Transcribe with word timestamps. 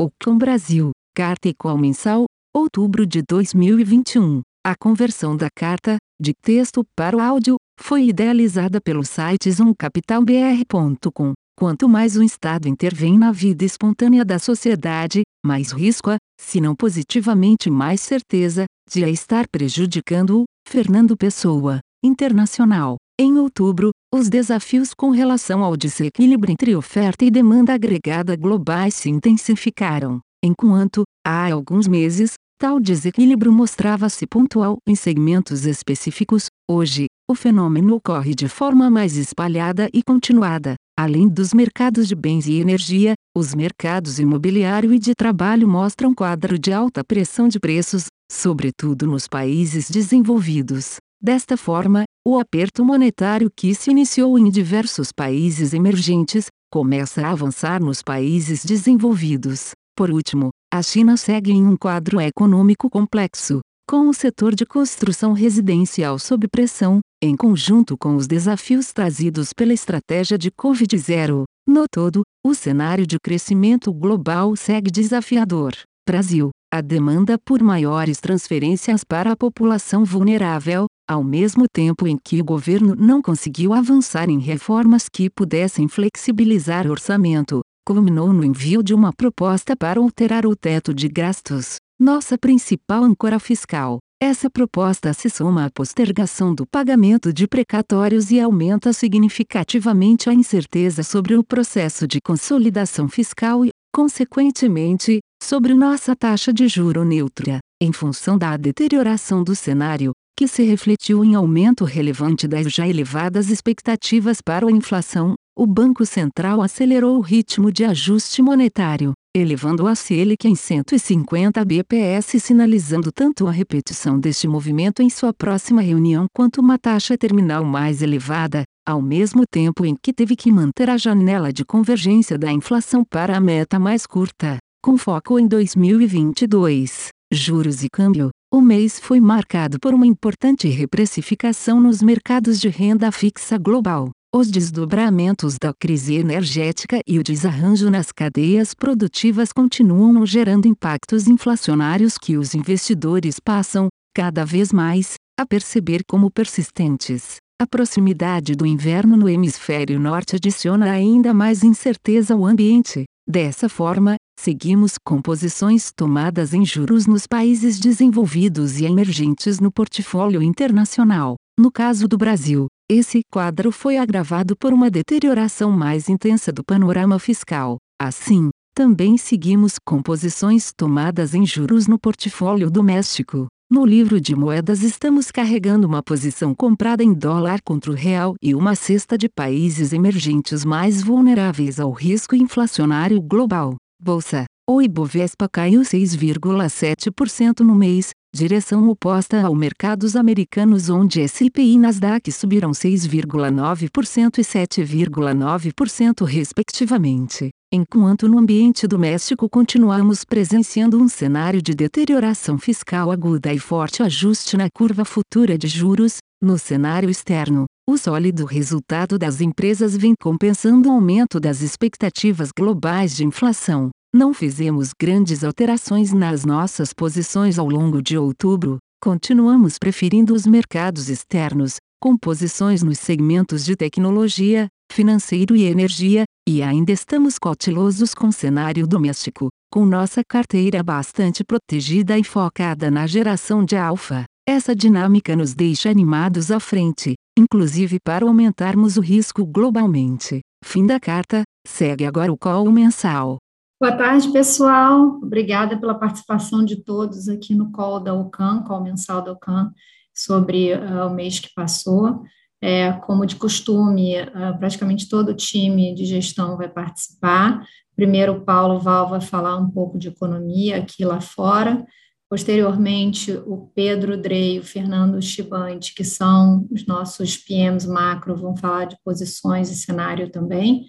Ocon 0.00 0.38
Brasil, 0.38 0.92
Carta 1.14 1.46
e 1.46 1.52
Call 1.52 1.76
Mensal, 1.76 2.24
outubro 2.56 3.06
de 3.06 3.20
2021. 3.20 4.40
A 4.64 4.74
conversão 4.74 5.36
da 5.36 5.48
carta, 5.54 5.98
de 6.18 6.32
texto 6.32 6.82
para 6.96 7.14
o 7.14 7.20
áudio, 7.20 7.56
foi 7.78 8.06
idealizada 8.06 8.80
pelo 8.80 9.04
site 9.04 9.52
zoomcapitalbr.com. 9.52 11.34
Quanto 11.54 11.86
mais 11.86 12.16
um 12.16 12.22
Estado 12.22 12.66
intervém 12.66 13.18
na 13.18 13.30
vida 13.30 13.62
espontânea 13.62 14.24
da 14.24 14.38
sociedade, 14.38 15.20
mais 15.44 15.70
risco 15.70 16.08
há, 16.08 16.16
se 16.40 16.62
não 16.62 16.74
positivamente 16.74 17.68
mais 17.68 18.00
certeza, 18.00 18.64
de 18.90 19.04
a 19.04 19.08
estar 19.10 19.46
prejudicando-o. 19.48 20.44
Fernando 20.66 21.14
Pessoa, 21.14 21.80
Internacional. 22.02 22.96
Em 23.22 23.36
outubro, 23.36 23.90
os 24.14 24.30
desafios 24.30 24.94
com 24.94 25.10
relação 25.10 25.62
ao 25.62 25.76
desequilíbrio 25.76 26.52
entre 26.52 26.74
oferta 26.74 27.22
e 27.22 27.30
demanda 27.30 27.74
agregada 27.74 28.34
globais 28.34 28.94
se 28.94 29.10
intensificaram, 29.10 30.20
enquanto, 30.42 31.02
há 31.22 31.52
alguns 31.52 31.86
meses, 31.86 32.32
tal 32.58 32.80
desequilíbrio 32.80 33.52
mostrava-se 33.52 34.26
pontual 34.26 34.78
em 34.88 34.94
segmentos 34.94 35.66
específicos, 35.66 36.46
hoje, 36.66 37.08
o 37.30 37.34
fenômeno 37.34 37.96
ocorre 37.96 38.34
de 38.34 38.48
forma 38.48 38.88
mais 38.88 39.18
espalhada 39.18 39.90
e 39.92 40.02
continuada. 40.02 40.76
Além 40.98 41.28
dos 41.28 41.52
mercados 41.52 42.08
de 42.08 42.14
bens 42.14 42.46
e 42.46 42.54
energia, 42.54 43.12
os 43.36 43.54
mercados 43.54 44.18
imobiliário 44.18 44.94
e 44.94 44.98
de 44.98 45.12
trabalho 45.14 45.68
mostram 45.68 46.14
quadro 46.14 46.58
de 46.58 46.72
alta 46.72 47.04
pressão 47.04 47.48
de 47.48 47.60
preços, 47.60 48.06
sobretudo 48.32 49.06
nos 49.06 49.28
países 49.28 49.90
desenvolvidos. 49.90 50.96
Desta 51.22 51.54
forma, 51.54 52.04
o 52.26 52.38
aperto 52.38 52.82
monetário 52.82 53.50
que 53.54 53.74
se 53.74 53.90
iniciou 53.90 54.38
em 54.38 54.48
diversos 54.48 55.12
países 55.12 55.74
emergentes, 55.74 56.46
começa 56.72 57.20
a 57.26 57.30
avançar 57.30 57.78
nos 57.78 58.02
países 58.02 58.64
desenvolvidos. 58.64 59.72
Por 59.94 60.10
último, 60.10 60.48
a 60.72 60.82
China 60.82 61.18
segue 61.18 61.52
em 61.52 61.66
um 61.66 61.76
quadro 61.76 62.18
econômico 62.22 62.88
complexo, 62.88 63.60
com 63.86 64.08
o 64.08 64.14
setor 64.14 64.54
de 64.54 64.64
construção 64.64 65.34
residencial 65.34 66.18
sob 66.18 66.48
pressão, 66.48 67.00
em 67.22 67.36
conjunto 67.36 67.98
com 67.98 68.16
os 68.16 68.26
desafios 68.26 68.90
trazidos 68.90 69.52
pela 69.52 69.74
estratégia 69.74 70.38
de 70.38 70.50
Covid-0. 70.50 71.44
No 71.68 71.84
todo, 71.92 72.22
o 72.42 72.54
cenário 72.54 73.06
de 73.06 73.18
crescimento 73.22 73.92
global 73.92 74.56
segue 74.56 74.90
desafiador. 74.90 75.74
Brasil, 76.08 76.48
a 76.72 76.80
demanda 76.80 77.36
por 77.44 77.62
maiores 77.62 78.20
transferências 78.20 79.04
para 79.04 79.32
a 79.32 79.36
população 79.36 80.04
vulnerável, 80.04 80.86
ao 81.10 81.24
mesmo 81.24 81.64
tempo 81.68 82.06
em 82.06 82.16
que 82.16 82.40
o 82.40 82.44
governo 82.44 82.94
não 82.94 83.20
conseguiu 83.20 83.72
avançar 83.72 84.30
em 84.30 84.38
reformas 84.38 85.08
que 85.08 85.28
pudessem 85.28 85.88
flexibilizar 85.88 86.86
o 86.86 86.92
orçamento, 86.92 87.62
culminou 87.84 88.32
no 88.32 88.44
envio 88.44 88.80
de 88.80 88.94
uma 88.94 89.12
proposta 89.12 89.74
para 89.74 89.98
alterar 89.98 90.46
o 90.46 90.54
teto 90.54 90.94
de 90.94 91.08
gastos, 91.08 91.78
nossa 91.98 92.38
principal 92.38 93.02
âncora 93.02 93.40
fiscal. 93.40 93.98
Essa 94.22 94.48
proposta 94.48 95.12
se 95.12 95.28
soma 95.28 95.64
à 95.64 95.70
postergação 95.70 96.54
do 96.54 96.64
pagamento 96.64 97.32
de 97.32 97.48
precatórios 97.48 98.30
e 98.30 98.38
aumenta 98.38 98.92
significativamente 98.92 100.30
a 100.30 100.32
incerteza 100.32 101.02
sobre 101.02 101.34
o 101.34 101.42
processo 101.42 102.06
de 102.06 102.20
consolidação 102.20 103.08
fiscal 103.08 103.64
e, 103.64 103.70
consequentemente, 103.92 105.18
sobre 105.42 105.74
nossa 105.74 106.14
taxa 106.14 106.52
de 106.52 106.68
juro 106.68 107.04
neutra, 107.04 107.58
em 107.82 107.92
função 107.92 108.38
da 108.38 108.56
deterioração 108.56 109.42
do 109.42 109.56
cenário, 109.56 110.12
que 110.40 110.48
se 110.48 110.62
refletiu 110.62 111.22
em 111.22 111.34
aumento 111.34 111.84
relevante 111.84 112.48
das 112.48 112.72
já 112.72 112.88
elevadas 112.88 113.50
expectativas 113.50 114.40
para 114.40 114.66
a 114.66 114.70
inflação, 114.70 115.34
o 115.54 115.66
Banco 115.66 116.06
Central 116.06 116.62
acelerou 116.62 117.18
o 117.18 117.20
ritmo 117.20 117.70
de 117.70 117.84
ajuste 117.84 118.40
monetário, 118.40 119.12
elevando 119.36 119.86
a 119.86 119.94
Selic 119.94 120.48
em 120.48 120.54
150 120.54 121.62
bps, 121.62 122.42
sinalizando 122.42 123.12
tanto 123.12 123.46
a 123.46 123.50
repetição 123.50 124.18
deste 124.18 124.48
movimento 124.48 125.02
em 125.02 125.10
sua 125.10 125.30
próxima 125.34 125.82
reunião 125.82 126.24
quanto 126.34 126.62
uma 126.62 126.78
taxa 126.78 127.18
terminal 127.18 127.62
mais 127.62 128.00
elevada, 128.00 128.62
ao 128.88 129.02
mesmo 129.02 129.42
tempo 129.46 129.84
em 129.84 129.94
que 130.02 130.10
teve 130.10 130.34
que 130.34 130.50
manter 130.50 130.88
a 130.88 130.96
janela 130.96 131.52
de 131.52 131.66
convergência 131.66 132.38
da 132.38 132.50
inflação 132.50 133.04
para 133.04 133.36
a 133.36 133.40
meta 133.40 133.78
mais 133.78 134.06
curta, 134.06 134.56
com 134.82 134.96
foco 134.96 135.38
em 135.38 135.46
2022. 135.46 137.08
Juros 137.30 137.84
e 137.84 137.90
câmbio. 137.90 138.30
O 138.52 138.60
mês 138.60 138.98
foi 138.98 139.20
marcado 139.20 139.78
por 139.78 139.94
uma 139.94 140.04
importante 140.04 140.66
reprecificação 140.66 141.80
nos 141.80 142.02
mercados 142.02 142.60
de 142.60 142.68
renda 142.68 143.12
fixa 143.12 143.56
global. 143.56 144.10
Os 144.34 144.50
desdobramentos 144.50 145.54
da 145.56 145.72
crise 145.72 146.16
energética 146.16 146.98
e 147.06 147.20
o 147.20 147.22
desarranjo 147.22 147.88
nas 147.88 148.10
cadeias 148.10 148.74
produtivas 148.74 149.52
continuam 149.52 150.26
gerando 150.26 150.66
impactos 150.66 151.28
inflacionários 151.28 152.18
que 152.18 152.36
os 152.36 152.52
investidores 152.52 153.38
passam, 153.38 153.86
cada 154.12 154.44
vez 154.44 154.72
mais, 154.72 155.14
a 155.38 155.46
perceber 155.46 156.02
como 156.04 156.28
persistentes. 156.28 157.36
A 157.62 157.68
proximidade 157.68 158.56
do 158.56 158.66
inverno 158.66 159.16
no 159.16 159.28
hemisfério 159.28 160.00
norte 160.00 160.34
adiciona 160.34 160.90
ainda 160.90 161.32
mais 161.32 161.62
incerteza 161.62 162.34
ao 162.34 162.44
ambiente. 162.44 163.04
Dessa 163.28 163.68
forma, 163.68 164.16
seguimos 164.40 164.94
com 164.96 165.20
posições 165.20 165.92
tomadas 165.94 166.54
em 166.54 166.64
juros 166.64 167.06
nos 167.06 167.26
países 167.26 167.78
desenvolvidos 167.78 168.80
e 168.80 168.86
emergentes 168.86 169.60
no 169.60 169.70
portfólio 169.70 170.42
internacional. 170.42 171.36
No 171.58 171.70
caso 171.70 172.08
do 172.08 172.16
Brasil, 172.16 172.66
esse 172.88 173.20
quadro 173.30 173.70
foi 173.70 173.98
agravado 173.98 174.56
por 174.56 174.72
uma 174.72 174.90
deterioração 174.90 175.70
mais 175.70 176.08
intensa 176.08 176.50
do 176.50 176.64
panorama 176.64 177.18
fiscal. 177.18 177.76
Assim, 178.00 178.48
também 178.74 179.18
seguimos 179.18 179.74
com 179.78 180.02
posições 180.02 180.72
tomadas 180.74 181.34
em 181.34 181.44
juros 181.44 181.86
no 181.86 181.98
portfólio 181.98 182.70
doméstico. 182.70 183.46
No 183.70 183.84
livro 183.84 184.18
de 184.18 184.34
moedas 184.34 184.82
estamos 184.82 185.30
carregando 185.30 185.86
uma 185.86 186.02
posição 186.02 186.54
comprada 186.54 187.04
em 187.04 187.12
dólar 187.12 187.60
contra 187.62 187.90
o 187.90 187.94
real 187.94 188.34
e 188.42 188.54
uma 188.54 188.74
cesta 188.74 189.18
de 189.18 189.28
países 189.28 189.92
emergentes 189.92 190.64
mais 190.64 191.02
vulneráveis 191.02 191.78
ao 191.78 191.92
risco 191.92 192.34
inflacionário 192.34 193.20
global. 193.20 193.76
Bolsa. 194.00 194.44
O 194.68 194.80
Ibovespa 194.80 195.48
caiu 195.48 195.82
6,7% 195.82 197.60
no 197.60 197.74
mês, 197.74 198.10
direção 198.32 198.88
oposta 198.88 199.42
ao 199.42 199.54
mercados 199.54 200.16
americanos 200.16 200.88
onde 200.88 201.20
S&P 201.20 201.60
e 201.60 201.76
Nasdaq 201.78 202.32
subiram 202.32 202.70
6,9% 202.70 204.38
e 204.38 204.42
7,9% 204.42 206.24
respectivamente. 206.24 207.50
Enquanto 207.72 208.28
no 208.28 208.38
ambiente 208.38 208.86
doméstico 208.86 209.48
continuamos 209.48 210.24
presenciando 210.24 211.00
um 211.00 211.06
cenário 211.06 211.60
de 211.60 211.74
deterioração 211.74 212.58
fiscal 212.58 213.10
aguda 213.12 213.52
e 213.52 213.58
forte 213.58 214.02
ajuste 214.02 214.56
na 214.56 214.68
curva 214.72 215.04
futura 215.04 215.58
de 215.58 215.68
juros, 215.68 216.18
no 216.42 216.58
cenário 216.58 217.10
externo, 217.10 217.66
o 217.88 217.98
sólido 217.98 218.44
resultado 218.44 219.18
das 219.18 219.40
empresas 219.40 219.96
vem 219.96 220.14
compensando 220.20 220.88
o 220.88 220.92
aumento 220.92 221.38
das 221.38 221.60
expectativas 221.60 222.50
globais 222.56 223.14
de 223.14 223.24
inflação. 223.24 223.90
Não 224.14 224.32
fizemos 224.32 224.90
grandes 224.98 225.44
alterações 225.44 226.12
nas 226.12 226.44
nossas 226.44 226.92
posições 226.92 227.58
ao 227.58 227.68
longo 227.68 228.02
de 228.02 228.16
outubro, 228.16 228.78
continuamos 229.02 229.78
preferindo 229.78 230.34
os 230.34 230.46
mercados 230.46 231.08
externos, 231.08 231.76
com 232.02 232.16
posições 232.16 232.82
nos 232.82 232.98
segmentos 232.98 233.64
de 233.64 233.76
tecnologia, 233.76 234.68
financeiro 234.90 235.54
e 235.54 235.64
energia, 235.64 236.24
e 236.48 236.62
ainda 236.62 236.90
estamos 236.90 237.38
cautelosos 237.38 238.14
com 238.14 238.28
o 238.28 238.32
cenário 238.32 238.86
doméstico, 238.86 239.48
com 239.70 239.84
nossa 239.84 240.22
carteira 240.28 240.82
bastante 240.82 241.44
protegida 241.44 242.18
e 242.18 242.24
focada 242.24 242.90
na 242.90 243.06
geração 243.06 243.64
de 243.64 243.76
alfa. 243.76 244.24
Essa 244.48 244.74
dinâmica 244.74 245.36
nos 245.36 245.54
deixa 245.54 245.90
animados 245.90 246.50
à 246.50 246.58
frente, 246.58 247.14
inclusive 247.38 247.98
para 248.04 248.26
aumentarmos 248.26 248.96
o 248.96 249.00
risco 249.00 249.44
globalmente. 249.44 250.40
Fim 250.64 250.86
da 250.86 250.98
carta, 250.98 251.42
segue 251.66 252.04
agora 252.04 252.32
o 252.32 252.38
call 252.38 252.70
mensal. 252.70 253.38
Boa 253.80 253.96
tarde, 253.96 254.30
pessoal. 254.32 255.18
Obrigada 255.22 255.78
pela 255.78 255.94
participação 255.94 256.64
de 256.64 256.82
todos 256.82 257.28
aqui 257.28 257.54
no 257.54 257.70
call 257.70 258.00
da 258.00 258.12
OCAN, 258.12 258.62
call 258.62 258.82
mensal 258.82 259.22
da 259.22 259.32
OCAN, 259.32 259.72
sobre 260.12 260.74
uh, 260.74 261.06
o 261.06 261.14
mês 261.14 261.38
que 261.38 261.52
passou. 261.54 262.22
É, 262.62 262.92
como 262.92 263.24
de 263.24 263.36
costume, 263.36 264.20
uh, 264.20 264.58
praticamente 264.58 265.08
todo 265.08 265.30
o 265.30 265.34
time 265.34 265.94
de 265.94 266.04
gestão 266.04 266.58
vai 266.58 266.68
participar. 266.68 267.64
Primeiro, 267.96 268.32
o 268.34 268.40
Paulo 268.44 268.78
Val 268.78 269.08
vai 269.08 269.20
falar 269.20 269.56
um 269.56 269.70
pouco 269.70 269.98
de 269.98 270.08
economia 270.08 270.78
aqui 270.78 271.04
lá 271.04 271.20
fora. 271.22 271.86
Posteriormente, 272.30 273.32
o 273.44 273.72
Pedro 273.74 274.16
Drey 274.16 274.60
o 274.60 274.62
Fernando 274.62 275.20
Chibante, 275.20 275.92
que 275.92 276.04
são 276.04 276.64
os 276.70 276.86
nossos 276.86 277.36
PMs 277.36 277.88
macro, 277.88 278.36
vão 278.36 278.56
falar 278.56 278.84
de 278.84 278.96
posições 279.04 279.68
e 279.68 279.74
cenário 279.74 280.30
também. 280.30 280.86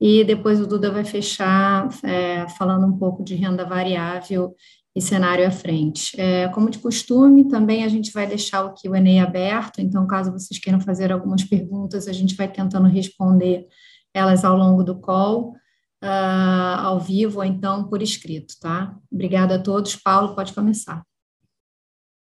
E 0.00 0.22
depois 0.22 0.60
o 0.60 0.66
Duda 0.66 0.88
vai 0.92 1.04
fechar 1.04 1.88
é, 2.04 2.48
falando 2.50 2.86
um 2.86 2.96
pouco 2.96 3.24
de 3.24 3.34
renda 3.34 3.64
variável 3.64 4.54
e 4.94 5.00
cenário 5.00 5.44
à 5.44 5.50
frente. 5.50 6.18
É, 6.20 6.46
como 6.48 6.70
de 6.70 6.78
costume, 6.78 7.48
também 7.48 7.82
a 7.82 7.88
gente 7.88 8.12
vai 8.12 8.24
deixar 8.24 8.64
o 8.64 8.72
Q&A 8.72 9.24
aberto, 9.24 9.80
então 9.80 10.06
caso 10.06 10.30
vocês 10.30 10.60
queiram 10.60 10.80
fazer 10.80 11.10
algumas 11.10 11.42
perguntas, 11.42 12.06
a 12.06 12.12
gente 12.12 12.36
vai 12.36 12.46
tentando 12.46 12.86
responder 12.86 13.66
elas 14.14 14.44
ao 14.44 14.56
longo 14.56 14.84
do 14.84 15.00
call. 15.00 15.52
Uh, 16.02 16.80
ao 16.80 17.00
vivo 17.00 17.38
ou 17.38 17.44
então 17.44 17.88
por 17.88 18.02
escrito, 18.02 18.54
tá? 18.60 18.98
Obrigada 19.10 19.56
a 19.56 19.62
todos. 19.62 19.96
Paulo, 19.96 20.34
pode 20.34 20.52
começar. 20.52 21.02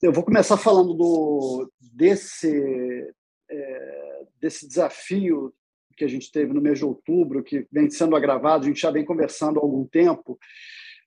Eu 0.03 0.13
vou 0.13 0.25
começar 0.25 0.57
falando 0.57 0.93
do, 0.93 1.73
desse, 1.81 3.15
é, 3.51 4.27
desse 4.39 4.69
desafio 4.69 5.55
que 5.97 6.05
a 6.05 6.09
gente 6.09 6.31
teve 6.31 6.53
no 6.53 6.61
mês 6.61 6.79
de 6.79 6.85
outubro, 6.85 7.43
que 7.43 7.67
vem 7.71 7.89
sendo 7.89 8.17
agravado, 8.17 8.65
a 8.65 8.69
gente 8.69 8.81
já 8.81 8.91
vem 8.91 9.05
conversando 9.05 9.59
há 9.59 9.63
algum 9.63 9.87
tempo, 9.87 10.39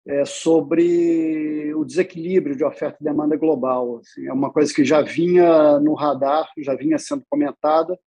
é, 0.07 0.23
sobre 0.23 1.73
o 1.75 1.83
desequilíbrio 1.83 2.55
de 2.55 2.63
oferta 2.63 2.97
e 3.01 3.03
demanda 3.03 3.35
global. 3.35 3.97
Assim, 3.97 4.25
é 4.25 4.33
uma 4.33 4.51
coisa 4.51 4.73
que 4.73 4.85
já 4.85 5.01
vinha 5.01 5.79
no 5.79 5.93
radar, 5.93 6.49
já 6.57 6.73
vinha 6.75 6.97
sendo 6.97 7.23
comentada. 7.29 7.97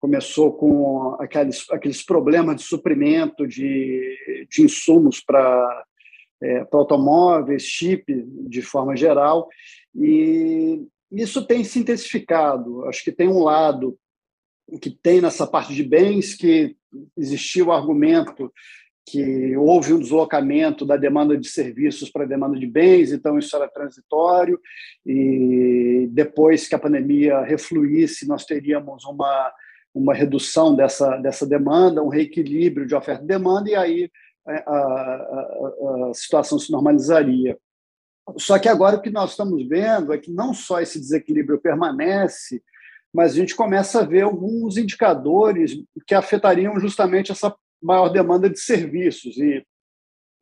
Começou 0.00 0.52
com 0.52 1.16
aqueles, 1.20 1.66
aqueles 1.70 2.02
problemas 2.02 2.56
de 2.56 2.62
suprimento 2.62 3.46
de, 3.46 4.46
de 4.50 4.62
insumos 4.62 5.20
para 5.20 5.84
é, 6.42 6.66
automóveis, 6.72 7.62
chip, 7.62 8.04
de 8.48 8.62
forma 8.62 8.96
geral, 8.96 9.48
e 9.94 10.84
isso 11.12 11.46
tem 11.46 11.62
se 11.62 11.78
intensificado. 11.78 12.84
Acho 12.86 13.04
que 13.04 13.12
tem 13.12 13.28
um 13.28 13.42
lado 13.42 13.96
que 14.80 14.90
tem 14.90 15.20
nessa 15.20 15.46
parte 15.46 15.74
de 15.74 15.84
bens 15.84 16.34
que 16.34 16.74
existiu 17.16 17.66
o 17.66 17.72
argumento 17.72 18.50
que 19.04 19.56
houve 19.56 19.92
um 19.92 19.98
deslocamento 19.98 20.86
da 20.86 20.96
demanda 20.96 21.36
de 21.36 21.48
serviços 21.48 22.10
para 22.10 22.24
a 22.24 22.28
demanda 22.28 22.58
de 22.58 22.66
bens, 22.66 23.12
então 23.12 23.38
isso 23.38 23.54
era 23.56 23.68
transitório, 23.68 24.60
e 25.04 26.08
depois 26.12 26.68
que 26.68 26.74
a 26.74 26.78
pandemia 26.78 27.40
refluísse, 27.40 28.28
nós 28.28 28.44
teríamos 28.44 29.04
uma, 29.04 29.52
uma 29.94 30.14
redução 30.14 30.74
dessa, 30.74 31.16
dessa 31.16 31.46
demanda, 31.46 32.02
um 32.02 32.08
reequilíbrio 32.08 32.86
de 32.86 32.94
oferta 32.94 33.24
e 33.24 33.26
demanda, 33.26 33.70
e 33.70 33.74
aí 33.74 34.10
a, 34.46 34.52
a, 34.52 34.76
a, 34.76 36.10
a 36.10 36.14
situação 36.14 36.58
se 36.58 36.70
normalizaria. 36.70 37.58
Só 38.36 38.58
que 38.58 38.68
agora 38.68 38.96
o 38.96 39.02
que 39.02 39.10
nós 39.10 39.30
estamos 39.30 39.66
vendo 39.68 40.12
é 40.12 40.18
que 40.18 40.30
não 40.30 40.54
só 40.54 40.80
esse 40.80 40.98
desequilíbrio 40.98 41.60
permanece, 41.60 42.62
mas 43.12 43.32
a 43.32 43.34
gente 43.34 43.54
começa 43.54 44.00
a 44.00 44.06
ver 44.06 44.22
alguns 44.22 44.76
indicadores 44.76 45.76
que 46.06 46.14
afetariam 46.14 46.78
justamente 46.78 47.32
essa 47.32 47.54
maior 47.82 48.08
demanda 48.08 48.48
de 48.48 48.58
serviços. 48.58 49.36
E, 49.36 49.64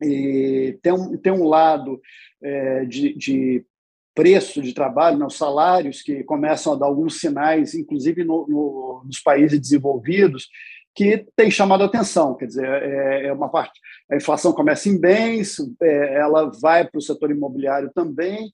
e 0.01 0.79
tem, 0.81 0.93
um, 0.93 1.17
tem 1.17 1.31
um 1.31 1.47
lado 1.47 2.01
é, 2.41 2.85
de, 2.85 3.13
de 3.15 3.65
preço 4.13 4.61
de 4.61 4.73
trabalho, 4.73 5.17
né, 5.17 5.25
os 5.25 5.37
salários 5.37 6.01
que 6.01 6.23
começam 6.23 6.73
a 6.73 6.75
dar 6.75 6.85
alguns 6.85 7.19
sinais, 7.19 7.73
inclusive 7.73 8.23
no, 8.23 8.45
no, 8.47 9.03
nos 9.05 9.19
países 9.19 9.59
desenvolvidos, 9.59 10.49
que 10.93 11.25
tem 11.35 11.49
chamado 11.49 11.83
a 11.83 11.85
atenção. 11.85 12.35
Quer 12.35 12.47
dizer, 12.47 12.65
é, 12.65 13.27
é 13.27 13.33
uma 13.33 13.49
parte. 13.49 13.79
A 14.11 14.15
inflação 14.15 14.51
começa 14.51 14.89
em 14.89 14.99
bens, 14.99 15.57
é, 15.81 16.15
ela 16.19 16.51
vai 16.61 16.85
para 16.87 16.97
o 16.97 17.01
setor 17.01 17.31
imobiliário 17.31 17.89
também, 17.93 18.51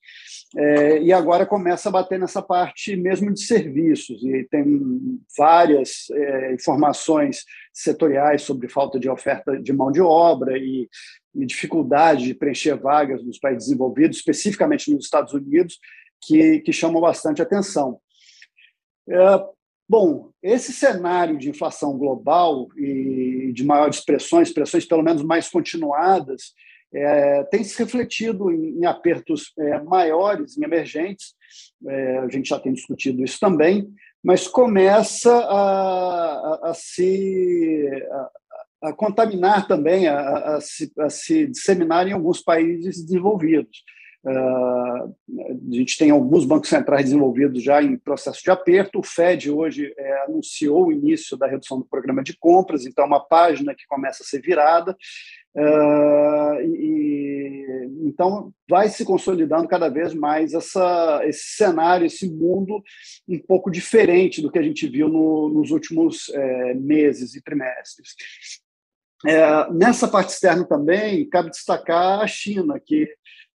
é, 0.55 1.01
e 1.01 1.11
agora 1.11 1.45
começa 1.45 1.89
a 1.89 1.91
bater 1.91 2.19
nessa 2.19 2.41
parte 2.41 2.95
mesmo 2.95 3.33
de 3.33 3.41
serviços. 3.41 4.23
E 4.23 4.47
tem 4.49 5.19
várias 5.37 6.07
informações 6.53 7.43
setoriais 7.73 8.43
sobre 8.43 8.69
falta 8.69 8.99
de 8.99 9.09
oferta 9.09 9.59
de 9.59 9.73
mão 9.73 9.91
de 9.91 10.01
obra 10.01 10.57
e, 10.57 10.87
e 11.35 11.45
dificuldade 11.45 12.25
de 12.25 12.33
preencher 12.33 12.75
vagas 12.75 13.23
nos 13.23 13.39
países 13.39 13.65
desenvolvidos, 13.65 14.17
especificamente 14.17 14.91
nos 14.93 15.05
Estados 15.05 15.33
Unidos, 15.33 15.79
que, 16.21 16.59
que 16.59 16.73
chamam 16.73 17.01
bastante 17.01 17.41
atenção. 17.41 17.99
É, 19.09 19.56
Bom, 19.89 20.31
esse 20.43 20.73
cenário 20.73 21.37
de 21.37 21.49
inflação 21.49 21.97
global 21.97 22.67
e 22.75 23.51
de 23.53 23.63
maiores 23.63 24.01
pressões, 24.01 24.51
pressões 24.51 24.85
pelo 24.85 25.01
menos 25.01 25.23
mais 25.23 25.49
continuadas, 25.49 26.53
é, 26.93 27.43
tem 27.45 27.63
se 27.63 27.77
refletido 27.79 28.51
em, 28.51 28.79
em 28.79 28.85
apertos 28.85 29.53
é, 29.57 29.81
maiores, 29.81 30.57
em 30.57 30.63
emergentes, 30.63 31.33
é, 31.85 32.17
a 32.19 32.29
gente 32.29 32.49
já 32.49 32.59
tem 32.59 32.73
discutido 32.73 33.23
isso 33.23 33.39
também, 33.39 33.87
mas 34.23 34.47
começa 34.47 35.33
a, 35.33 36.33
a, 36.33 36.69
a 36.69 36.73
se 36.73 37.89
a, 38.81 38.89
a, 38.89 38.93
contaminar 38.93 39.67
também, 39.67 40.07
a, 40.07 40.59
se, 40.59 40.91
a 40.99 41.09
se 41.09 41.47
disseminar 41.47 42.07
em 42.07 42.13
alguns 42.13 42.41
países 42.41 43.03
desenvolvidos. 43.03 43.83
A 44.29 45.07
gente 45.69 45.97
tem 45.97 46.11
alguns 46.11 46.43
bancos 46.43 46.69
centrais 46.69 47.05
desenvolvidos 47.05 47.63
já 47.63 47.81
em 47.81 47.97
processo 47.97 48.43
de 48.43 48.51
aperto. 48.51 48.99
O 48.99 49.03
Fed 49.03 49.49
hoje 49.49 49.93
é, 49.97 50.23
anunciou 50.23 50.87
o 50.87 50.91
início 50.91 51.37
da 51.37 51.47
redução 51.47 51.79
do 51.79 51.85
programa 51.85 52.21
de 52.21 52.35
compras, 52.37 52.85
então 52.85 53.05
é 53.05 53.07
uma 53.07 53.23
página 53.23 53.73
que 53.73 53.85
começa 53.87 54.23
a 54.23 54.25
ser 54.25 54.41
virada. 54.41 54.97
Uh, 55.55 56.61
e, 56.61 57.89
então 58.05 58.53
vai 58.69 58.89
se 58.89 59.03
consolidando 59.03 59.67
cada 59.67 59.89
vez 59.89 60.13
mais 60.13 60.53
essa, 60.53 61.21
esse 61.23 61.55
cenário, 61.55 62.05
esse 62.05 62.29
mundo 62.29 62.83
um 63.27 63.39
pouco 63.39 63.71
diferente 63.71 64.39
do 64.41 64.51
que 64.51 64.59
a 64.59 64.63
gente 64.63 64.87
viu 64.87 65.09
no, 65.09 65.49
nos 65.49 65.71
últimos 65.71 66.29
é, 66.29 66.73
meses 66.75 67.33
e 67.33 67.41
trimestres. 67.41 68.15
É, 69.25 69.71
nessa 69.71 70.07
parte 70.07 70.29
externa 70.29 70.63
também 70.63 71.27
cabe 71.27 71.49
destacar 71.49 72.21
a 72.21 72.27
China, 72.27 72.79
que 72.79 73.09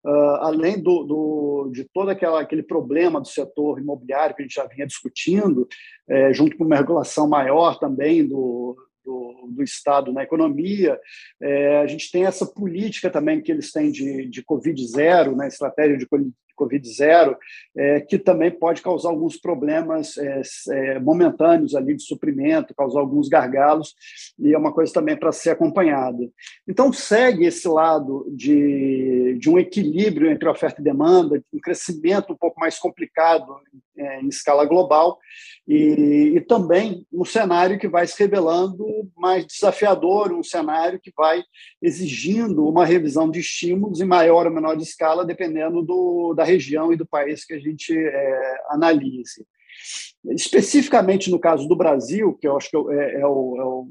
Uh, 0.05 0.37
além 0.41 0.83
do, 0.83 1.05
do, 1.05 1.71
de 1.73 1.85
todo 1.95 2.11
aquela, 2.11 2.41
aquele 2.41 2.63
problema 2.63 3.21
do 3.21 3.29
setor 3.29 3.79
imobiliário 3.79 4.35
que 4.35 4.43
a 4.43 4.45
gente 4.45 4.55
já 4.55 4.67
vinha 4.67 4.87
discutindo, 4.87 5.69
é, 6.09 6.33
junto 6.33 6.57
com 6.57 6.65
uma 6.65 6.77
regulação 6.77 7.29
maior 7.29 7.79
também 7.79 8.27
do, 8.27 8.77
do, 9.05 9.49
do 9.51 9.63
Estado 9.63 10.13
na 10.13 10.23
economia, 10.23 10.99
é, 11.41 11.79
a 11.79 11.87
gente 11.87 12.11
tem 12.11 12.25
essa 12.25 12.47
política 12.47 13.11
também 13.11 13.41
que 13.41 13.53
eles 13.53 13.71
têm 13.71 13.91
de, 13.91 14.29
de 14.29 14.43
Covid 14.43 14.85
zero, 14.87 15.37
né, 15.37 15.49
estratégia 15.49 15.97
de 15.97 16.07
Covid 16.63 16.89
zero, 16.89 17.37
é, 17.77 18.01
que 18.01 18.19
também 18.19 18.51
pode 18.51 18.83
causar 18.83 19.11
alguns 19.11 19.37
problemas 19.37 20.17
é, 20.17 20.43
é, 20.71 20.99
momentâneos 21.01 21.75
ali 21.75 21.95
de 21.95 22.03
suprimento, 22.03 22.75
causar 22.75 23.01
alguns 23.01 23.29
gargalos, 23.29 23.95
e 24.39 24.55
é 24.55 24.59
uma 24.59 24.73
coisa 24.73 24.93
também 24.93 25.17
para 25.17 25.33
ser 25.33 25.51
acompanhada. 25.51 26.29
Então, 26.69 26.93
segue 26.93 27.47
esse 27.47 27.67
lado 27.67 28.27
de, 28.31 29.37
de 29.41 29.51
um 29.51 29.59
equilíbrio 29.59 30.31
entre 30.31 30.49
oferta 30.49 30.81
e 30.81 30.85
demanda, 30.85 31.43
um 31.53 31.59
crescimento 31.59 32.33
um 32.33 32.37
pouco 32.37 32.61
mais 32.61 32.79
complicado 32.79 33.47
é, 33.97 34.21
em 34.21 34.29
escala 34.29 34.65
global, 34.65 35.19
e, 35.67 36.33
e 36.37 36.41
também 36.41 37.07
um 37.13 37.25
cenário 37.25 37.79
que 37.79 37.89
vai 37.89 38.07
se 38.07 38.19
revelando 38.19 38.85
mais 39.17 39.47
desafiador, 39.47 40.33
um 40.33 40.43
cenário 40.43 41.01
que 41.01 41.13
vai 41.17 41.43
exigindo 41.81 42.67
uma 42.67 42.85
revisão 42.85 43.31
de 43.31 43.41
estímulos 43.41 44.01
em 44.01 44.05
maior 44.05 44.47
ou 44.47 44.53
menor 44.53 44.77
escala, 44.79 45.25
dependendo 45.25 45.83
do, 45.83 46.35
da 46.35 46.45
região 46.53 46.93
e 46.93 46.97
do 46.97 47.07
país 47.07 47.45
que 47.45 47.55
a 47.55 47.59
gente 47.59 47.97
é, 47.97 48.57
analise. 48.69 49.47
Especificamente 50.25 51.31
no 51.31 51.39
caso 51.39 51.67
do 51.67 51.77
Brasil, 51.77 52.37
que 52.41 52.47
eu 52.47 52.57
acho 52.57 52.71
que 52.71 52.77
é, 52.77 53.21
é, 53.21 53.27
o, 53.27 53.57
é 53.59 53.65
o 53.65 53.89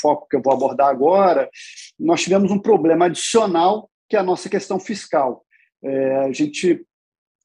foco 0.00 0.26
que 0.28 0.36
eu 0.36 0.42
vou 0.42 0.52
abordar 0.52 0.88
agora, 0.88 1.50
nós 1.98 2.22
tivemos 2.22 2.50
um 2.50 2.58
problema 2.58 3.06
adicional, 3.06 3.90
que 4.08 4.16
é 4.16 4.18
a 4.18 4.24
nossa 4.24 4.48
questão 4.48 4.78
fiscal. 4.78 5.44
É, 5.84 6.16
a 6.16 6.32
gente 6.32 6.84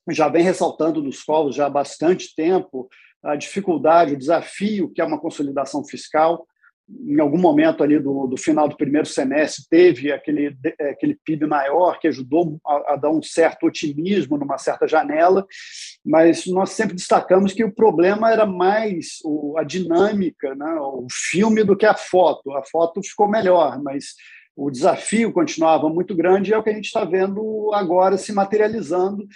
já 0.10 0.30
vem 0.30 0.44
ressaltando 0.44 1.04
nos 1.04 1.20
foros 1.20 1.56
já 1.56 1.66
há 1.66 1.70
bastante 1.70 2.34
tempo 2.36 2.88
a 3.24 3.36
dificuldade, 3.36 4.14
o 4.14 4.18
desafio 4.18 4.90
que 4.94 5.02
é 5.02 5.06
uma 5.06 5.20
consolidação 5.20 5.84
fiscal 5.84 6.48
em 6.89 7.20
algum 7.20 7.38
momento 7.38 7.84
ali 7.84 8.00
do, 8.00 8.27
do 8.27 8.38
final 8.38 8.67
do 8.67 8.77
primeiro 8.77 9.06
semestre 9.06 9.65
teve 9.70 10.12
aquele, 10.12 10.56
aquele 10.79 11.15
PIB 11.25 11.46
maior 11.46 12.00
que 12.00 12.08
ajudou 12.08 12.60
a, 12.65 12.94
a, 12.94 12.96
dar 12.96 13.10
um 13.10 13.22
certo 13.22 13.65
otimismo 13.65 14.38
numa 14.38 14.58
certa 14.58 14.88
janela, 14.88 15.46
mas 16.06 16.46
nós 16.48 16.72
sempre 16.72 16.96
destacamos 16.96 17.53
que 17.53 17.63
o 17.63 17.74
problema 17.74 18.32
era 18.32 18.46
mais 18.46 19.17
o, 19.25 19.58
a 19.58 19.63
dinâmica, 19.63 20.56
né, 20.56 20.75
o 20.79 21.08
filme 21.12 21.63
do 21.63 21.75
que 21.75 21.86
a 21.86 21.94
foto. 21.94 22.53
A 22.53 22.63
foto 22.63 23.01
ficou 23.03 23.27
melhor, 23.27 23.82
mas 23.84 24.13
o 24.56 24.72
desafio 24.72 25.32
continuava 25.32 25.88
muito 25.89 26.15
grande 26.15 26.50
e 26.50 26.53
é 26.53 26.58
o 26.58 26.63
que 26.63 26.70
a 26.70 26.74
gente 26.74 26.86
está 26.86 27.03
vendo 27.03 27.72
agora 27.74 28.17
se 28.17 28.34
materializando. 28.34 29.27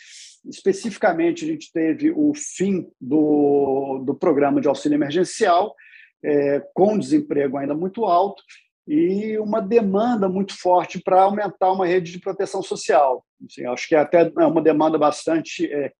Especificamente, 0.49 1.45
a 1.45 1.47
gente 1.47 1.71
teve 1.71 2.11
o 2.11 2.33
fim 2.33 2.87
do, 2.99 4.03
do 4.03 4.15
programa 4.15 4.59
de 4.59 4.67
auxílio 4.67 4.95
emergencial, 4.95 5.75
é, 6.23 6.61
com 6.73 6.97
desemprego 6.97 7.57
ainda 7.57 7.73
muito 7.73 8.05
alto 8.05 8.43
e 8.87 9.37
uma 9.39 9.61
demanda 9.61 10.27
muito 10.27 10.57
forte 10.57 10.99
para 10.99 11.23
aumentar 11.23 11.71
uma 11.71 11.85
rede 11.85 12.11
de 12.11 12.19
proteção 12.19 12.61
social. 12.61 13.23
Assim, 13.45 13.65
acho 13.65 13.87
que 13.87 13.95
é 13.95 13.99
até 13.99 14.31
é 14.37 14.45
uma 14.45 14.61
demanda 14.61 14.97
bastante, 14.97 15.71
é, 15.71 15.91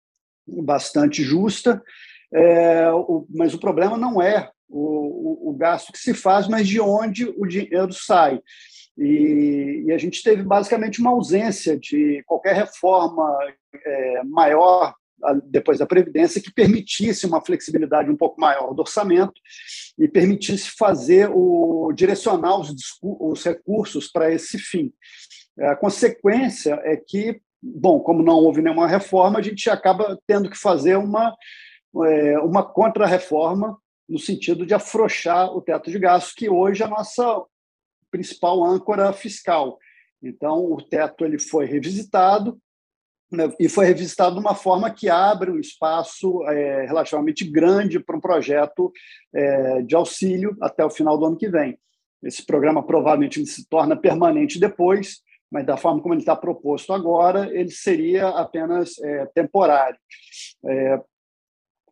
bastante 0.47 1.23
justa, 1.23 1.81
é, 2.33 2.89
o, 2.91 3.25
mas 3.29 3.53
o 3.53 3.59
problema 3.59 3.97
não 3.97 4.21
é 4.21 4.49
o, 4.69 5.47
o, 5.47 5.49
o, 5.49 5.53
gasto 5.53 5.91
que 5.91 5.99
se 5.99 6.13
faz, 6.13 6.47
mas 6.47 6.67
de 6.67 6.79
onde 6.79 7.25
o 7.25 7.45
dinheiro 7.45 7.91
sai. 7.91 8.39
E, 8.97 9.83
e 9.87 9.91
a 9.91 9.97
gente 9.97 10.23
teve 10.23 10.43
basicamente 10.43 11.01
uma 11.01 11.11
ausência 11.11 11.77
de 11.77 12.23
qualquer 12.25 12.55
reforma 12.55 13.37
é, 13.85 14.23
maior 14.23 14.93
depois 15.45 15.79
da 15.79 15.85
Previdência, 15.85 16.41
que 16.41 16.53
permitisse 16.53 17.25
uma 17.25 17.41
flexibilidade 17.41 18.09
um 18.09 18.17
pouco 18.17 18.39
maior 18.39 18.73
do 18.73 18.81
orçamento 18.81 19.33
e 19.97 20.07
permitisse 20.07 20.71
fazer 20.77 21.29
o 21.31 21.91
direcionar 21.93 22.59
os, 22.59 22.73
os 23.01 23.43
recursos 23.43 24.09
para 24.11 24.31
esse 24.31 24.57
fim. 24.57 24.91
A 25.59 25.75
consequência 25.75 26.79
é 26.83 26.95
que, 26.95 27.41
bom, 27.61 27.99
como 27.99 28.23
não 28.23 28.35
houve 28.35 28.61
nenhuma 28.61 28.87
reforma, 28.87 29.39
a 29.39 29.41
gente 29.41 29.69
acaba 29.69 30.17
tendo 30.25 30.49
que 30.49 30.57
fazer 30.57 30.97
uma, 30.97 31.35
é, 32.05 32.39
uma 32.39 32.63
contra-reforma 32.63 33.77
no 34.07 34.19
sentido 34.19 34.65
de 34.65 34.73
afrouxar 34.73 35.51
o 35.55 35.61
teto 35.61 35.89
de 35.89 35.99
gastos, 35.99 36.33
que 36.33 36.49
hoje 36.49 36.83
é 36.83 36.85
a 36.85 36.89
nossa 36.89 37.43
principal 38.09 38.63
âncora 38.63 39.11
fiscal. 39.13 39.77
Então, 40.21 40.65
o 40.65 40.81
teto 40.81 41.25
ele 41.25 41.39
foi 41.39 41.65
revisitado, 41.65 42.59
e 43.59 43.69
foi 43.69 43.85
revisitado 43.85 44.35
de 44.35 44.41
uma 44.41 44.53
forma 44.53 44.91
que 44.91 45.07
abre 45.09 45.51
um 45.51 45.59
espaço 45.59 46.43
é, 46.49 46.85
relativamente 46.85 47.49
grande 47.49 47.99
para 47.99 48.17
um 48.17 48.21
projeto 48.21 48.91
é, 49.33 49.81
de 49.81 49.95
auxílio 49.95 50.55
até 50.61 50.83
o 50.83 50.89
final 50.89 51.17
do 51.17 51.25
ano 51.25 51.37
que 51.37 51.47
vem. 51.47 51.77
Esse 52.21 52.45
programa 52.45 52.83
provavelmente 52.83 53.43
se 53.45 53.67
torna 53.67 53.95
permanente 53.95 54.59
depois, 54.59 55.21
mas 55.49 55.65
da 55.65 55.77
forma 55.77 56.01
como 56.01 56.13
ele 56.13 56.21
está 56.21 56.35
proposto 56.35 56.93
agora, 56.93 57.49
ele 57.53 57.71
seria 57.71 58.27
apenas 58.27 58.99
é, 58.99 59.25
temporário. 59.33 59.97
É, 60.65 61.01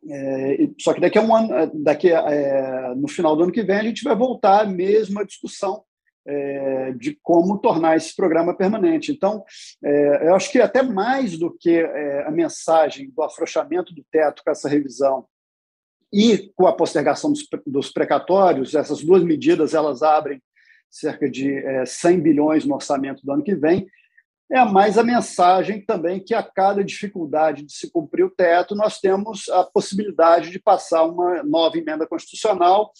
é, 0.10 0.69
só 0.79 0.93
que 0.93 1.01
daqui 1.01 1.17
a 1.17 1.22
um 1.22 1.36
ano, 1.36 1.72
daqui 1.74 2.12
a, 2.12 2.19
é, 2.31 2.96
no 2.96 3.08
final 3.08 3.36
do 3.36 3.43
ano 3.43 3.51
que 3.51 3.63
vem, 3.63 3.77
a 3.77 3.84
gente 3.84 4.03
vai 4.03 4.15
voltar 4.15 4.62
à 4.62 4.65
mesma 4.65 5.25
discussão 5.25 5.84
é, 6.25 6.91
de 6.93 7.17
como 7.21 7.57
tornar 7.57 7.97
esse 7.97 8.15
programa 8.15 8.55
permanente. 8.55 9.11
Então, 9.11 9.43
é, 9.83 10.27
eu 10.27 10.35
acho 10.35 10.51
que 10.51 10.59
até 10.59 10.83
mais 10.83 11.38
do 11.38 11.55
que 11.57 11.77
é, 11.77 12.27
a 12.27 12.31
mensagem 12.31 13.09
do 13.09 13.23
afrouxamento 13.23 13.93
do 13.93 14.05
teto 14.11 14.43
com 14.43 14.51
essa 14.51 14.69
revisão 14.69 15.25
e 16.11 16.51
com 16.55 16.67
a 16.67 16.73
postergação 16.73 17.31
dos, 17.31 17.47
dos 17.65 17.91
precatórios, 17.91 18.73
essas 18.73 19.03
duas 19.03 19.23
medidas 19.23 19.73
elas 19.73 20.01
abrem 20.01 20.41
cerca 20.89 21.29
de 21.29 21.63
100 21.85 22.15
é, 22.15 22.19
bilhões 22.19 22.65
no 22.65 22.73
orçamento 22.73 23.23
do 23.23 23.31
ano 23.31 23.43
que 23.43 23.55
vem, 23.55 23.88
é 24.51 24.65
mais 24.65 24.97
a 24.97 25.03
mensagem 25.03 25.79
também 25.85 26.19
que 26.19 26.33
a 26.33 26.41
cada 26.41 26.83
dificuldade 26.83 27.63
de 27.63 27.71
se 27.71 27.91
cumprir 27.91 28.25
o 28.25 28.31
teto, 28.31 28.73
nós 28.75 28.99
temos 28.99 29.47
a 29.49 29.63
possibilidade 29.63 30.49
de 30.49 30.57
passar 30.57 31.03
uma 31.03 31.43
nova 31.43 31.77
emenda 31.77 32.07
constitucional 32.07 32.91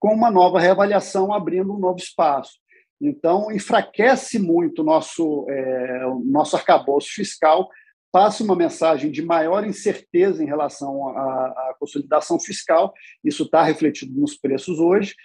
com 0.00 0.14
uma 0.14 0.30
nova 0.30 0.58
reavaliação, 0.58 1.32
abrindo 1.32 1.74
um 1.74 1.78
novo 1.78 1.98
espaço. 1.98 2.54
Então, 3.00 3.50
enfraquece 3.50 4.38
muito 4.38 4.82
o 4.82 4.84
nosso, 4.84 5.46
é, 5.48 6.06
o 6.06 6.20
nosso 6.20 6.56
arcabouço 6.56 7.08
fiscal, 7.08 7.68
passa 8.12 8.44
uma 8.44 8.54
mensagem 8.54 9.10
de 9.10 9.22
maior 9.22 9.66
incerteza 9.66 10.42
em 10.42 10.46
relação 10.46 11.08
à, 11.08 11.46
à 11.46 11.76
consolidação 11.78 12.38
fiscal, 12.38 12.94
isso 13.24 13.42
está 13.42 13.62
refletido 13.62 14.18
nos 14.18 14.36
preços 14.36 14.78
hoje, 14.78 15.16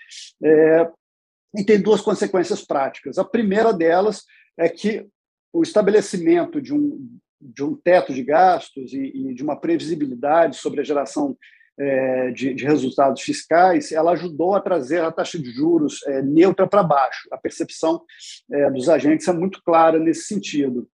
é, 0.44 0.90
e 1.56 1.64
tem 1.64 1.80
duas 1.80 2.02
consequências 2.02 2.66
práticas. 2.66 3.18
A 3.18 3.24
primeira 3.24 3.72
delas 3.72 4.26
é 4.58 4.68
que 4.68 5.08
o 5.54 5.62
estabelecimento 5.62 6.62
de 6.62 6.74
um, 6.74 7.20
de 7.40 7.64
um 7.64 7.76
teto 7.76 8.14
de 8.14 8.24
gastos 8.24 8.92
e, 8.94 9.00
e 9.00 9.34
de 9.34 9.44
uma 9.44 9.56
previsibilidade 9.56 10.58
sobre 10.58 10.82
a 10.82 10.84
geração 10.84 11.38
é, 11.80 12.32
de, 12.32 12.54
de, 12.54 12.66
resultados 12.66 13.22
fiscais, 13.22 13.92
ela 13.92 14.12
ajudou 14.12 14.54
a 14.54 14.60
trazer 14.60 15.02
a 15.02 15.12
taxa 15.12 15.40
de 15.40 15.50
juros 15.50 16.06
é, 16.08 16.22
neutra 16.22 16.68
para 16.68 16.84
baixo. 16.84 17.30
A 17.32 17.38
percepção 17.38 18.04
é, 18.52 18.70
dos 18.70 18.90
agentes 18.90 19.28
é 19.28 19.34
muito 19.34 19.64
clara 19.64 19.98
nesse 19.98 20.24
sentido. 20.24 20.90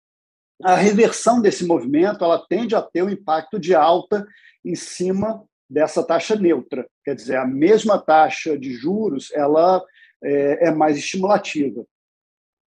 A 0.62 0.76
reversão 0.76 1.42
desse 1.42 1.66
movimento 1.66 2.24
ela 2.24 2.46
tende 2.48 2.76
a 2.76 2.82
ter 2.82 3.02
um 3.02 3.10
impacto 3.10 3.58
de 3.60 3.74
alta 3.74 4.28
em 4.64 4.76
cima 4.76 5.44
dessa 5.70 6.04
taxa 6.04 6.36
neutra. 6.36 6.86
Quer 7.04 7.16
dizer, 7.16 7.38
a 7.38 7.48
mesma 7.48 7.98
taxa 7.98 8.58
de 8.58 8.74
juros 8.74 9.32
ela 9.34 9.84
é, 10.22 10.68
é 10.68 10.72
mais 10.72 10.98
estimulativa. 10.98 11.86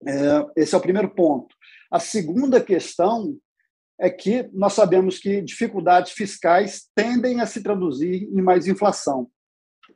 É, 0.07 0.61
esse 0.61 0.73
é 0.73 0.77
o 0.77 0.81
primeiro 0.81 1.09
ponto. 1.09 1.53
A 1.91 1.99
segunda 1.99 2.61
questão 2.61 3.37
é 3.99 4.09
que 4.09 4.49
nós 4.53 4.73
sabemos 4.73 5.19
que 5.19 5.41
dificuldades 5.41 6.11
fiscais 6.11 6.87
tendem 6.93 7.41
a 7.41 7.45
se 7.45 7.63
traduzir 7.63 8.23
em 8.23 8.41
mais 8.41 8.67
inflação. 8.67 9.29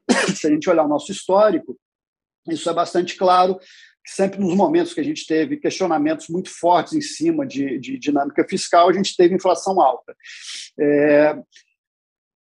Se 0.36 0.48
a 0.48 0.50
gente 0.50 0.70
olhar 0.70 0.86
o 0.86 0.90
nosso 0.90 1.12
histórico, 1.12 1.78
isso 2.48 2.70
é 2.70 2.74
bastante 2.74 3.18
claro, 3.18 3.60
sempre 4.06 4.40
nos 4.40 4.56
momentos 4.56 4.94
que 4.94 5.02
a 5.02 5.04
gente 5.04 5.26
teve 5.28 5.58
questionamentos 5.58 6.28
muito 6.30 6.50
fortes 6.50 6.94
em 6.94 7.02
cima 7.02 7.46
de, 7.46 7.78
de 7.80 7.98
dinâmica 7.98 8.46
fiscal, 8.48 8.90
a 8.90 8.94
gente 8.94 9.16
teve 9.16 9.36
inflação 9.36 9.80
alta. 9.82 10.16
É, 10.80 11.38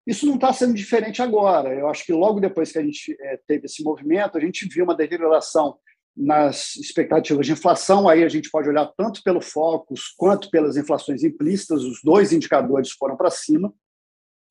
isso 0.06 0.26
não 0.26 0.36
está 0.36 0.52
sendo 0.52 0.74
diferente 0.74 1.22
agora. 1.22 1.74
Eu 1.74 1.88
acho 1.88 2.06
que 2.06 2.12
logo 2.12 2.40
depois 2.40 2.72
que 2.72 2.80
a 2.80 2.84
gente 2.84 3.16
é, 3.22 3.40
teve 3.48 3.66
esse 3.66 3.84
movimento, 3.84 4.38
a 4.38 4.42
gente 4.42 4.68
viu 4.68 4.84
uma 4.84 4.96
deterioração 4.96 5.78
nas 6.16 6.76
expectativas 6.76 7.46
de 7.46 7.54
inflação, 7.54 8.08
aí 8.08 8.24
a 8.24 8.30
gente 8.30 8.50
pode 8.50 8.70
olhar 8.70 8.92
tanto 8.96 9.22
pelo 9.24 9.42
Focus 9.42 10.14
quanto 10.16 10.50
pelas 10.50 10.78
inflações 10.78 11.24
implícitas, 11.24 11.84
os 11.84 12.00
dois 12.04 12.32
indicadores 12.32 12.92
foram 12.92 13.18
para 13.18 13.32
cima. 13.32 13.74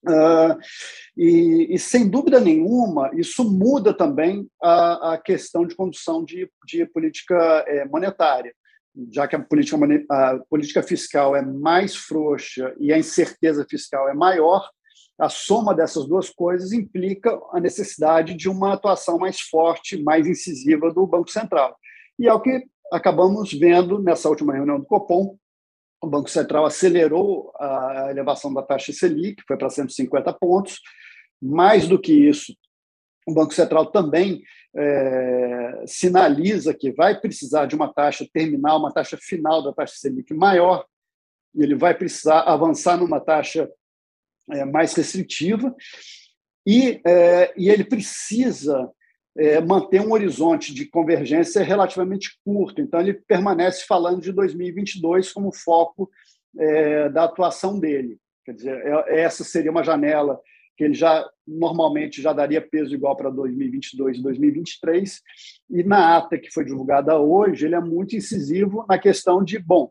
Uh, 0.05 0.59
e, 1.17 1.69
e, 1.75 1.79
sem 1.79 2.09
dúvida 2.09 2.41
nenhuma, 2.41 3.09
isso 3.15 3.45
muda 3.49 3.95
também 3.95 4.49
a, 4.61 5.13
a 5.15 5.19
questão 5.19 5.65
de 5.65 5.77
condução 5.77 6.25
de, 6.25 6.51
de 6.67 6.85
política 6.87 7.65
é, 7.69 7.85
monetária, 7.85 8.53
já 9.13 9.29
que 9.29 9.37
a 9.37 9.41
política, 9.41 9.79
a 10.11 10.39
política 10.51 10.83
fiscal 10.83 11.37
é 11.37 11.43
mais 11.43 11.95
frouxa 11.95 12.75
e 12.81 12.93
a 12.93 12.99
incerteza 12.99 13.65
fiscal 13.69 14.09
é 14.09 14.15
maior, 14.15 14.69
a 15.19 15.29
soma 15.29 15.75
dessas 15.75 16.07
duas 16.07 16.31
coisas 16.31 16.73
implica 16.73 17.39
a 17.53 17.61
necessidade 17.61 18.35
de 18.35 18.49
uma 18.49 18.75
atuação 18.75 19.19
mais 19.19 19.41
forte, 19.41 20.03
mais 20.03 20.27
incisiva 20.27 20.93
do 20.93 21.07
Banco 21.07 21.31
Central. 21.31 21.77
E 22.19 22.27
é 22.27 22.33
o 22.33 22.41
que 22.41 22.65
acabamos 22.93 23.53
vendo 23.53 24.03
nessa 24.03 24.29
última 24.29 24.53
reunião 24.53 24.79
do 24.79 24.87
Copom. 24.87 25.37
O 26.03 26.07
Banco 26.07 26.29
Central 26.29 26.65
acelerou 26.65 27.53
a 27.59 28.09
elevação 28.11 28.53
da 28.53 28.63
taxa 28.63 28.93
Selic, 28.93 29.43
foi 29.47 29.57
para 29.57 29.71
150 29.71 30.33
pontos. 30.35 30.81
Mais 31.41 31.87
do 31.89 32.01
que 32.01 32.13
isso, 32.13 32.55
o 33.27 33.35
Banco 33.35 33.55
Central 33.55 33.87
também 33.87 34.43
é, 34.75 35.85
sinaliza 35.87 36.75
que 36.75 36.93
vai 36.93 37.21
precisar 37.21 37.67
de 37.67 37.75
uma 37.75 37.93
taxa 37.93 38.27
terminal, 38.33 38.79
uma 38.79 38.93
taxa 38.93 39.17
final 39.21 39.63
da 39.63 39.73
taxa 39.73 39.95
Selic 39.97 40.35
maior, 40.35 40.85
e 41.55 41.63
ele 41.63 41.75
vai 41.75 41.95
precisar 41.95 42.41
avançar 42.41 42.97
numa 42.97 43.21
taxa 43.21 43.69
é, 44.51 44.65
mais 44.65 44.95
restritiva, 44.95 45.75
e, 46.67 47.01
é, 47.07 47.53
e 47.57 47.69
ele 47.69 47.85
precisa 47.85 48.91
é, 49.37 49.61
manter 49.61 50.01
um 50.01 50.13
horizonte 50.13 50.75
de 50.75 50.87
convergência 50.87 51.63
relativamente 51.63 52.39
curto. 52.45 52.81
Então, 52.81 53.01
ele 53.01 53.15
permanece 53.15 53.85
falando 53.87 54.21
de 54.21 54.33
2022 54.33 55.33
como 55.33 55.53
foco 55.53 56.11
é, 56.59 57.09
da 57.09 57.25
atuação 57.25 57.79
dele. 57.79 58.19
Quer 58.45 58.55
dizer, 58.55 58.83
é, 58.85 59.21
essa 59.21 59.45
seria 59.45 59.71
uma 59.71 59.85
janela 59.85 60.39
que 60.77 60.85
ele 60.85 60.95
já 60.95 61.29
normalmente 61.47 62.23
já 62.23 62.33
daria 62.33 62.61
peso 62.61 62.95
igual 62.95 63.17
para 63.17 63.31
2022 63.31 64.19
e 64.19 64.23
2023. 64.23 65.21
E 65.71 65.83
na 65.83 66.17
ata 66.17 66.39
que 66.39 66.51
foi 66.51 66.65
divulgada 66.65 67.19
hoje, 67.19 67.67
ele 67.67 67.75
é 67.75 67.81
muito 67.81 68.17
incisivo 68.17 68.85
na 68.89 68.99
questão 68.99 69.43
de, 69.45 69.59
bom, 69.59 69.91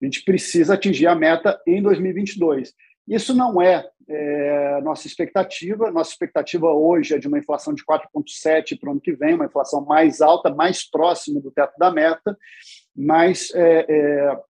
a 0.00 0.04
gente 0.04 0.24
precisa 0.24 0.74
atingir 0.74 1.06
a 1.06 1.14
meta 1.14 1.60
em 1.66 1.82
2022. 1.82 2.72
Isso 3.10 3.34
não 3.34 3.60
é, 3.60 3.84
é 4.08 4.80
nossa 4.82 5.08
expectativa. 5.08 5.90
Nossa 5.90 6.12
expectativa 6.12 6.70
hoje 6.70 7.14
é 7.14 7.18
de 7.18 7.26
uma 7.26 7.40
inflação 7.40 7.74
de 7.74 7.84
4,7% 7.84 8.78
para 8.78 8.88
o 8.88 8.92
ano 8.92 9.00
que 9.00 9.12
vem, 9.12 9.34
uma 9.34 9.46
inflação 9.46 9.84
mais 9.84 10.20
alta, 10.20 10.54
mais 10.54 10.88
próxima 10.88 11.40
do 11.40 11.50
teto 11.50 11.76
da 11.76 11.90
meta, 11.90 12.38
mas 12.94 13.52
é, 13.52 13.86
é, 13.88 14.40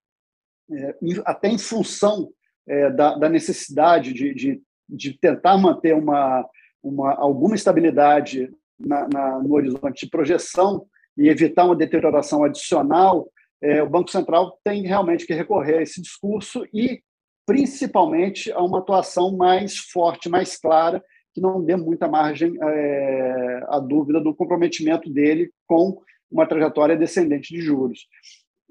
é 0.72 0.94
até 1.24 1.48
em 1.48 1.56
função 1.56 2.28
é, 2.68 2.90
da, 2.90 3.16
da, 3.16 3.30
necessidade 3.30 4.12
de, 4.12 4.34
de, 4.34 4.62
de, 4.86 5.18
tentar 5.18 5.56
manter 5.56 5.94
uma, 5.94 6.46
uma, 6.82 7.14
alguma 7.14 7.54
estabilidade 7.54 8.52
na, 8.78 9.08
na, 9.08 9.38
no 9.38 9.54
horizonte 9.54 10.04
de 10.04 10.10
projeção 10.10 10.86
e 11.16 11.28
evitar 11.28 11.64
uma 11.64 11.74
deterioração 11.74 12.44
adicional, 12.44 13.26
é, 13.62 13.82
o 13.82 13.88
Banco 13.88 14.10
Central 14.10 14.58
tem 14.62 14.82
realmente 14.82 15.26
que 15.26 15.34
recorrer 15.34 15.78
a 15.78 15.82
esse 15.82 16.00
discurso 16.00 16.66
e 16.72 17.02
principalmente 17.50 18.52
a 18.52 18.62
uma 18.62 18.78
atuação 18.78 19.36
mais 19.36 19.76
forte, 19.76 20.28
mais 20.28 20.56
clara, 20.56 21.02
que 21.34 21.40
não 21.40 21.60
dê 21.60 21.74
muita 21.74 22.06
margem 22.06 22.56
é, 22.62 23.64
à 23.66 23.80
dúvida 23.80 24.20
do 24.20 24.32
comprometimento 24.32 25.10
dele 25.10 25.50
com 25.66 26.00
uma 26.30 26.46
trajetória 26.46 26.96
descendente 26.96 27.52
de 27.52 27.60
juros. 27.60 28.06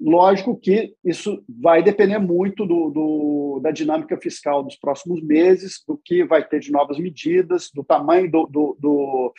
Lógico 0.00 0.58
que 0.58 0.94
isso 1.04 1.44
vai 1.46 1.82
depender 1.82 2.18
muito 2.18 2.64
do, 2.64 2.88
do, 2.88 3.60
da 3.62 3.70
dinâmica 3.70 4.16
fiscal 4.16 4.62
dos 4.62 4.76
próximos 4.76 5.22
meses, 5.22 5.84
do 5.86 6.00
que 6.02 6.24
vai 6.24 6.42
ter 6.42 6.58
de 6.58 6.72
novas 6.72 6.98
medidas, 6.98 7.68
do 7.74 7.84
tamanho 7.84 8.30
do, 8.30 9.34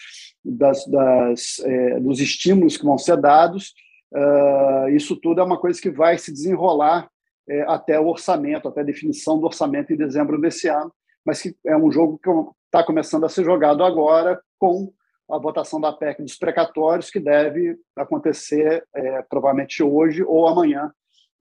das, 0.45 0.85
das, 0.85 1.59
é, 1.65 1.99
dos 1.99 2.19
estímulos 2.19 2.77
que 2.77 2.85
vão 2.85 2.99
ser 2.99 3.17
dados. 3.17 3.73
Uh, 4.13 4.89
isso 4.89 5.15
tudo 5.15 5.41
é 5.41 5.43
uma 5.43 5.59
coisa 5.59 5.81
que 5.81 5.89
vai 5.89 6.15
se 6.19 6.31
desenrolar 6.31 7.09
é, 7.51 7.63
até 7.67 7.99
o 7.99 8.07
orçamento, 8.07 8.69
até 8.69 8.79
a 8.79 8.85
definição 8.85 9.37
do 9.37 9.45
orçamento 9.45 9.91
em 9.91 9.97
dezembro 9.97 10.39
desse 10.39 10.69
ano, 10.69 10.93
mas 11.25 11.41
que 11.41 11.53
é 11.65 11.75
um 11.75 11.91
jogo 11.91 12.17
que 12.17 12.29
está 12.65 12.81
começando 12.81 13.25
a 13.25 13.29
ser 13.29 13.43
jogado 13.43 13.83
agora 13.83 14.41
com 14.57 14.93
a 15.29 15.37
votação 15.37 15.79
da 15.79 15.91
PEC 15.91 16.21
dos 16.21 16.37
precatórios, 16.37 17.09
que 17.09 17.19
deve 17.19 17.77
acontecer 17.95 18.85
é, 18.95 19.21
provavelmente 19.23 19.83
hoje 19.83 20.23
ou 20.23 20.47
amanhã, 20.47 20.93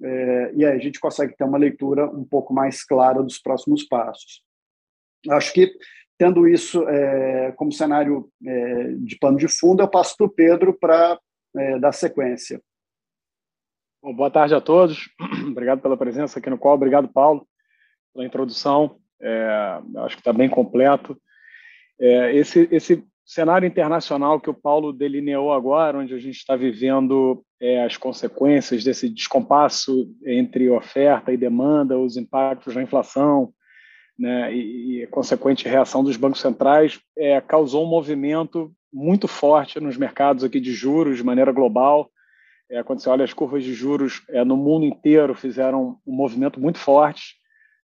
é, 0.03 0.53
e 0.55 0.65
aí 0.65 0.77
a 0.77 0.81
gente 0.81 0.99
consegue 0.99 1.37
ter 1.37 1.45
uma 1.45 1.59
leitura 1.59 2.07
um 2.07 2.25
pouco 2.25 2.53
mais 2.53 2.85
clara 2.85 3.23
dos 3.23 3.39
próximos 3.39 3.85
passos. 3.85 4.43
Acho 5.29 5.53
que, 5.53 5.73
tendo 6.19 6.49
isso 6.49 6.89
é, 6.89 7.53
como 7.53 7.73
cenário 7.73 8.29
é, 8.45 8.95
de 8.99 9.17
pano 9.17 9.39
de 9.39 9.47
fundo, 9.47 9.83
eu 9.83 9.89
passo 9.89 10.17
para 10.17 10.27
o 10.27 10.31
Pedro 10.31 10.73
para 10.73 11.19
é, 11.57 11.79
dar 11.79 11.93
sequência. 11.93 12.61
Bom, 14.03 14.15
boa 14.15 14.31
tarde 14.31 14.55
a 14.55 14.63
todos. 14.63 15.11
Obrigado 15.47 15.83
pela 15.83 15.95
presença 15.95 16.39
aqui 16.39 16.49
no 16.49 16.57
call. 16.57 16.75
Obrigado, 16.75 17.07
Paulo, 17.07 17.47
pela 18.15 18.25
introdução. 18.25 18.97
É, 19.21 19.79
acho 19.99 20.17
que 20.17 20.23
está 20.23 20.33
bem 20.33 20.49
completo. 20.49 21.21
É, 22.01 22.35
esse, 22.35 22.67
esse 22.73 23.05
cenário 23.27 23.67
internacional 23.67 24.41
que 24.41 24.49
o 24.49 24.55
Paulo 24.55 24.91
delineou 24.91 25.53
agora, 25.53 25.99
onde 25.99 26.15
a 26.15 26.19
gente 26.19 26.37
está 26.37 26.57
vivendo 26.57 27.45
é, 27.61 27.85
as 27.85 27.99
consequências 27.99 28.83
desse 28.83 29.07
descompasso 29.07 30.11
entre 30.25 30.71
oferta 30.71 31.31
e 31.31 31.37
demanda, 31.37 31.99
os 31.99 32.17
impactos 32.17 32.75
da 32.75 32.83
inflação, 32.83 33.53
né, 34.19 34.55
e, 34.55 35.01
e 35.01 35.05
a 35.05 35.09
consequente 35.09 35.69
reação 35.69 36.03
dos 36.03 36.17
bancos 36.17 36.41
centrais, 36.41 36.99
é, 37.19 37.39
causou 37.43 37.85
um 37.85 37.91
movimento 37.91 38.73
muito 38.91 39.29
forte 39.29 39.79
nos 39.79 39.99
mercados 39.99 40.43
aqui 40.43 40.59
de 40.59 40.73
juros 40.73 41.19
de 41.19 41.23
maneira 41.23 41.53
global. 41.53 42.11
É, 42.71 42.85
quando 42.85 43.01
você 43.01 43.09
olha 43.09 43.25
as 43.25 43.33
curvas 43.33 43.65
de 43.65 43.75
juros 43.75 44.23
é, 44.29 44.45
no 44.45 44.57
mundo 44.57 44.87
inteiro, 44.87 45.35
fizeram 45.35 45.99
um 46.07 46.15
movimento 46.15 46.61
muito 46.61 46.79
forte, 46.79 47.35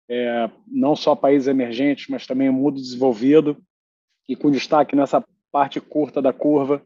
é, 0.09 0.49
não 0.69 0.95
só 0.95 1.16
países 1.16 1.49
emergentes, 1.49 2.07
mas 2.09 2.25
também 2.25 2.49
o 2.49 2.52
mundo 2.52 2.81
desenvolvido, 2.81 3.57
e 4.28 4.37
com 4.37 4.50
destaque 4.50 4.95
nessa 4.95 5.25
parte 5.50 5.81
curta 5.81 6.23
da 6.23 6.33
curva, 6.33 6.83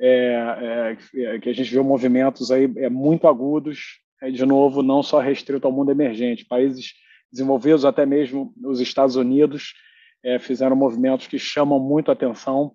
é, 0.00 0.96
é, 1.14 1.38
que 1.40 1.48
a 1.48 1.52
gente 1.52 1.70
viu 1.70 1.82
movimentos 1.82 2.52
aí 2.52 2.70
é, 2.76 2.88
muito 2.88 3.26
agudos, 3.26 4.00
é, 4.20 4.30
de 4.30 4.46
novo, 4.46 4.80
não 4.80 5.02
só 5.02 5.18
restrito 5.18 5.66
ao 5.66 5.72
mundo 5.72 5.90
emergente, 5.90 6.44
países 6.44 6.92
desenvolvidos, 7.32 7.84
até 7.84 8.06
mesmo 8.06 8.54
os 8.64 8.80
Estados 8.80 9.16
Unidos, 9.16 9.74
é, 10.22 10.38
fizeram 10.38 10.76
movimentos 10.76 11.26
que 11.26 11.40
chamam 11.40 11.80
muito 11.80 12.10
atenção, 12.12 12.72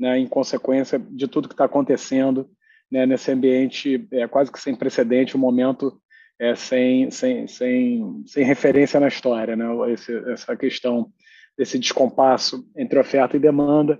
né, 0.00 0.18
em 0.18 0.26
consequência 0.26 0.98
de 0.98 1.28
tudo 1.28 1.48
que 1.48 1.54
está 1.54 1.66
acontecendo 1.66 2.48
né, 2.90 3.06
nesse 3.06 3.30
ambiente 3.30 4.06
é, 4.12 4.26
quase 4.26 4.50
que 4.50 4.60
sem 4.60 4.74
precedente, 4.74 5.36
um 5.36 5.40
momento 5.40 6.00
é, 6.38 6.54
sem, 6.54 7.10
sem, 7.10 7.46
sem, 7.46 8.22
sem 8.26 8.44
referência 8.44 9.00
na 9.00 9.08
história, 9.08 9.56
né, 9.56 9.66
Esse, 9.92 10.14
essa 10.30 10.56
questão 10.56 11.10
desse 11.56 11.78
descompasso 11.78 12.64
entre 12.76 12.98
oferta 12.98 13.36
e 13.36 13.40
demanda, 13.40 13.98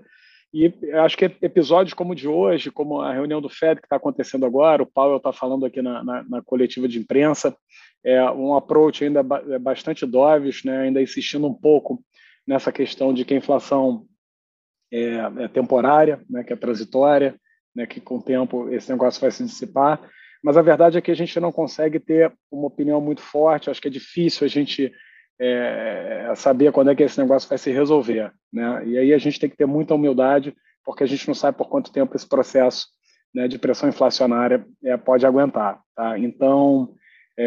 e 0.53 0.73
acho 0.95 1.17
que 1.17 1.25
episódios 1.41 1.93
como 1.93 2.13
o 2.13 2.15
de 2.15 2.27
hoje, 2.27 2.71
como 2.71 3.01
a 3.01 3.13
reunião 3.13 3.41
do 3.41 3.49
FED 3.49 3.81
que 3.81 3.85
está 3.85 3.97
acontecendo 3.97 4.45
agora, 4.45 4.81
o 4.81 4.85
Powell 4.85 5.17
está 5.17 5.33
falando 5.33 5.65
aqui 5.65 5.81
na, 5.81 6.03
na, 6.03 6.23
na, 6.23 6.41
coletiva 6.41 6.87
de 6.87 6.99
imprensa, 6.99 7.55
é 8.03 8.23
um 8.31 8.55
approach 8.55 9.03
ainda 9.03 9.25
é 9.49 9.59
bastante 9.59 10.05
dovish, 10.05 10.63
né, 10.63 10.83
ainda 10.83 11.01
insistindo 11.01 11.47
um 11.47 11.53
pouco 11.53 12.01
nessa 12.47 12.71
questão 12.71 13.13
de 13.13 13.25
que 13.25 13.33
a 13.33 13.37
inflação 13.37 14.05
é, 14.91 15.17
é 15.39 15.47
temporária, 15.49 16.21
né, 16.29 16.43
que 16.43 16.53
é 16.53 16.55
transitória, 16.55 17.35
né, 17.77 17.85
que 17.85 18.01
com 18.01 18.17
o 18.17 18.21
tempo 18.21 18.67
esse 18.73 18.91
negócio 18.91 19.21
vai 19.21 19.29
se 19.29 19.43
dissipar. 19.43 20.01
Mas 20.43 20.57
a 20.57 20.63
verdade 20.63 20.97
é 20.97 21.01
que 21.01 21.11
a 21.11 21.15
gente 21.15 21.39
não 21.39 21.51
consegue 21.51 21.99
ter 21.99 22.33
uma 22.51 22.65
opinião 22.65 22.99
muito 22.99 23.21
forte, 23.21 23.69
acho 23.69 23.79
que 23.79 23.87
é 23.87 23.91
difícil 23.91 24.45
a 24.45 24.49
gente 24.49 24.91
é, 25.39 26.33
saber 26.35 26.71
quando 26.71 26.89
é 26.89 26.95
que 26.95 27.03
esse 27.03 27.19
negócio 27.19 27.47
vai 27.47 27.59
se 27.59 27.71
resolver. 27.71 28.31
Né? 28.51 28.83
E 28.87 28.97
aí 28.97 29.13
a 29.13 29.17
gente 29.19 29.39
tem 29.39 29.47
que 29.47 29.55
ter 29.55 29.67
muita 29.67 29.93
humildade, 29.93 30.55
porque 30.83 31.03
a 31.03 31.07
gente 31.07 31.27
não 31.27 31.35
sabe 31.35 31.55
por 31.55 31.69
quanto 31.69 31.91
tempo 31.91 32.15
esse 32.15 32.27
processo 32.27 32.87
né, 33.33 33.47
de 33.47 33.59
pressão 33.59 33.87
inflacionária 33.87 34.65
é, 34.83 34.97
pode 34.97 35.23
aguentar. 35.23 35.79
Tá? 35.95 36.17
Então, 36.17 36.95
é, 37.37 37.45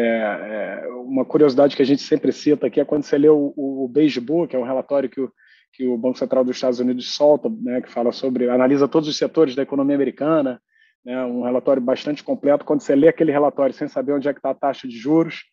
é, 0.85 0.87
uma 0.87 1.25
curiosidade 1.25 1.75
que 1.75 1.81
a 1.81 1.85
gente 1.85 2.03
sempre 2.03 2.31
cita 2.31 2.67
aqui 2.67 2.79
é 2.79 2.85
quando 2.85 3.03
você 3.03 3.17
lê 3.17 3.27
o, 3.27 3.53
o 3.57 3.89
Beige 3.89 4.21
Book, 4.21 4.49
que 4.49 4.55
é 4.55 4.59
um 4.59 4.63
relatório 4.63 5.09
que 5.09 5.19
o, 5.19 5.29
que 5.73 5.87
o 5.87 5.97
Banco 5.97 6.17
Central 6.17 6.43
dos 6.43 6.55
Estados 6.55 6.79
Unidos 6.79 7.13
solta, 7.13 7.49
né, 7.49 7.81
que 7.81 7.89
fala 7.89 8.11
sobre, 8.11 8.49
analisa 8.49 8.87
todos 8.87 9.07
os 9.07 9.17
setores 9.17 9.55
da 9.55 9.63
economia 9.63 9.95
americana, 9.95 10.61
né, 11.03 11.23
um 11.25 11.43
relatório 11.43 11.81
bastante 11.81 12.23
completo. 12.23 12.65
Quando 12.65 12.81
você 12.81 12.95
lê 12.95 13.07
aquele 13.07 13.31
relatório 13.31 13.73
sem 13.73 13.87
saber 13.87 14.13
onde 14.13 14.27
é 14.27 14.33
que 14.33 14.39
está 14.39 14.51
a 14.51 14.55
taxa 14.55 14.87
de 14.87 14.97
juros, 14.97 15.43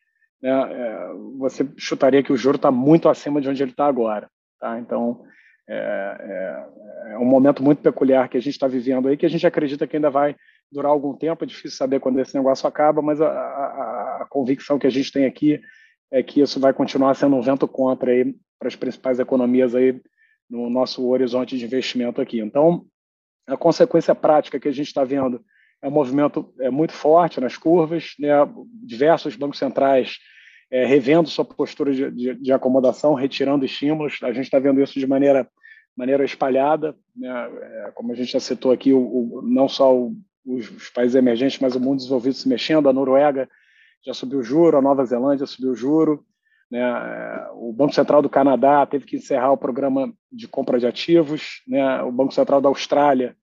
né, 0.42 0.50
é, 0.50 1.08
você 1.38 1.68
chutaria 1.76 2.22
que 2.22 2.32
o 2.32 2.36
juro 2.36 2.56
está 2.56 2.70
muito 2.70 3.08
acima 3.08 3.40
de 3.40 3.48
onde 3.48 3.62
ele 3.62 3.70
está 3.70 3.86
agora. 3.86 4.28
Tá? 4.60 4.78
Então, 4.78 5.24
é, 5.68 5.74
é, 7.10 7.12
é, 7.12 7.18
um 7.18 7.24
momento 7.24 7.62
muito 7.62 7.82
peculiar 7.82 8.28
que 8.28 8.36
a 8.36 8.40
gente 8.40 8.54
está 8.54 8.66
vivendo 8.66 9.08
aí, 9.08 9.16
que 9.16 9.26
a 9.26 9.30
gente 9.30 9.46
acredita 9.46 9.86
que 9.86 9.96
ainda 9.96 10.10
vai 10.10 10.34
durar 10.70 10.90
algum 10.90 11.14
tempo. 11.14 11.44
É 11.44 11.46
difícil 11.46 11.76
saber 11.76 12.00
quando 12.00 12.18
esse 12.20 12.34
negócio 12.34 12.66
acaba, 12.66 13.02
mas 13.02 13.20
a, 13.20 13.28
a, 13.28 14.22
a 14.22 14.26
convicção 14.28 14.78
que 14.78 14.86
a 14.86 14.90
gente 14.90 15.12
tem 15.12 15.26
aqui 15.26 15.60
é 16.10 16.22
que 16.22 16.40
isso 16.40 16.58
vai 16.58 16.72
continuar 16.72 17.14
sendo 17.14 17.36
um 17.36 17.42
vento 17.42 17.66
contra 17.68 18.10
aí 18.10 18.34
para 18.58 18.68
as 18.68 18.76
principais 18.76 19.18
economias 19.18 19.74
aí 19.74 20.00
no 20.48 20.68
nosso 20.70 21.06
horizonte 21.06 21.58
de 21.58 21.64
investimento 21.64 22.20
aqui. 22.20 22.40
Então, 22.40 22.86
a 23.46 23.56
consequência 23.56 24.14
prática 24.14 24.58
que 24.58 24.68
a 24.68 24.72
gente 24.72 24.88
está 24.88 25.04
vendo 25.04 25.42
é 25.82 25.88
um 25.88 25.92
movimento 25.92 26.52
é, 26.60 26.70
muito 26.70 26.92
forte 26.92 27.40
nas 27.40 27.56
curvas, 27.56 28.14
né? 28.18 28.30
diversos 28.82 29.36
bancos 29.36 29.58
centrais 29.58 30.18
é, 30.70 30.84
revendo 30.84 31.28
sua 31.28 31.44
postura 31.44 31.92
de, 31.92 32.10
de, 32.10 32.34
de, 32.34 32.52
acomodação, 32.52 33.14
retirando 33.14 33.64
estímulos. 33.64 34.18
A 34.22 34.32
gente 34.32 34.44
está 34.44 34.58
vendo 34.58 34.82
isso 34.82 34.98
de 34.98 35.06
maneira, 35.06 35.48
maneira 35.96 36.24
espalhada, 36.24 36.96
né? 37.16 37.28
é, 37.28 37.90
como 37.94 38.12
a 38.12 38.14
gente 38.14 38.32
já 38.32 38.40
citou 38.40 38.72
aqui, 38.72 38.92
o, 38.92 38.98
o, 38.98 39.42
não 39.42 39.68
só 39.68 39.94
o, 39.94 40.14
os, 40.44 40.70
os, 40.70 40.90
países 40.90 41.14
emergentes, 41.14 41.58
mas 41.58 41.74
o 41.74 41.80
mundo 41.80 41.98
desenvolvido 41.98 42.34
se 42.34 42.48
mexendo. 42.48 42.88
A 42.88 42.92
Noruega 42.92 43.48
já 44.04 44.14
subiu 44.14 44.40
o 44.40 44.42
juro, 44.42 44.76
a 44.76 44.82
Nova 44.82 45.04
Zelândia 45.04 45.46
subiu 45.46 45.72
o 45.72 45.76
juro. 45.76 46.24
Né? 46.70 46.80
É, 46.80 47.48
o 47.54 47.72
Banco 47.72 47.94
Central 47.94 48.22
do 48.22 48.28
Canadá 48.28 48.84
teve 48.86 49.04
que 49.04 49.16
encerrar 49.16 49.52
o 49.52 49.58
programa 49.58 50.12
de 50.30 50.46
compra 50.46 50.78
de 50.78 50.86
ativos. 50.86 51.62
Né? 51.66 52.02
O 52.02 52.12
Banco 52.12 52.32
Central 52.32 52.60
da 52.60 52.68
Austrália 52.68 53.36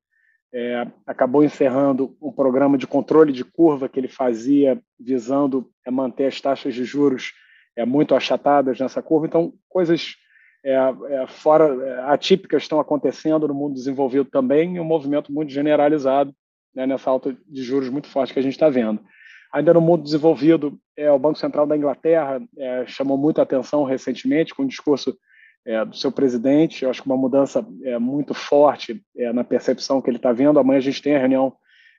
é, 0.53 0.87
acabou 1.05 1.43
encerrando 1.43 2.15
um 2.21 2.31
programa 2.31 2.77
de 2.77 2.87
controle 2.87 3.33
de 3.33 3.43
curva 3.43 3.89
que 3.89 3.99
ele 3.99 4.07
fazia 4.07 4.81
visando 4.97 5.69
é, 5.85 5.91
manter 5.91 6.27
as 6.27 6.39
taxas 6.39 6.73
de 6.73 6.85
juros 6.85 7.33
é, 7.75 7.85
muito 7.85 8.15
achatadas 8.15 8.79
nessa 8.79 9.01
curva. 9.01 9.27
Então, 9.27 9.53
coisas 9.67 10.15
é, 10.63 10.73
é 10.73 11.27
fora 11.27 12.09
atípicas 12.09 12.63
estão 12.63 12.79
acontecendo 12.79 13.47
no 13.47 13.53
mundo 13.53 13.73
desenvolvido 13.73 14.25
também 14.25 14.75
e 14.75 14.79
um 14.79 14.85
movimento 14.85 15.31
muito 15.31 15.51
generalizado 15.51 16.33
né, 16.73 16.87
nessa 16.87 17.09
alta 17.09 17.35
de 17.47 17.61
juros 17.61 17.89
muito 17.89 18.07
forte 18.07 18.33
que 18.33 18.39
a 18.39 18.43
gente 18.43 18.53
está 18.53 18.69
vendo. 18.69 19.01
Ainda 19.55 19.73
no 19.73 19.79
mundo 19.79 20.03
desenvolvido, 20.03 20.77
é, 20.97 21.09
o 21.09 21.17
Banco 21.17 21.39
Central 21.39 21.65
da 21.65 21.77
Inglaterra 21.77 22.41
chamou 22.87 23.17
muita 23.17 23.41
atenção 23.41 23.85
recentemente 23.85 24.53
com 24.53 24.63
o 24.63 24.67
discurso 24.67 25.17
é, 25.65 25.83
do 25.83 25.95
seu 25.95 26.11
presidente. 26.11 26.83
Eu 26.83 26.89
acho 26.89 27.01
que 27.01 27.07
uma 27.07 27.17
mudança 27.17 27.65
é, 27.83 27.97
muito 27.97 28.33
forte 28.33 29.01
é, 29.17 29.33
na 29.33 29.43
percepção 29.43 30.01
que 30.01 30.09
ele 30.09 30.17
está 30.17 30.31
vendo. 30.31 30.59
Amanhã 30.59 30.77
a 30.77 30.81
gente 30.81 31.01
tem 31.01 31.15
a 31.15 31.19
reunião 31.19 31.55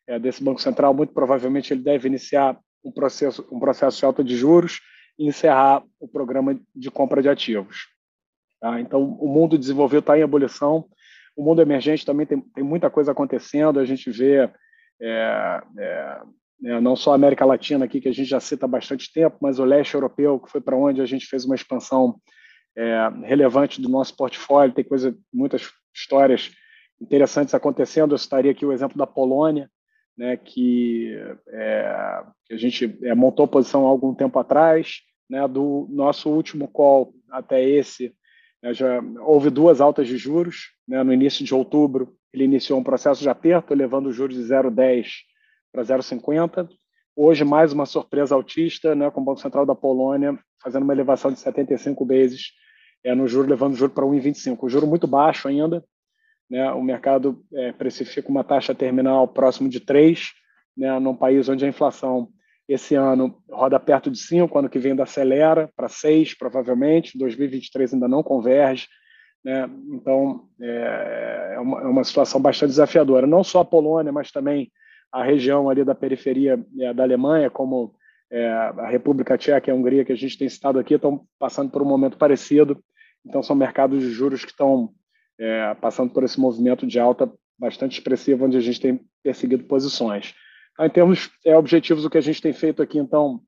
é, 0.06 0.18
desse 0.18 0.42
Banco 0.42 0.60
Central. 0.60 0.94
Muito 0.94 1.12
provavelmente 1.12 1.72
ele 1.72 1.82
deve 1.82 2.06
iniciar 2.06 2.58
um 2.84 2.92
processo, 2.92 3.46
um 3.50 3.58
processo 3.58 3.98
de 3.98 4.04
alta 4.04 4.22
de 4.22 4.36
juros 4.36 4.80
e 5.18 5.26
encerrar 5.26 5.82
o 5.98 6.06
programa 6.06 6.58
de 6.74 6.90
compra 6.90 7.20
de 7.20 7.28
ativos. 7.28 7.88
Tá? 8.60 8.80
Então, 8.80 9.02
o 9.02 9.28
mundo 9.28 9.58
desenvolvido 9.58 10.00
está 10.00 10.16
em 10.16 10.22
ebulição. 10.22 10.86
O 11.36 11.42
mundo 11.42 11.60
emergente 11.60 12.06
também 12.06 12.26
tem, 12.26 12.40
tem 12.40 12.62
muita 12.62 12.88
coisa 12.88 13.12
acontecendo. 13.12 13.80
A 13.80 13.84
gente 13.84 14.10
vê 14.10 14.48
é, 15.00 15.62
é, 15.78 16.20
não 16.60 16.96
só 16.96 17.12
a 17.12 17.14
América 17.14 17.44
Latina 17.44 17.84
aqui, 17.84 18.00
que 18.00 18.08
a 18.08 18.12
gente 18.12 18.28
já 18.28 18.40
cita 18.40 18.64
há 18.64 18.68
bastante 18.68 19.12
tempo, 19.12 19.36
mas 19.40 19.58
o 19.58 19.64
leste 19.64 19.94
europeu, 19.94 20.40
que 20.40 20.50
foi 20.50 20.60
para 20.60 20.76
onde 20.76 21.00
a 21.00 21.06
gente 21.06 21.26
fez 21.26 21.44
uma 21.44 21.54
expansão 21.54 22.18
é, 22.76 23.10
relevante 23.24 23.80
do 23.80 23.88
nosso 23.88 24.16
portfólio, 24.16 24.74
tem 24.74 24.84
coisa, 24.84 25.16
muitas 25.32 25.70
histórias 25.94 26.50
interessantes 27.00 27.54
acontecendo. 27.54 28.14
Eu 28.14 28.18
citaria 28.18 28.50
aqui 28.50 28.64
o 28.64 28.72
exemplo 28.72 28.96
da 28.98 29.06
Polônia, 29.06 29.70
né, 30.16 30.36
que, 30.36 31.14
é, 31.48 32.22
que 32.46 32.54
a 32.54 32.56
gente 32.56 32.98
é, 33.02 33.14
montou 33.14 33.46
posição 33.46 33.86
há 33.86 33.88
algum 33.88 34.14
tempo 34.14 34.38
atrás, 34.38 35.00
né, 35.28 35.46
do 35.46 35.86
nosso 35.90 36.30
último 36.30 36.68
call 36.68 37.12
até 37.30 37.62
esse, 37.62 38.14
né, 38.62 38.72
já 38.72 39.00
houve 39.20 39.50
duas 39.50 39.80
altas 39.80 40.06
de 40.08 40.16
juros. 40.16 40.74
Né, 40.88 41.02
no 41.02 41.12
início 41.12 41.44
de 41.44 41.54
outubro, 41.54 42.16
ele 42.32 42.44
iniciou 42.44 42.78
um 42.78 42.84
processo 42.84 43.20
de 43.20 43.28
aperto, 43.28 43.74
levando 43.74 44.06
os 44.06 44.16
juros 44.16 44.36
de 44.36 44.42
0,10 44.42 45.06
para 45.76 45.84
0,50. 45.84 46.70
Hoje, 47.14 47.44
mais 47.44 47.70
uma 47.70 47.84
surpresa 47.84 48.34
altista, 48.34 48.94
né, 48.94 49.10
com 49.10 49.20
o 49.20 49.24
Banco 49.24 49.40
Central 49.40 49.66
da 49.66 49.74
Polônia 49.74 50.38
fazendo 50.62 50.84
uma 50.84 50.94
elevação 50.94 51.30
de 51.30 51.38
75 51.38 52.06
vezes 52.06 52.52
é, 53.04 53.14
no 53.14 53.28
juro, 53.28 53.46
levando 53.46 53.74
o 53.74 53.76
juro 53.76 53.92
para 53.92 54.04
1,25. 54.06 54.56
O 54.62 54.68
juro 54.70 54.86
muito 54.86 55.06
baixo 55.06 55.46
ainda, 55.46 55.84
né? 56.50 56.72
o 56.72 56.82
mercado 56.82 57.44
é, 57.52 57.72
precifica 57.72 58.30
uma 58.30 58.42
taxa 58.42 58.74
terminal 58.74 59.28
próximo 59.28 59.68
de 59.68 59.78
3, 59.78 60.32
né? 60.74 60.98
num 60.98 61.14
país 61.14 61.46
onde 61.48 61.64
a 61.64 61.68
inflação 61.68 62.28
esse 62.66 62.94
ano 62.94 63.38
roda 63.50 63.78
perto 63.78 64.10
de 64.10 64.18
5, 64.18 64.58
ano 64.58 64.70
que 64.70 64.78
vem 64.78 64.92
ainda 64.92 65.02
acelera 65.02 65.70
para 65.76 65.88
6, 65.88 66.36
provavelmente, 66.38 67.18
2023 67.18 67.94
ainda 67.94 68.08
não 68.08 68.22
converge. 68.22 68.88
Né? 69.44 69.68
Então, 69.92 70.48
é, 70.60 71.52
é, 71.54 71.60
uma, 71.60 71.82
é 71.82 71.86
uma 71.86 72.02
situação 72.02 72.40
bastante 72.40 72.70
desafiadora. 72.70 73.26
Não 73.26 73.44
só 73.44 73.60
a 73.60 73.64
Polônia, 73.64 74.10
mas 74.10 74.32
também 74.32 74.72
a 75.12 75.22
região 75.22 75.68
ali 75.68 75.84
da 75.84 75.94
periferia 75.94 76.64
é, 76.80 76.92
da 76.92 77.02
Alemanha, 77.02 77.50
como 77.50 77.94
é, 78.30 78.48
a 78.48 78.88
República 78.88 79.38
Tcheca 79.38 79.70
e 79.70 79.72
a 79.72 79.74
Hungria, 79.74 80.04
que 80.04 80.12
a 80.12 80.16
gente 80.16 80.36
tem 80.36 80.48
citado 80.48 80.78
aqui, 80.78 80.94
estão 80.94 81.26
passando 81.38 81.70
por 81.70 81.82
um 81.82 81.86
momento 81.86 82.18
parecido. 82.18 82.82
Então, 83.24 83.42
são 83.42 83.56
mercados 83.56 84.02
de 84.02 84.10
juros 84.10 84.44
que 84.44 84.50
estão 84.50 84.92
é, 85.38 85.74
passando 85.74 86.12
por 86.12 86.24
esse 86.24 86.38
movimento 86.40 86.86
de 86.86 86.98
alta 86.98 87.32
bastante 87.58 87.98
expressivo, 87.98 88.44
onde 88.44 88.56
a 88.56 88.60
gente 88.60 88.80
tem 88.80 89.00
perseguido 89.22 89.64
posições. 89.64 90.34
Então, 90.72 90.86
em 90.86 90.90
termos 90.90 91.30
é, 91.44 91.56
objetivos, 91.56 92.04
o 92.04 92.10
que 92.10 92.18
a 92.18 92.22
gente 92.22 92.42
tem 92.42 92.52
feito 92.52 92.82
aqui, 92.82 92.98
então, 92.98 93.40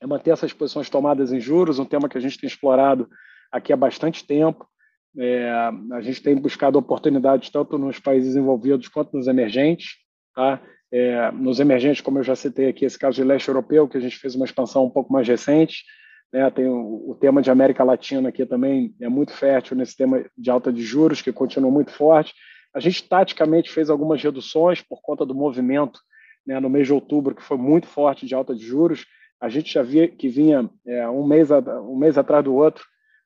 é 0.00 0.06
manter 0.06 0.30
essas 0.30 0.52
posições 0.52 0.88
tomadas 0.88 1.32
em 1.32 1.40
juros, 1.40 1.78
um 1.78 1.84
tema 1.84 2.08
que 2.08 2.18
a 2.18 2.20
gente 2.20 2.38
tem 2.38 2.48
explorado 2.48 3.08
aqui 3.50 3.72
há 3.72 3.76
bastante 3.76 4.26
tempo. 4.26 4.66
É, 5.18 5.50
a 5.92 6.00
gente 6.00 6.22
tem 6.22 6.34
buscado 6.34 6.78
oportunidades 6.78 7.50
tanto 7.50 7.76
nos 7.76 8.00
países 8.00 8.30
desenvolvidos 8.30 8.88
quanto 8.88 9.16
nos 9.16 9.28
emergentes. 9.28 9.96
Tá? 10.34 10.60
É, 10.92 11.30
nos 11.32 11.58
emergentes, 11.58 12.02
como 12.02 12.18
eu 12.18 12.22
já 12.22 12.36
citei 12.36 12.68
aqui, 12.68 12.84
esse 12.84 12.98
caso 12.98 13.16
de 13.16 13.24
leste 13.24 13.48
europeu, 13.48 13.88
que 13.88 13.96
a 13.96 14.00
gente 14.00 14.18
fez 14.18 14.34
uma 14.34 14.44
expansão 14.44 14.84
um 14.84 14.90
pouco 14.90 15.10
mais 15.10 15.26
recente. 15.26 15.84
Né? 16.30 16.50
Tem 16.50 16.66
o, 16.66 17.10
o, 17.10 17.16
tema 17.18 17.40
de 17.40 17.50
América 17.50 17.82
Latina 17.82 18.28
aqui 18.28 18.44
também 18.44 18.94
é 19.00 19.08
muito 19.08 19.32
fértil 19.32 19.76
nesse 19.76 19.96
tema 19.96 20.24
de 20.36 20.50
alta 20.50 20.72
de 20.72 20.82
juros, 20.82 21.22
que 21.22 21.32
continua 21.32 21.70
muito 21.70 21.90
forte. 21.92 22.34
A 22.74 22.80
gente 22.80 23.08
taticamente 23.08 23.70
fez 23.70 23.88
algumas 23.88 24.22
reduções 24.22 24.82
por 24.82 25.00
conta 25.00 25.24
do 25.24 25.34
movimento 25.34 26.00
né, 26.46 26.60
no 26.60 26.68
mês 26.68 26.86
de 26.86 26.92
outubro, 26.92 27.34
que 27.34 27.42
foi 27.42 27.56
muito 27.56 27.86
forte 27.86 28.26
de 28.26 28.34
alta 28.34 28.54
de 28.54 28.64
juros. 28.64 29.06
A 29.40 29.48
gente 29.48 29.72
já 29.72 29.82
via 29.82 30.08
que 30.08 30.28
vinha 30.28 30.68
é, 30.86 31.08
um, 31.08 31.26
mês 31.26 31.50
um 31.50 31.96
mês 31.96 32.18
atrás 32.18 32.44
do 32.44 32.54
outro, 32.54 32.84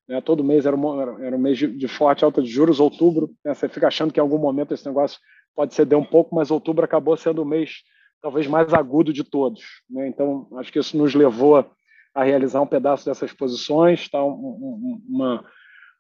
né, 0.08 0.20
todo 0.20 0.44
mês 0.44 0.66
era 0.66 0.76
um, 0.76 1.20
era 1.20 1.36
um 1.36 1.38
mês 1.38 1.58
de, 1.58 1.66
de, 1.66 1.88
forte 1.88 2.24
alta 2.24 2.40
de 2.40 2.48
juros. 2.48 2.80
Outubro, 2.80 3.34
né, 3.44 3.54
você 3.54 3.68
fica 3.68 3.88
achando 3.88 4.12
que 4.12 4.20
em 4.20 4.22
algum 4.22 4.38
momento 4.38 4.72
esse 4.72 4.86
negócio 4.86 5.18
pode 5.56 5.74
ceder 5.74 5.98
um 5.98 6.04
pouco, 6.04 6.34
mas 6.34 6.50
outubro 6.50 6.84
acabou 6.84 7.16
sendo 7.16 7.42
o 7.42 7.46
mês 7.46 7.82
talvez 8.20 8.46
mais 8.46 8.74
agudo 8.74 9.12
de 9.12 9.24
todos. 9.24 9.62
Né? 9.88 10.08
Então, 10.08 10.48
acho 10.56 10.72
que 10.72 10.78
isso 10.78 10.96
nos 10.96 11.14
levou 11.14 11.64
a 12.14 12.24
realizar 12.24 12.60
um 12.60 12.66
pedaço 12.66 13.04
dessas 13.04 13.32
posições, 13.32 14.08
tá? 14.08 14.24
Um, 14.24 14.30
um, 14.30 15.02
uma, 15.08 15.44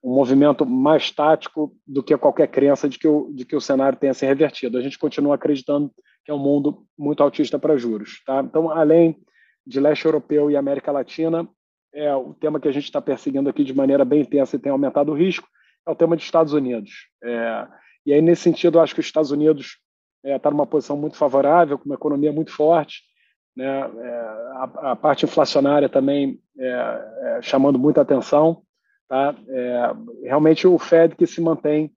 um 0.02 0.14
movimento 0.14 0.64
mais 0.64 1.10
tático 1.10 1.76
do 1.86 2.02
que 2.02 2.16
qualquer 2.16 2.48
crença 2.48 2.88
de 2.88 2.98
que, 2.98 3.06
o, 3.06 3.30
de 3.34 3.44
que 3.44 3.54
o 3.54 3.60
cenário 3.60 3.98
tenha 3.98 4.14
se 4.14 4.24
revertido. 4.24 4.78
A 4.78 4.80
gente 4.80 4.98
continua 4.98 5.34
acreditando 5.34 5.92
que 6.24 6.30
é 6.30 6.34
um 6.34 6.38
mundo 6.38 6.86
muito 6.98 7.22
altista 7.22 7.58
para 7.58 7.76
juros. 7.76 8.22
Tá? 8.24 8.40
Então, 8.40 8.70
além 8.70 9.16
de 9.66 9.78
leste 9.78 10.04
europeu 10.04 10.50
e 10.50 10.56
América 10.56 10.90
Latina, 10.90 11.46
é 11.94 12.14
o 12.14 12.34
tema 12.34 12.60
que 12.60 12.68
a 12.68 12.72
gente 12.72 12.84
está 12.84 13.00
perseguindo 13.00 13.48
aqui 13.48 13.62
de 13.62 13.74
maneira 13.74 14.04
bem 14.04 14.20
intensa 14.20 14.56
e 14.56 14.58
tem 14.58 14.72
aumentado 14.72 15.12
o 15.12 15.14
risco, 15.14 15.46
é 15.86 15.90
o 15.90 15.94
tema 15.94 16.16
dos 16.16 16.24
Estados 16.24 16.52
Unidos. 16.52 17.08
É, 17.22 17.68
e 18.06 18.12
aí, 18.12 18.22
nesse 18.22 18.42
sentido, 18.42 18.78
eu 18.78 18.82
acho 18.82 18.94
que 18.94 19.00
os 19.00 19.06
Estados 19.06 19.30
Unidos 19.30 19.78
está 20.24 20.36
é, 20.36 20.38
tá 20.38 20.50
numa 20.50 20.66
posição 20.66 20.96
muito 20.96 21.16
favorável, 21.16 21.78
com 21.78 21.86
uma 21.86 21.96
economia 21.96 22.32
muito 22.32 22.52
forte, 22.52 23.02
né? 23.56 23.66
É, 23.66 24.20
a, 24.54 24.92
a, 24.92 24.96
parte 24.96 25.24
inflacionária 25.24 25.88
também 25.88 26.38
é, 26.58 26.68
é, 26.68 27.38
chamando 27.42 27.78
muita 27.78 28.02
atenção. 28.02 28.62
Tá? 29.08 29.34
É, 29.48 29.92
realmente 30.24 30.66
o 30.66 30.78
Fed 30.78 31.14
que 31.16 31.26
se 31.26 31.40
mantém 31.40 31.92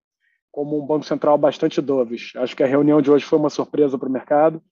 como 0.50 0.80
um 0.80 0.86
banco 0.86 1.04
central 1.04 1.36
bastante 1.36 1.80
dovish. 1.80 2.34
Acho 2.36 2.56
que 2.56 2.62
a 2.62 2.66
reunião 2.66 3.02
de 3.02 3.10
hoje 3.10 3.24
foi 3.24 3.38
uma 3.38 3.50
surpresa 3.50 3.98
para 3.98 4.08
o 4.08 4.12
mercado. 4.12 4.62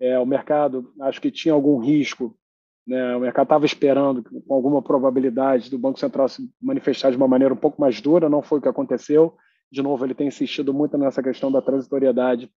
É, 0.00 0.18
o 0.18 0.26
mercado 0.26 0.92
acho 1.00 1.20
que 1.20 1.30
tinha 1.30 1.54
algum 1.54 1.78
risco, 1.78 2.36
né? 2.86 3.16
o 3.16 3.20
mercado 3.20 3.46
estava 3.46 3.66
esperando 3.66 4.22
com 4.22 4.54
alguma 4.54 4.82
probabilidade 4.82 5.70
do 5.70 5.78
Banco 5.78 5.98
Central 5.98 6.28
se 6.28 6.48
manifestar 6.60 7.10
de 7.10 7.16
uma 7.16 7.28
maneira 7.28 7.52
um 7.52 7.56
pouco 7.56 7.80
mais 7.80 8.00
dura, 8.00 8.28
não 8.28 8.42
foi 8.42 8.58
o 8.58 8.62
que 8.62 8.68
aconteceu. 8.68 9.36
De 9.70 9.82
novo, 9.82 10.04
ele 10.04 10.14
tem 10.14 10.28
insistido 10.28 10.72
muito 10.72 10.96
nessa 10.96 11.22
questão 11.22 11.50
da 11.50 11.60
transitoriedade 11.60 12.50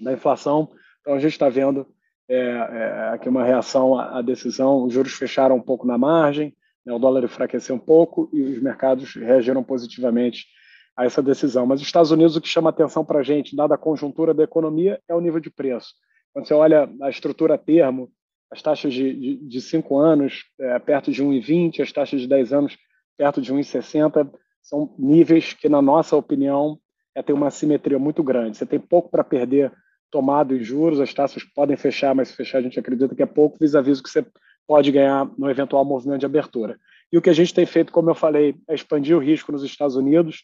da 0.00 0.12
inflação. 0.12 0.70
Então, 1.00 1.14
a 1.14 1.18
gente 1.18 1.32
está 1.32 1.48
vendo 1.48 1.86
é, 2.28 2.36
é, 2.38 3.08
aqui 3.14 3.28
uma 3.28 3.44
reação 3.44 3.98
à, 3.98 4.20
decisão. 4.22 4.84
Os 4.84 4.92
juros 4.92 5.12
fecharam 5.12 5.56
um 5.56 5.62
pouco 5.62 5.86
na 5.86 5.96
margem, 5.96 6.54
né, 6.84 6.92
o 6.92 6.98
dólar 6.98 7.24
enfraqueceu 7.24 7.74
um 7.74 7.80
pouco 7.80 8.28
e 8.32 8.42
os 8.42 8.60
mercados 8.60 9.14
reagiram 9.14 9.62
positivamente 9.62 10.46
a 10.96 11.04
essa 11.04 11.22
decisão. 11.22 11.66
Mas 11.66 11.80
os 11.80 11.86
Estados 11.86 12.10
Unidos, 12.10 12.36
o 12.36 12.40
que 12.40 12.48
chama 12.48 12.70
atenção 12.70 13.04
para 13.04 13.20
a 13.20 13.22
gente, 13.22 13.54
dada 13.54 13.74
a 13.74 13.78
conjuntura 13.78 14.32
da 14.32 14.42
economia, 14.42 15.00
é 15.08 15.14
o 15.14 15.20
nível 15.20 15.40
de 15.40 15.50
preço. 15.50 15.94
Quando 16.32 16.46
você 16.46 16.54
olha 16.54 16.88
a 17.02 17.10
estrutura 17.10 17.54
a 17.54 17.58
termo, 17.58 18.10
as 18.50 18.62
taxas 18.62 18.92
de, 18.92 19.12
de, 19.14 19.36
de 19.36 19.60
cinco 19.60 19.98
anos 19.98 20.44
é, 20.58 20.78
perto 20.78 21.10
de 21.10 21.22
1,20, 21.22 21.80
as 21.80 21.92
taxas 21.92 22.20
de 22.20 22.26
10 22.26 22.52
anos 22.52 22.78
perto 23.16 23.40
de 23.40 23.52
1,60, 23.52 24.30
são 24.66 24.92
níveis 24.98 25.52
que, 25.52 25.68
na 25.68 25.80
nossa 25.80 26.16
opinião, 26.16 26.76
é, 27.14 27.22
tem 27.22 27.34
uma 27.34 27.50
simetria 27.52 28.00
muito 28.00 28.22
grande. 28.22 28.56
Você 28.56 28.66
tem 28.66 28.80
pouco 28.80 29.08
para 29.08 29.22
perder 29.22 29.72
tomado 30.10 30.56
em 30.56 30.62
juros, 30.62 31.00
as 31.00 31.14
taxas 31.14 31.44
podem 31.44 31.76
fechar, 31.76 32.14
mas 32.14 32.28
se 32.28 32.34
fechar 32.34 32.58
a 32.58 32.62
gente 32.62 32.78
acredita 32.78 33.14
que 33.14 33.22
é 33.22 33.26
pouco, 33.26 33.58
vis-à-vis 33.60 34.00
o 34.00 34.02
que 34.02 34.10
você 34.10 34.26
pode 34.66 34.90
ganhar 34.90 35.30
no 35.38 35.48
eventual 35.48 35.84
movimento 35.84 36.20
de 36.20 36.26
abertura. 36.26 36.78
E 37.12 37.16
o 37.16 37.22
que 37.22 37.30
a 37.30 37.32
gente 37.32 37.54
tem 37.54 37.64
feito, 37.64 37.92
como 37.92 38.10
eu 38.10 38.14
falei, 38.14 38.56
é 38.68 38.74
expandir 38.74 39.16
o 39.16 39.20
risco 39.20 39.52
nos 39.52 39.62
Estados 39.62 39.94
Unidos. 39.94 40.42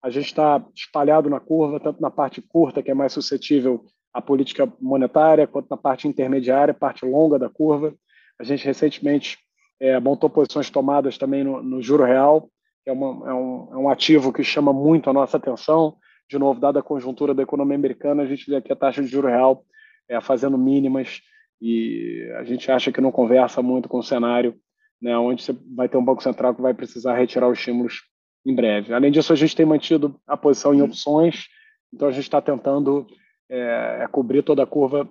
A 0.00 0.08
gente 0.08 0.26
está 0.26 0.64
espalhado 0.72 1.28
na 1.28 1.40
curva, 1.40 1.80
tanto 1.80 2.00
na 2.00 2.10
parte 2.10 2.40
curta, 2.40 2.80
que 2.80 2.92
é 2.92 2.94
mais 2.94 3.12
suscetível 3.12 3.84
à 4.12 4.22
política 4.22 4.72
monetária, 4.80 5.48
quanto 5.48 5.68
na 5.68 5.76
parte 5.76 6.06
intermediária, 6.06 6.72
parte 6.72 7.04
longa 7.04 7.40
da 7.40 7.48
curva. 7.48 7.92
A 8.38 8.44
gente 8.44 8.64
recentemente 8.64 9.36
é, 9.80 9.98
montou 9.98 10.30
posições 10.30 10.70
tomadas 10.70 11.18
também 11.18 11.42
no, 11.42 11.60
no 11.60 11.82
juro 11.82 12.04
real, 12.04 12.48
que 12.84 12.90
é, 12.90 12.92
uma, 12.92 13.28
é, 13.28 13.34
um, 13.34 13.68
é 13.72 13.76
um 13.76 13.88
ativo 13.88 14.32
que 14.32 14.44
chama 14.44 14.72
muito 14.72 15.10
a 15.10 15.12
nossa 15.12 15.36
atenção 15.36 15.96
de 16.28 16.38
novo, 16.38 16.60
dada 16.60 16.80
a 16.80 16.82
conjuntura 16.82 17.34
da 17.34 17.42
economia 17.42 17.76
americana, 17.76 18.22
a 18.22 18.26
gente 18.26 18.48
vê 18.48 18.56
aqui 18.56 18.72
a 18.72 18.76
taxa 18.76 19.02
de 19.02 19.08
juro 19.08 19.28
real 19.28 19.64
é, 20.08 20.20
fazendo 20.20 20.56
mínimas 20.56 21.20
e 21.60 22.30
a 22.38 22.44
gente 22.44 22.70
acha 22.70 22.90
que 22.90 23.00
não 23.00 23.12
conversa 23.12 23.62
muito 23.62 23.88
com 23.88 23.98
o 23.98 24.02
cenário 24.02 24.54
né, 25.00 25.16
onde 25.18 25.42
você 25.42 25.54
vai 25.76 25.88
ter 25.88 25.98
um 25.98 26.04
Banco 26.04 26.22
Central 26.22 26.54
que 26.54 26.62
vai 26.62 26.72
precisar 26.72 27.14
retirar 27.14 27.48
os 27.48 27.58
estímulos 27.58 28.02
em 28.44 28.54
breve. 28.54 28.94
Além 28.94 29.12
disso, 29.12 29.32
a 29.32 29.36
gente 29.36 29.54
tem 29.54 29.66
mantido 29.66 30.18
a 30.26 30.36
posição 30.36 30.74
em 30.74 30.80
opções, 30.80 31.46
então 31.92 32.08
a 32.08 32.10
gente 32.10 32.24
está 32.24 32.40
tentando 32.40 33.06
é, 33.50 33.98
é, 34.02 34.08
cobrir 34.08 34.42
toda 34.42 34.62
a 34.62 34.66
curva 34.66 35.08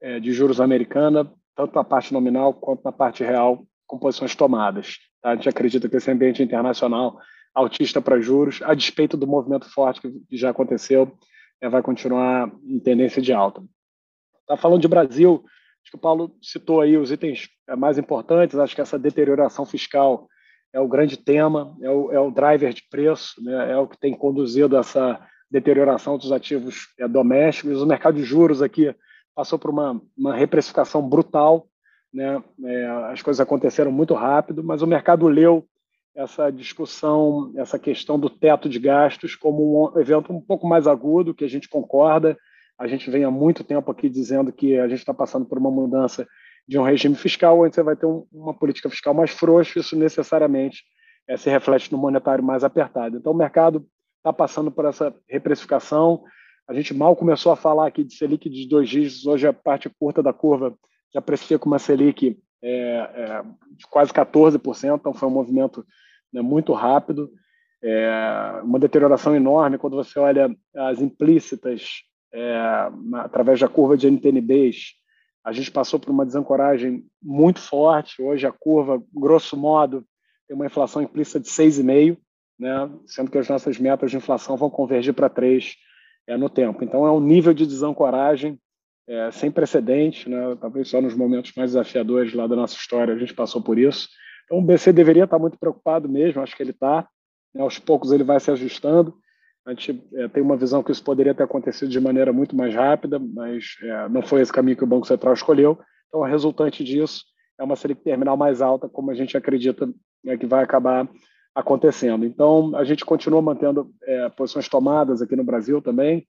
é, 0.00 0.18
de 0.18 0.32
juros 0.32 0.60
americana, 0.60 1.30
tanto 1.54 1.74
na 1.74 1.84
parte 1.84 2.12
nominal 2.12 2.54
quanto 2.54 2.82
na 2.84 2.92
parte 2.92 3.22
real, 3.22 3.66
com 3.94 4.00
posições 4.00 4.34
tomadas. 4.34 4.98
Tá? 5.22 5.30
A 5.30 5.34
gente 5.36 5.48
acredita 5.48 5.88
que 5.88 5.96
esse 5.96 6.10
ambiente 6.10 6.42
internacional 6.42 7.18
altista 7.54 8.00
para 8.00 8.20
juros, 8.20 8.60
a 8.62 8.74
despeito 8.74 9.16
do 9.16 9.26
movimento 9.26 9.70
forte 9.70 10.00
que 10.00 10.36
já 10.36 10.50
aconteceu, 10.50 11.16
é, 11.60 11.68
vai 11.68 11.82
continuar 11.82 12.50
em 12.66 12.80
tendência 12.80 13.22
de 13.22 13.32
alta. 13.32 13.62
Tá 14.46 14.56
falando 14.56 14.80
de 14.80 14.88
Brasil, 14.88 15.44
acho 15.82 15.90
que 15.92 15.96
o 15.96 16.00
Paulo 16.00 16.36
citou 16.42 16.80
aí 16.80 16.96
os 16.96 17.12
itens 17.12 17.48
é, 17.68 17.76
mais 17.76 17.96
importantes, 17.96 18.58
acho 18.58 18.74
que 18.74 18.80
essa 18.80 18.98
deterioração 18.98 19.64
fiscal 19.64 20.28
é 20.72 20.80
o 20.80 20.88
grande 20.88 21.16
tema, 21.16 21.76
é 21.80 21.88
o, 21.88 22.12
é 22.12 22.18
o 22.18 22.32
driver 22.32 22.72
de 22.72 22.82
preço, 22.90 23.40
né, 23.42 23.70
é 23.70 23.76
o 23.78 23.86
que 23.86 23.98
tem 23.98 24.12
conduzido 24.12 24.76
essa 24.76 25.20
deterioração 25.48 26.18
dos 26.18 26.32
ativos 26.32 26.88
é, 26.98 27.06
domésticos. 27.06 27.80
O 27.80 27.86
mercado 27.86 28.16
de 28.16 28.24
juros 28.24 28.60
aqui 28.60 28.92
passou 29.36 29.58
por 29.58 29.70
uma, 29.70 30.02
uma 30.18 30.34
reprecificação 30.34 31.08
brutal, 31.08 31.68
né, 32.14 32.40
é, 32.64 32.86
as 33.10 33.20
coisas 33.20 33.40
aconteceram 33.40 33.90
muito 33.90 34.14
rápido, 34.14 34.62
mas 34.62 34.82
o 34.82 34.86
mercado 34.86 35.26
leu 35.26 35.66
essa 36.14 36.48
discussão, 36.48 37.52
essa 37.56 37.76
questão 37.76 38.18
do 38.18 38.30
teto 38.30 38.68
de 38.68 38.78
gastos 38.78 39.34
como 39.34 39.92
um 39.92 39.98
evento 39.98 40.32
um 40.32 40.40
pouco 40.40 40.64
mais 40.64 40.86
agudo, 40.86 41.34
que 41.34 41.44
a 41.44 41.48
gente 41.48 41.68
concorda. 41.68 42.38
A 42.78 42.86
gente 42.86 43.10
vem 43.10 43.24
há 43.24 43.30
muito 43.30 43.64
tempo 43.64 43.90
aqui 43.90 44.08
dizendo 44.08 44.52
que 44.52 44.78
a 44.78 44.86
gente 44.86 45.00
está 45.00 45.12
passando 45.12 45.44
por 45.44 45.58
uma 45.58 45.72
mudança 45.72 46.26
de 46.68 46.78
um 46.78 46.84
regime 46.84 47.16
fiscal, 47.16 47.60
onde 47.60 47.74
você 47.74 47.82
vai 47.82 47.96
ter 47.96 48.06
um, 48.06 48.24
uma 48.32 48.54
política 48.54 48.88
fiscal 48.88 49.12
mais 49.12 49.32
frouxa, 49.32 49.80
isso 49.80 49.96
necessariamente 49.96 50.84
é, 51.28 51.36
se 51.36 51.50
reflete 51.50 51.90
no 51.90 51.98
monetário 51.98 52.44
mais 52.44 52.62
apertado. 52.62 53.16
Então, 53.16 53.32
o 53.32 53.36
mercado 53.36 53.84
está 54.18 54.32
passando 54.32 54.70
por 54.70 54.84
essa 54.84 55.12
reprecificação. 55.28 56.22
A 56.68 56.72
gente 56.72 56.94
mal 56.94 57.16
começou 57.16 57.50
a 57.50 57.56
falar 57.56 57.88
aqui 57.88 58.04
de 58.04 58.14
Selic 58.14 58.48
de 58.48 58.68
dois 58.68 58.88
dígitos, 58.88 59.26
hoje 59.26 59.48
a 59.48 59.52
parte 59.52 59.90
curta 59.90 60.22
da 60.22 60.32
curva 60.32 60.74
já 61.14 61.22
precifica 61.22 61.66
uma 61.66 61.78
Selic 61.78 62.36
é, 62.62 62.70
é, 62.70 63.42
de 63.76 63.86
quase 63.86 64.12
14%, 64.12 64.96
então 64.96 65.14
foi 65.14 65.28
um 65.28 65.32
movimento 65.32 65.86
né, 66.32 66.42
muito 66.42 66.72
rápido, 66.72 67.30
é, 67.82 68.60
uma 68.64 68.78
deterioração 68.78 69.36
enorme 69.36 69.78
quando 69.78 69.96
você 69.96 70.18
olha 70.18 70.54
as 70.74 71.00
implícitas 71.00 72.02
é, 72.32 72.56
através 73.16 73.60
da 73.60 73.68
curva 73.68 73.96
de 73.96 74.08
NTNBs. 74.08 74.94
A 75.44 75.52
gente 75.52 75.70
passou 75.70 76.00
por 76.00 76.10
uma 76.10 76.24
desancoragem 76.24 77.04
muito 77.22 77.60
forte. 77.60 78.22
Hoje 78.22 78.46
a 78.46 78.52
curva, 78.52 79.02
grosso 79.12 79.56
modo, 79.56 80.04
tem 80.48 80.56
uma 80.56 80.66
inflação 80.66 81.02
implícita 81.02 81.38
de 81.38 81.48
6,5, 81.48 82.16
né, 82.58 82.90
sendo 83.06 83.30
que 83.30 83.38
as 83.38 83.48
nossas 83.48 83.78
metas 83.78 84.10
de 84.10 84.16
inflação 84.16 84.56
vão 84.56 84.70
convergir 84.70 85.12
para 85.12 85.28
3 85.28 85.76
é, 86.26 86.36
no 86.36 86.48
tempo. 86.48 86.82
Então, 86.82 87.06
é 87.06 87.12
um 87.12 87.20
nível 87.20 87.52
de 87.52 87.66
desancoragem 87.66 88.58
é, 89.08 89.30
sem 89.30 89.50
precedente, 89.50 90.28
né? 90.28 90.56
talvez 90.60 90.88
só 90.88 91.00
nos 91.00 91.14
momentos 91.14 91.52
mais 91.56 91.72
desafiadores 91.72 92.32
lá 92.32 92.46
da 92.46 92.56
nossa 92.56 92.76
história 92.76 93.14
a 93.14 93.18
gente 93.18 93.34
passou 93.34 93.62
por 93.62 93.78
isso. 93.78 94.08
Então 94.44 94.58
o 94.58 94.62
BC 94.62 94.92
deveria 94.92 95.24
estar 95.24 95.38
muito 95.38 95.58
preocupado 95.58 96.08
mesmo, 96.08 96.42
acho 96.42 96.56
que 96.56 96.62
ele 96.62 96.70
está. 96.70 97.06
Né? 97.54 97.62
Aos 97.62 97.78
poucos 97.78 98.12
ele 98.12 98.24
vai 98.24 98.40
se 98.40 98.50
ajustando. 98.50 99.14
A 99.66 99.70
gente 99.70 100.02
é, 100.14 100.28
tem 100.28 100.42
uma 100.42 100.56
visão 100.56 100.82
que 100.82 100.92
isso 100.92 101.02
poderia 101.02 101.34
ter 101.34 101.42
acontecido 101.42 101.88
de 101.88 101.98
maneira 101.98 102.32
muito 102.32 102.54
mais 102.54 102.74
rápida, 102.74 103.18
mas 103.18 103.76
é, 103.82 104.08
não 104.08 104.20
foi 104.20 104.42
esse 104.42 104.52
caminho 104.52 104.76
que 104.76 104.84
o 104.84 104.86
Banco 104.86 105.06
Central 105.06 105.32
escolheu. 105.32 105.78
Então, 106.08 106.22
a 106.22 106.28
resultante 106.28 106.84
disso 106.84 107.24
é 107.58 107.64
uma 107.64 107.76
Selic 107.76 108.02
terminal 108.02 108.36
mais 108.36 108.60
alta, 108.60 108.88
como 108.88 109.10
a 109.10 109.14
gente 109.14 109.36
acredita 109.36 109.88
né, 110.22 110.36
que 110.36 110.46
vai 110.46 110.62
acabar 110.62 111.08
acontecendo. 111.54 112.26
Então, 112.26 112.76
a 112.76 112.84
gente 112.84 113.04
continua 113.04 113.40
mantendo 113.40 113.90
é, 114.02 114.28
posições 114.28 114.68
tomadas 114.68 115.22
aqui 115.22 115.34
no 115.34 115.44
Brasil 115.44 115.80
também. 115.80 116.26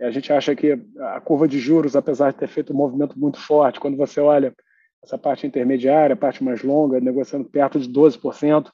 A 0.00 0.10
gente 0.10 0.32
acha 0.32 0.54
que 0.54 0.78
a 1.00 1.20
curva 1.20 1.48
de 1.48 1.58
juros, 1.58 1.96
apesar 1.96 2.30
de 2.30 2.38
ter 2.38 2.48
feito 2.48 2.72
um 2.72 2.76
movimento 2.76 3.18
muito 3.18 3.38
forte, 3.40 3.80
quando 3.80 3.96
você 3.96 4.20
olha 4.20 4.54
essa 5.02 5.18
parte 5.18 5.46
intermediária, 5.46 6.14
a 6.14 6.16
parte 6.16 6.42
mais 6.42 6.62
longa, 6.62 7.00
negociando 7.00 7.48
perto 7.48 7.80
de 7.80 7.88
12%, 7.88 8.70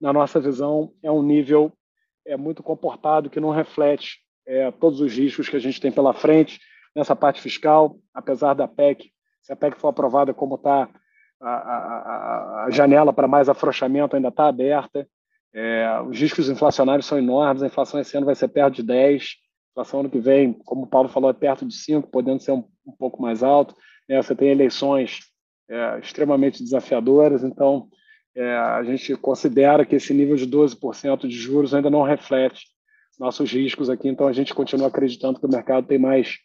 na 0.00 0.12
nossa 0.12 0.38
visão, 0.38 0.92
é 1.02 1.10
um 1.10 1.22
nível 1.22 1.72
é 2.26 2.36
muito 2.36 2.62
comportado, 2.62 3.30
que 3.30 3.40
não 3.40 3.50
reflete 3.50 4.18
é, 4.46 4.70
todos 4.70 5.00
os 5.00 5.12
riscos 5.16 5.48
que 5.48 5.56
a 5.56 5.60
gente 5.60 5.80
tem 5.80 5.90
pela 5.90 6.12
frente. 6.12 6.60
Nessa 6.94 7.16
parte 7.16 7.40
fiscal, 7.40 7.96
apesar 8.12 8.54
da 8.54 8.68
PEC, 8.68 9.10
se 9.42 9.52
a 9.52 9.56
PEC 9.56 9.78
for 9.78 9.88
aprovada 9.88 10.34
como 10.34 10.56
está, 10.56 10.88
a, 11.40 11.50
a, 11.50 12.64
a, 12.64 12.70
janela 12.70 13.12
para 13.12 13.28
mais 13.28 13.48
afrouxamento 13.48 14.14
ainda 14.14 14.28
está 14.28 14.48
aberta, 14.48 15.08
é, 15.54 16.00
os 16.06 16.18
riscos 16.18 16.48
inflacionários 16.48 17.06
são 17.06 17.18
enormes, 17.18 17.62
a 17.62 17.66
inflação 17.66 18.00
esse 18.00 18.16
ano 18.16 18.26
vai 18.26 18.34
ser 18.34 18.48
perto 18.48 18.74
de 18.74 18.82
10, 18.82 19.22
a 19.22 19.24
inflação 19.78 20.00
ano 20.00 20.10
que 20.10 20.18
vem, 20.18 20.52
como 20.52 20.82
o 20.82 20.86
Paulo 20.86 21.08
falou, 21.08 21.30
é 21.30 21.32
perto 21.32 21.64
de 21.64 21.74
5, 21.74 22.08
podendo 22.08 22.42
ser 22.42 22.52
um, 22.52 22.64
um 22.84 22.92
pouco 22.92 23.22
mais 23.22 23.42
alto, 23.42 23.76
né? 24.08 24.20
você 24.20 24.34
tem 24.34 24.48
eleições 24.48 25.20
é, 25.70 25.98
extremamente 26.00 26.62
desafiadoras, 26.62 27.44
então 27.44 27.88
é, 28.34 28.56
a 28.56 28.82
gente 28.82 29.14
considera 29.16 29.86
que 29.86 29.94
esse 29.94 30.12
nível 30.12 30.36
de 30.36 30.46
12% 30.46 31.28
de 31.28 31.36
juros 31.36 31.74
ainda 31.74 31.88
não 31.88 32.02
reflete 32.02 32.66
nossos 33.18 33.52
riscos 33.52 33.88
aqui, 33.88 34.08
então 34.08 34.26
a 34.26 34.32
gente 34.32 34.52
continua 34.52 34.88
acreditando 34.88 35.38
que 35.38 35.46
o 35.46 35.50
mercado 35.50 35.86
tem 35.86 35.98
mais 35.98 36.36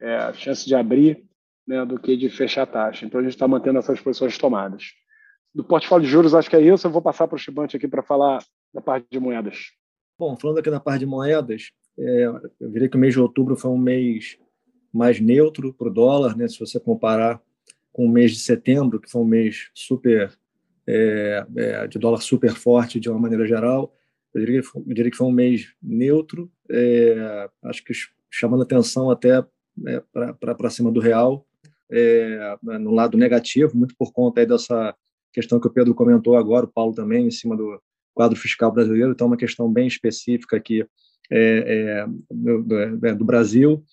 é, 0.00 0.32
chance 0.34 0.66
de 0.66 0.74
abrir 0.74 1.24
né, 1.66 1.84
do 1.84 1.98
que 1.98 2.16
de 2.16 2.28
fechar 2.28 2.62
a 2.62 2.66
taxa. 2.66 3.06
Então 3.06 3.20
a 3.20 3.22
gente 3.22 3.32
está 3.34 3.48
mantendo 3.48 3.78
essas 3.78 4.00
posições 4.00 4.36
tomadas. 4.36 4.92
Do 5.54 5.64
portfólio 5.64 6.04
de 6.04 6.12
juros, 6.12 6.34
acho 6.34 6.50
que 6.50 6.56
é 6.56 6.60
isso. 6.60 6.86
Eu 6.86 6.90
vou 6.90 7.02
passar 7.02 7.26
para 7.26 7.36
o 7.36 7.38
Chibante 7.38 7.76
aqui 7.76 7.86
para 7.86 8.02
falar 8.02 8.38
da 8.72 8.80
parte 8.80 9.06
de 9.10 9.18
moedas. 9.20 9.58
Bom, 10.18 10.36
falando 10.36 10.58
aqui 10.58 10.70
da 10.70 10.80
parte 10.80 11.00
de 11.00 11.06
moedas, 11.06 11.70
é, 11.98 12.24
eu 12.60 12.70
diria 12.70 12.88
que 12.88 12.96
o 12.96 13.00
mês 13.00 13.14
de 13.14 13.20
outubro 13.20 13.56
foi 13.56 13.70
um 13.70 13.78
mês 13.78 14.38
mais 14.92 15.20
neutro 15.20 15.72
para 15.72 15.88
o 15.88 15.92
dólar, 15.92 16.36
né, 16.36 16.48
se 16.48 16.58
você 16.58 16.78
comparar 16.78 17.42
com 17.92 18.06
o 18.06 18.08
mês 18.08 18.32
de 18.32 18.40
setembro, 18.40 19.00
que 19.00 19.10
foi 19.10 19.22
um 19.22 19.26
mês 19.26 19.70
super 19.74 20.32
é, 20.86 21.46
é, 21.56 21.86
de 21.86 21.98
dólar 21.98 22.20
super 22.20 22.54
forte 22.54 23.00
de 23.00 23.08
uma 23.08 23.18
maneira 23.18 23.46
geral. 23.46 23.94
Eu 24.34 24.40
diria, 24.40 24.60
eu 24.60 24.94
diria 24.94 25.10
que 25.10 25.16
foi 25.16 25.26
um 25.26 25.32
mês 25.32 25.72
neutro, 25.82 26.50
é, 26.70 27.48
acho 27.62 27.84
que 27.84 27.92
chamando 28.30 28.62
atenção 28.62 29.10
até 29.10 29.44
é, 29.86 30.02
para 30.56 30.70
cima 30.70 30.90
do 30.90 31.00
real, 31.00 31.46
é, 31.90 32.56
no 32.62 32.90
lado 32.90 33.16
negativo, 33.16 33.76
muito 33.76 33.94
por 33.96 34.12
conta 34.12 34.44
dessa 34.44 34.94
questão 35.32 35.60
que 35.60 35.66
o 35.68 35.70
Pedro 35.70 35.94
comentou 35.94 36.36
agora, 36.36 36.66
o 36.66 36.72
Paulo 36.72 36.94
também, 36.94 37.26
em 37.26 37.30
cima 37.30 37.56
do 37.56 37.80
quadro 38.12 38.38
fiscal 38.38 38.72
brasileiro, 38.72 39.12
então 39.12 39.26
uma 39.26 39.36
questão 39.36 39.72
bem 39.72 39.86
específica 39.86 40.56
aqui 40.56 40.86
é, 41.30 42.06
do, 42.30 42.62
do, 42.62 43.24
Brasil. 43.24 43.84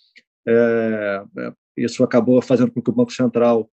isso 1.78 2.04
acabou 2.04 2.42
fazendo 2.42 2.72
com 2.72 2.82
que 2.82 2.90
o 2.90 2.94
Banco 2.94 3.14
Central 3.14 3.70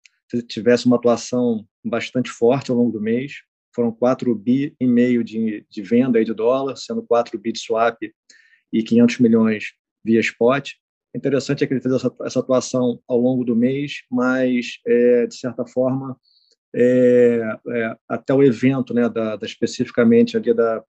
tivesse 0.48 0.86
uma 0.86 0.96
atuação 0.96 1.66
bastante 1.84 2.30
forte 2.30 2.70
ao 2.70 2.76
longo 2.76 2.92
do 2.92 3.00
mês. 3.00 3.34
Foram 3.74 3.92
4 3.92 4.34
bi 4.34 4.74
e 4.78 4.86
meio 4.86 5.24
de, 5.24 5.66
de 5.70 5.82
venda 5.82 6.22
de 6.24 6.32
dólar, 6.32 6.76
sendo 6.76 7.02
4 7.02 7.38
bi 7.38 7.52
de 7.52 7.58
swap 7.58 7.96
e 8.72 8.82
500 8.82 9.18
milhões 9.18 9.64
via 10.04 10.20
spot. 10.20 10.72
Interessante 11.14 11.62
é 11.62 11.66
que 11.66 11.74
ele 11.74 11.80
fez 11.80 11.94
essa, 11.94 12.14
essa 12.22 12.40
atuação 12.40 13.00
ao 13.06 13.18
longo 13.18 13.44
do 13.44 13.54
mês, 13.54 14.02
mas, 14.10 14.78
é, 14.86 15.26
de 15.26 15.36
certa 15.36 15.66
forma, 15.66 16.16
é, 16.74 17.40
é, 17.68 17.96
até 18.08 18.32
o 18.32 18.42
evento, 18.42 18.94
né, 18.94 19.08
da, 19.08 19.36
da, 19.36 19.46
especificamente 19.46 20.36
ali 20.36 20.54
da, 20.54 20.82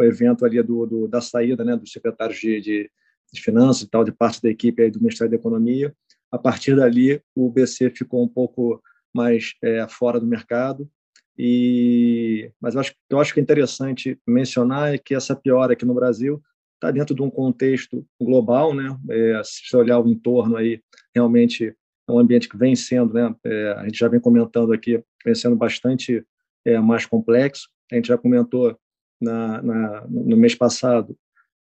o 0.00 0.04
evento 0.04 0.44
ali 0.44 0.62
do, 0.62 0.86
do 0.86 1.08
da 1.08 1.20
saída, 1.20 1.64
né, 1.64 1.76
dos 1.76 1.92
secretários 1.92 2.38
de, 2.38 2.60
de, 2.60 2.90
de 3.32 3.42
finanças 3.42 3.82
e 3.82 3.90
tal, 3.90 4.04
de 4.04 4.12
parte 4.12 4.42
da 4.42 4.48
equipe 4.48 4.82
aí 4.82 4.90
do 4.90 5.00
Ministério 5.00 5.30
da 5.30 5.36
Economia, 5.36 5.94
a 6.30 6.38
partir 6.38 6.76
dali 6.76 7.20
o 7.34 7.50
BC 7.50 7.90
ficou 7.90 8.22
um 8.22 8.28
pouco 8.28 8.82
mais 9.14 9.54
é, 9.62 9.86
fora 9.88 10.20
do 10.20 10.26
mercado. 10.26 10.88
E, 11.36 12.50
mas 12.60 12.74
eu 12.74 12.80
acho, 12.80 12.94
eu 13.08 13.18
acho 13.18 13.32
que 13.32 13.40
é 13.40 13.42
interessante 13.42 14.18
mencionar 14.26 14.94
é 14.94 14.98
que 14.98 15.14
essa 15.14 15.34
piora 15.34 15.72
aqui 15.72 15.84
no 15.84 15.94
Brasil 15.94 16.42
está 16.74 16.90
dentro 16.90 17.14
de 17.14 17.22
um 17.22 17.30
contexto 17.30 18.06
global, 18.20 18.74
né? 18.74 18.96
É, 19.10 19.42
se 19.44 19.66
você 19.66 19.76
olhar 19.76 19.98
o 19.98 20.08
entorno 20.08 20.56
aí, 20.56 20.80
realmente 21.14 21.74
é 22.08 22.12
um 22.12 22.18
ambiente 22.18 22.48
que 22.48 22.56
vem 22.56 22.74
sendo, 22.74 23.14
né? 23.14 23.34
É, 23.44 23.72
a 23.72 23.84
gente 23.84 23.98
já 23.98 24.08
vem 24.08 24.20
comentando 24.20 24.72
aqui, 24.72 25.02
vem 25.24 25.34
sendo 25.34 25.56
bastante 25.56 26.24
é, 26.64 26.78
mais 26.78 27.06
complexo. 27.06 27.68
A 27.90 27.96
gente 27.96 28.08
já 28.08 28.18
comentou 28.18 28.78
na, 29.20 29.62
na 29.62 30.06
no 30.08 30.36
mês 30.36 30.54
passado 30.54 31.16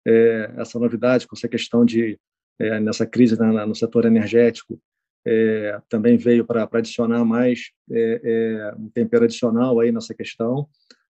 é, 0.08 0.54
essa 0.58 0.80
novidade 0.80 1.28
com 1.28 1.36
essa 1.36 1.48
questão 1.48 1.84
de 1.84 2.19
é, 2.60 2.80
nessa 2.80 3.06
crise 3.06 3.39
né, 3.39 3.65
no 3.65 3.76
setor 3.76 4.06
energético 4.06 4.80
é, 5.26 5.80
também 5.89 6.17
veio 6.17 6.45
para 6.45 6.67
adicionar 6.72 7.24
mais 7.26 7.72
é, 7.91 8.22
é, 8.24 8.74
um 8.78 8.89
tempero 8.89 9.26
adicional 9.26 9.80
aí 9.80 9.91
nessa 9.91 10.13
questão. 10.13 10.67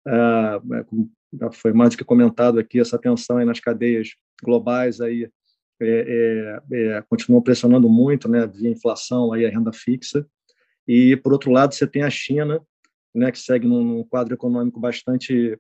Ah, 0.07 0.61
é, 0.75 1.53
foi 1.53 1.73
mais 1.73 1.91
do 1.91 1.99
que 1.99 2.05
comentado 2.05 2.59
aqui 2.59 2.81
essa 2.81 2.99
tensão 2.99 3.39
aí 3.39 3.45
nas 3.45 3.61
cadeias 3.61 4.11
globais 4.43 5.01
aí 5.01 5.29
continuou 7.11 7.43
pressionando 7.43 7.87
muito, 7.87 8.29
né, 8.29 8.47
via 8.47 8.71
inflação 8.71 9.33
aí 9.33 9.45
a 9.45 9.51
renda 9.51 9.73
fixa. 9.73 10.27
E 10.89 11.17
por 11.17 11.33
outro 11.33 11.51
lado 11.51 11.75
você 11.75 11.87
tem 11.87 12.03
a 12.03 12.09
China, 12.09 12.63
né, 13.17 13.33
que 13.33 13.39
segue 13.39 13.67
num 13.67 14.05
quadro 14.05 14.35
econômico 14.35 14.79
bastante 14.79 15.59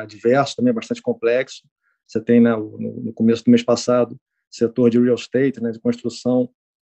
adverso, 0.00 0.56
também 0.56 0.72
bastante 0.72 1.02
complexo. 1.02 1.62
Você 2.06 2.20
tem, 2.20 2.40
né, 2.40 2.54
no, 2.56 3.12
começo 3.14 3.44
do 3.44 3.50
mês 3.50 3.62
passado, 3.62 4.16
setor 4.50 4.90
de 4.90 5.00
real 5.00 5.14
estate, 5.14 5.62
né, 5.62 5.70
de 5.70 5.80
construção 5.80 6.48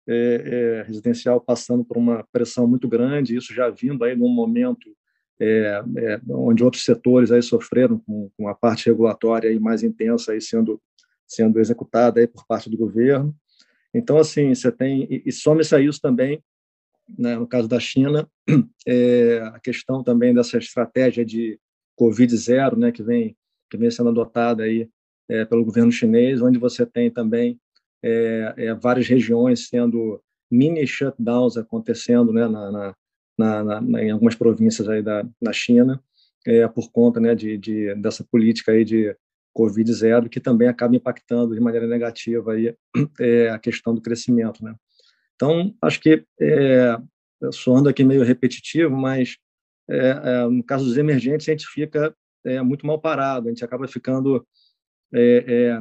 é, 0.08 0.82
é, 0.82 0.84
residencial 0.88 1.40
passando 1.40 1.84
por 1.84 1.98
uma 1.98 2.26
pressão 2.32 2.68
muito 2.68 2.88
grande, 2.88 3.36
isso 3.36 3.54
já 3.54 3.70
vindo 3.70 4.04
aí 4.04 4.16
num 4.16 4.30
momento 4.30 4.90
é, 5.40 5.84
é, 5.98 6.22
onde 6.30 6.64
outros 6.64 6.84
setores 6.84 7.32
aí 7.32 7.42
sofreram 7.42 8.00
com, 8.00 8.30
com 8.36 8.48
a 8.48 8.56
parte 8.56 8.88
regulatória 8.88 9.50
aí 9.50 9.60
mais 9.60 9.84
intensa 9.84 10.32
aí 10.32 10.42
sendo 10.42 10.82
sendo 11.28 11.60
executada 11.60 12.20
aí 12.20 12.28
por 12.28 12.46
parte 12.48 12.70
do 12.72 12.78
governo. 12.78 13.36
Então 13.94 14.18
assim 14.18 14.54
você 14.54 14.72
tem 14.72 15.04
e, 15.10 15.24
e 15.28 15.32
some-se 15.32 15.76
a 15.76 15.80
isso 15.80 16.02
também, 16.02 16.44
né, 17.18 17.36
no 17.36 17.48
caso 17.48 17.68
da 17.68 17.80
China, 17.80 18.30
é, 18.88 19.40
a 19.54 19.60
questão 19.60 20.04
também 20.04 20.34
dessa 20.34 20.58
estratégia 20.58 21.26
de 21.26 21.60
Covid 21.96 22.36
zero, 22.36 22.78
né, 22.78 22.92
que 22.92 23.04
vem 23.04 23.36
que 23.70 23.78
vem 23.78 23.92
sendo 23.92 24.10
adotada 24.10 24.64
aí 24.64 24.90
é, 25.30 25.46
pelo 25.46 25.64
governo 25.64 25.92
chinês, 25.92 26.42
onde 26.42 26.58
você 26.58 26.86
tem 26.86 27.12
também 27.12 27.60
é, 28.04 28.54
é, 28.58 28.74
várias 28.74 29.08
regiões 29.08 29.68
sendo 29.68 30.20
mini 30.50 30.86
shutdowns 30.88 31.56
acontecendo 31.56 32.34
né, 32.34 32.48
na, 32.48 32.96
na, 33.38 33.64
na, 33.64 34.04
em 34.04 34.10
algumas 34.10 34.36
províncias 34.36 34.90
aí 34.90 35.04
da, 35.04 35.24
na 35.40 35.54
China, 35.54 36.02
é, 36.48 36.68
por 36.68 36.92
conta 36.92 37.20
né, 37.20 37.36
de, 37.36 37.58
de, 37.58 37.94
dessa 37.96 38.24
política 38.24 38.72
aí 38.72 38.84
de 38.84 39.16
Covid 39.54 39.92
zero, 39.94 40.30
que 40.30 40.40
também 40.40 40.68
acaba 40.68 40.96
impactando 40.96 41.54
de 41.54 41.62
maneira 41.62 41.88
negativa 41.88 42.54
aí, 42.54 42.76
é, 43.20 43.50
a 43.50 43.60
questão 43.60 43.94
do 43.94 44.02
crescimento. 44.02 44.64
Né? 44.64 44.74
Então, 45.40 45.74
acho 45.82 46.02
que, 46.02 46.26
é, 46.42 46.98
soando 47.54 47.88
aqui 47.88 48.04
meio 48.04 48.26
repetitivo, 48.26 48.94
mas 48.94 49.38
é, 49.90 50.10
é, 50.10 50.48
no 50.50 50.62
caso 50.62 50.84
dos 50.84 50.98
emergentes, 50.98 51.48
a 51.48 51.52
gente 51.52 51.66
fica 51.66 52.14
é, 52.46 52.62
muito 52.62 52.86
mal 52.86 53.00
parado, 53.00 53.48
a 53.48 53.50
gente 53.50 53.64
acaba 53.64 53.88
ficando 53.88 54.46
é, 55.14 55.80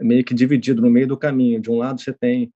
meio 0.00 0.24
que 0.24 0.34
dividido 0.34 0.82
no 0.82 0.90
meio 0.90 1.06
do 1.06 1.16
caminho. 1.16 1.60
De 1.60 1.70
um 1.70 1.78
lado, 1.78 2.00
você 2.00 2.12
tem 2.12 2.52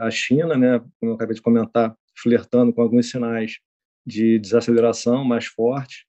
a 0.00 0.10
China, 0.10 0.58
né, 0.58 0.78
como 0.78 1.12
eu 1.12 1.14
acabei 1.14 1.34
de 1.34 1.40
comentar, 1.40 1.96
flertando 2.14 2.70
com 2.70 2.82
alguns 2.82 3.08
sinais 3.08 3.60
de 4.06 4.38
desaceleração 4.38 5.24
mais 5.24 5.46
forte, 5.46 6.06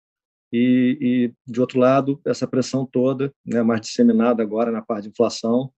e, 0.53 0.99
e 1.01 1.35
de 1.47 1.61
outro 1.61 1.79
lado, 1.79 2.21
essa 2.27 2.49
pressão 2.49 2.85
toda, 2.85 3.33
né, 3.47 3.63
mais 3.63 3.83
disseminada 3.83 4.43
agora 4.43 4.73
na 4.73 4.83
parte 4.83 5.05
de 5.05 5.11
inflação, 5.11 5.73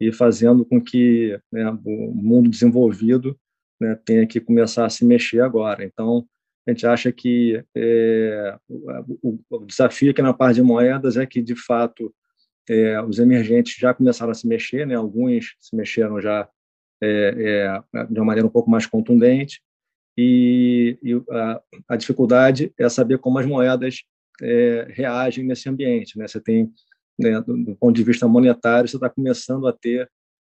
e 0.00 0.12
fazendo 0.12 0.64
com 0.64 0.80
que 0.80 1.38
né, 1.50 1.68
o 1.84 2.12
mundo 2.14 2.48
desenvolvido 2.48 3.38
né, 3.80 3.98
tenha 4.04 4.26
que 4.26 4.40
começar 4.40 4.84
a 4.84 4.90
se 4.90 5.04
mexer 5.04 5.40
agora. 5.40 5.84
Então, 5.84 6.26
a 6.66 6.70
gente 6.70 6.86
acha 6.86 7.10
que 7.10 7.64
é, 7.74 8.58
o, 8.68 9.38
o, 9.50 9.64
desafio 9.64 10.10
aqui 10.10 10.20
na 10.20 10.34
parte 10.34 10.56
de 10.56 10.62
moedas 10.62 11.16
é 11.16 11.24
que, 11.24 11.40
de 11.40 11.56
fato, 11.56 12.14
é, 12.68 13.00
os 13.00 13.18
emergentes 13.18 13.74
já 13.74 13.94
começaram 13.94 14.30
a 14.30 14.34
se 14.34 14.46
mexer, 14.46 14.86
né? 14.86 14.94
alguns 14.94 15.56
se 15.58 15.74
mexeram 15.74 16.20
já 16.20 16.48
é, 17.02 17.80
é, 17.94 18.06
de 18.06 18.18
uma 18.18 18.26
maneira 18.26 18.46
um 18.46 18.50
pouco 18.50 18.70
mais 18.70 18.84
contundente, 18.84 19.62
e, 20.16 20.98
e 21.00 21.14
a, 21.30 21.62
a, 21.90 21.96
dificuldade 21.96 22.72
é 22.76 22.88
saber 22.88 23.18
como 23.18 23.38
as 23.38 23.46
moedas 23.46 24.02
é, 24.42 24.88
reagem 24.90 25.44
nesse 25.44 25.68
ambiente. 25.68 26.18
Né? 26.18 26.26
Você 26.26 26.40
tem, 26.40 26.72
né, 27.18 27.40
do, 27.40 27.56
do, 27.64 27.76
ponto 27.76 27.94
de 27.94 28.04
vista 28.04 28.28
monetário, 28.28 28.88
você 28.88 28.96
está 28.96 29.08
começando 29.08 29.66
a 29.66 29.72
ter 29.72 30.10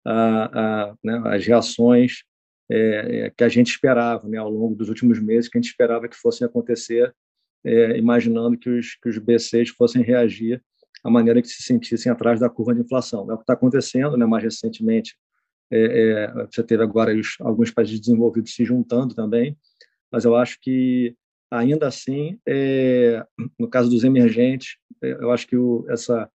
a, 0.04 0.90
a, 0.90 0.94
né, 1.02 1.22
as 1.26 1.46
reações 1.46 2.22
é, 2.70 3.26
é, 3.26 3.30
que 3.30 3.42
a 3.42 3.48
gente 3.48 3.70
esperava 3.70 4.28
né, 4.28 4.38
ao 4.38 4.50
longo 4.50 4.74
dos 4.74 4.88
últimos 4.88 5.18
meses, 5.20 5.48
que 5.48 5.58
a 5.58 5.60
gente 5.60 5.70
esperava 5.70 6.08
que 6.08 6.16
fossem 6.16 6.46
acontecer, 6.46 7.14
é, 7.64 7.98
imaginando 7.98 8.56
que 8.56 8.70
os, 8.70 8.96
que 8.96 9.08
os 9.08 9.18
BCs 9.18 9.70
fossem 9.70 10.02
reagir 10.02 10.62
à 11.02 11.10
maneira 11.10 11.42
que 11.42 11.48
se 11.48 11.62
sentissem 11.62 12.12
atrás 12.12 12.38
da 12.38 12.48
curva 12.48 12.74
de 12.74 12.80
inflação. 12.80 13.30
É 13.30 13.34
o 13.34 13.36
que 13.36 13.42
está 13.42 13.54
acontecendo, 13.54 14.16
né, 14.16 14.24
mais 14.26 14.44
recentemente, 14.44 15.16
é, 15.70 15.78
é, 15.78 16.46
você 16.46 16.62
teve 16.62 16.82
agora 16.82 17.14
os, 17.14 17.36
alguns 17.40 17.70
países 17.70 18.00
desenvolvidos 18.00 18.54
se 18.54 18.64
juntando 18.64 19.14
também, 19.14 19.56
mas 20.10 20.24
eu 20.24 20.34
acho 20.34 20.58
que, 20.60 21.14
ainda 21.50 21.86
assim, 21.86 22.38
é, 22.46 23.24
no 23.58 23.68
caso 23.68 23.88
dos 23.88 24.02
emergentes, 24.02 24.76
eu 25.00 25.30
acho 25.30 25.46
que 25.46 25.56
o, 25.56 25.86
essa, 25.88 26.28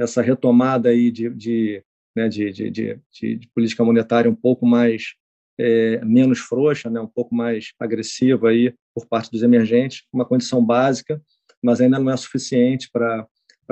essa 0.00 0.22
retomada 0.22 0.88
aí 0.88 1.10
de, 1.10 1.28
de, 1.30 1.84
né, 2.16 2.28
de, 2.28 2.50
de, 2.52 2.70
de, 2.70 3.00
de, 3.12 3.48
política 3.54 3.84
monetária 3.84 4.30
um 4.30 4.34
pouco 4.34 4.66
mais 4.66 5.14
é, 5.58 6.04
menos 6.04 6.38
frouxa, 6.38 6.88
né, 6.88 7.00
um 7.00 7.06
pouco 7.06 7.34
mais 7.34 7.72
agressiva 7.78 8.48
aí 8.48 8.74
por 8.94 9.06
parte 9.06 9.30
dos 9.30 9.42
emergentes, 9.42 10.04
uma 10.12 10.24
condição 10.24 10.64
básica, 10.64 11.20
mas 11.62 11.80
ainda 11.80 11.98
não 11.98 12.10
é 12.10 12.16
suficiente 12.16 12.88
para 12.90 13.26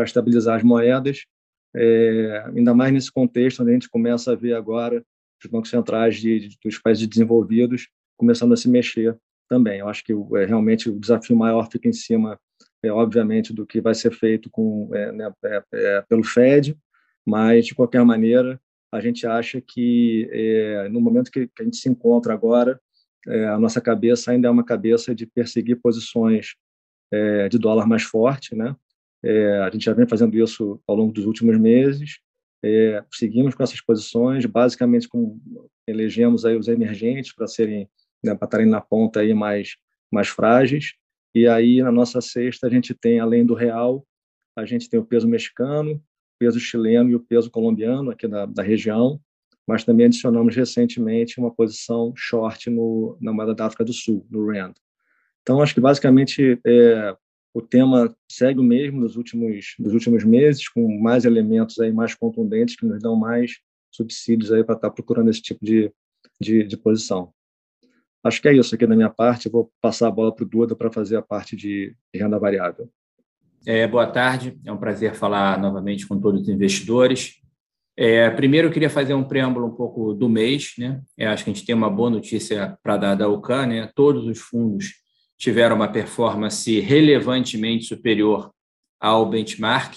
estabilizar 0.04 0.56
as 0.56 0.62
moedas 0.62 1.24
é, 1.74 2.44
ainda 2.46 2.74
mais 2.74 2.92
nesse 2.92 3.12
contexto 3.12 3.60
onde 3.60 3.70
a 3.70 3.74
gente 3.74 3.88
começa 3.88 4.32
a 4.32 4.34
ver 4.34 4.54
agora 4.54 5.04
os 5.42 5.50
bancos 5.50 5.70
centrais 5.70 6.16
de, 6.16 6.48
de, 6.48 6.58
dos 6.62 6.78
países 6.78 7.06
desenvolvidos 7.06 7.88
começando 8.16 8.52
a 8.52 8.56
se 8.56 8.68
mexer 8.68 9.16
também. 9.48 9.78
Eu 9.78 9.88
acho 9.88 10.04
que 10.04 10.12
é, 10.12 10.44
realmente 10.44 10.90
o 10.90 10.98
desafio 10.98 11.36
maior 11.36 11.70
fica 11.70 11.88
em 11.88 11.92
cima, 11.92 12.38
é, 12.88 12.92
obviamente, 12.92 13.52
do 13.52 13.66
que 13.66 13.80
vai 13.80 13.94
ser 13.94 14.12
feito 14.12 14.50
com, 14.50 14.90
é, 14.94 15.12
né, 15.12 15.32
é, 15.44 15.62
é 15.72 16.02
pelo 16.08 16.24
Fed, 16.24 16.76
mas, 17.26 17.66
de 17.66 17.74
qualquer 17.74 18.04
maneira, 18.04 18.60
a 18.92 19.00
gente 19.00 19.26
acha 19.26 19.60
que, 19.60 20.28
é, 20.32 20.88
no 20.88 21.00
momento 21.00 21.30
que, 21.30 21.46
que, 21.46 21.62
a 21.62 21.64
gente 21.64 21.76
se 21.76 21.88
encontra 21.88 22.32
agora, 22.32 22.80
é, 23.26 23.46
a 23.46 23.58
nossa 23.58 23.80
cabeça 23.80 24.32
ainda 24.32 24.48
é 24.48 24.50
uma 24.50 24.64
cabeça 24.64 25.14
de 25.14 25.26
perseguir 25.26 25.80
posições 25.80 26.54
de 27.50 27.58
dólar 27.58 27.86
mais 27.86 28.02
forte, 28.02 28.54
né? 28.54 28.76
A 29.64 29.70
gente 29.70 29.86
já 29.86 29.94
vem 29.94 30.06
fazendo 30.06 30.36
isso 30.36 30.78
ao 30.86 30.94
longo 30.94 31.10
dos 31.10 31.24
últimos 31.24 31.58
meses. 31.58 32.18
Seguimos 33.10 33.54
com 33.54 33.62
essas 33.62 33.80
posições, 33.80 34.44
basicamente 34.44 35.08
com, 35.08 35.40
elegemos 35.86 36.44
aí 36.44 36.54
os 36.54 36.68
emergentes 36.68 37.34
para 37.34 37.46
serem, 37.46 37.88
né, 38.22 38.34
para 38.34 38.44
estarem 38.44 38.66
na 38.66 38.82
ponta 38.82 39.20
aí 39.20 39.32
mais 39.32 39.78
mais 40.12 40.28
frágeis. 40.28 40.94
E 41.38 41.46
aí 41.46 41.80
na 41.80 41.92
nossa 41.92 42.20
cesta 42.20 42.66
a 42.66 42.70
gente 42.70 42.92
tem 42.92 43.20
além 43.20 43.46
do 43.46 43.54
real, 43.54 44.04
a 44.56 44.66
gente 44.66 44.90
tem 44.90 44.98
o 44.98 45.04
peso 45.04 45.28
mexicano, 45.28 45.92
o 45.92 46.02
peso 46.36 46.58
chileno 46.58 47.10
e 47.10 47.14
o 47.14 47.20
peso 47.20 47.48
colombiano 47.48 48.10
aqui 48.10 48.26
da, 48.26 48.44
da 48.44 48.60
região, 48.60 49.20
mas 49.64 49.84
também 49.84 50.06
adicionamos 50.06 50.56
recentemente 50.56 51.38
uma 51.38 51.54
posição 51.54 52.12
short 52.16 52.68
no, 52.68 53.16
na 53.20 53.32
moeda 53.32 53.54
da 53.54 53.66
África 53.66 53.84
do 53.84 53.92
Sul, 53.92 54.26
no 54.28 54.50
rand. 54.50 54.72
Então 55.42 55.62
acho 55.62 55.74
que 55.74 55.80
basicamente 55.80 56.60
é, 56.66 57.16
o 57.54 57.62
tema 57.62 58.12
segue 58.28 58.58
o 58.58 58.64
mesmo 58.64 59.00
nos 59.00 59.16
últimos, 59.16 59.76
nos 59.78 59.92
últimos 59.92 60.24
meses, 60.24 60.68
com 60.68 61.00
mais 61.00 61.24
elementos 61.24 61.78
aí 61.78 61.92
mais 61.92 62.16
contundentes 62.16 62.74
que 62.74 62.84
nos 62.84 63.00
dão 63.00 63.14
mais 63.14 63.60
subsídios 63.92 64.50
aí 64.50 64.64
para 64.64 64.74
estar 64.74 64.88
tá 64.88 64.92
procurando 64.92 65.30
esse 65.30 65.40
tipo 65.40 65.64
de, 65.64 65.92
de, 66.40 66.64
de, 66.64 66.76
posição. 66.76 67.32
Acho 68.24 68.42
que 68.42 68.48
é 68.48 68.54
isso 68.54 68.74
aqui 68.74 68.86
da 68.86 68.96
minha 68.96 69.10
parte. 69.10 69.46
Eu 69.46 69.52
vou 69.52 69.72
passar 69.80 70.08
a 70.08 70.10
bola 70.10 70.34
para 70.34 70.44
o 70.44 70.48
Duda 70.48 70.74
para 70.74 70.90
fazer 70.90 71.16
a 71.16 71.22
parte 71.22 71.56
de 71.56 71.94
renda 72.14 72.38
variável. 72.38 72.88
É, 73.66 73.86
boa 73.86 74.06
tarde, 74.06 74.58
é 74.64 74.72
um 74.72 74.76
prazer 74.76 75.14
falar 75.14 75.60
novamente 75.60 76.06
com 76.06 76.18
todos 76.18 76.42
os 76.42 76.48
investidores. 76.48 77.34
É, 77.96 78.30
primeiro, 78.30 78.68
eu 78.68 78.72
queria 78.72 78.88
fazer 78.88 79.14
um 79.14 79.24
preâmbulo 79.24 79.66
um 79.66 79.74
pouco 79.74 80.14
do 80.14 80.28
mês. 80.28 80.74
Né? 80.78 81.00
É, 81.16 81.26
acho 81.26 81.44
que 81.44 81.50
a 81.50 81.52
gente 81.52 81.66
tem 81.66 81.74
uma 81.74 81.90
boa 81.90 82.10
notícia 82.10 82.78
para 82.82 82.96
dar 82.96 83.14
da 83.14 83.28
UCAN. 83.28 83.66
Né? 83.66 83.90
Todos 83.94 84.26
os 84.26 84.38
fundos 84.38 84.94
tiveram 85.36 85.76
uma 85.76 85.88
performance 85.88 86.80
relevantemente 86.80 87.84
superior 87.84 88.52
ao 89.00 89.28
benchmark. 89.28 89.96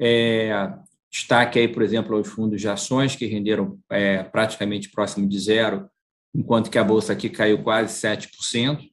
É, 0.00 0.72
destaque 1.10 1.58
aí, 1.58 1.68
por 1.68 1.82
exemplo, 1.82 2.16
aos 2.16 2.28
fundos 2.28 2.60
de 2.60 2.68
ações, 2.68 3.16
que 3.16 3.26
renderam 3.26 3.78
é, 3.90 4.22
praticamente 4.22 4.90
próximo 4.90 5.28
de 5.28 5.38
zero, 5.38 5.88
enquanto 6.36 6.70
que 6.70 6.78
a 6.78 6.84
bolsa 6.84 7.12
aqui 7.12 7.28
caiu 7.28 7.62
quase 7.62 7.94
7%, 7.94 8.90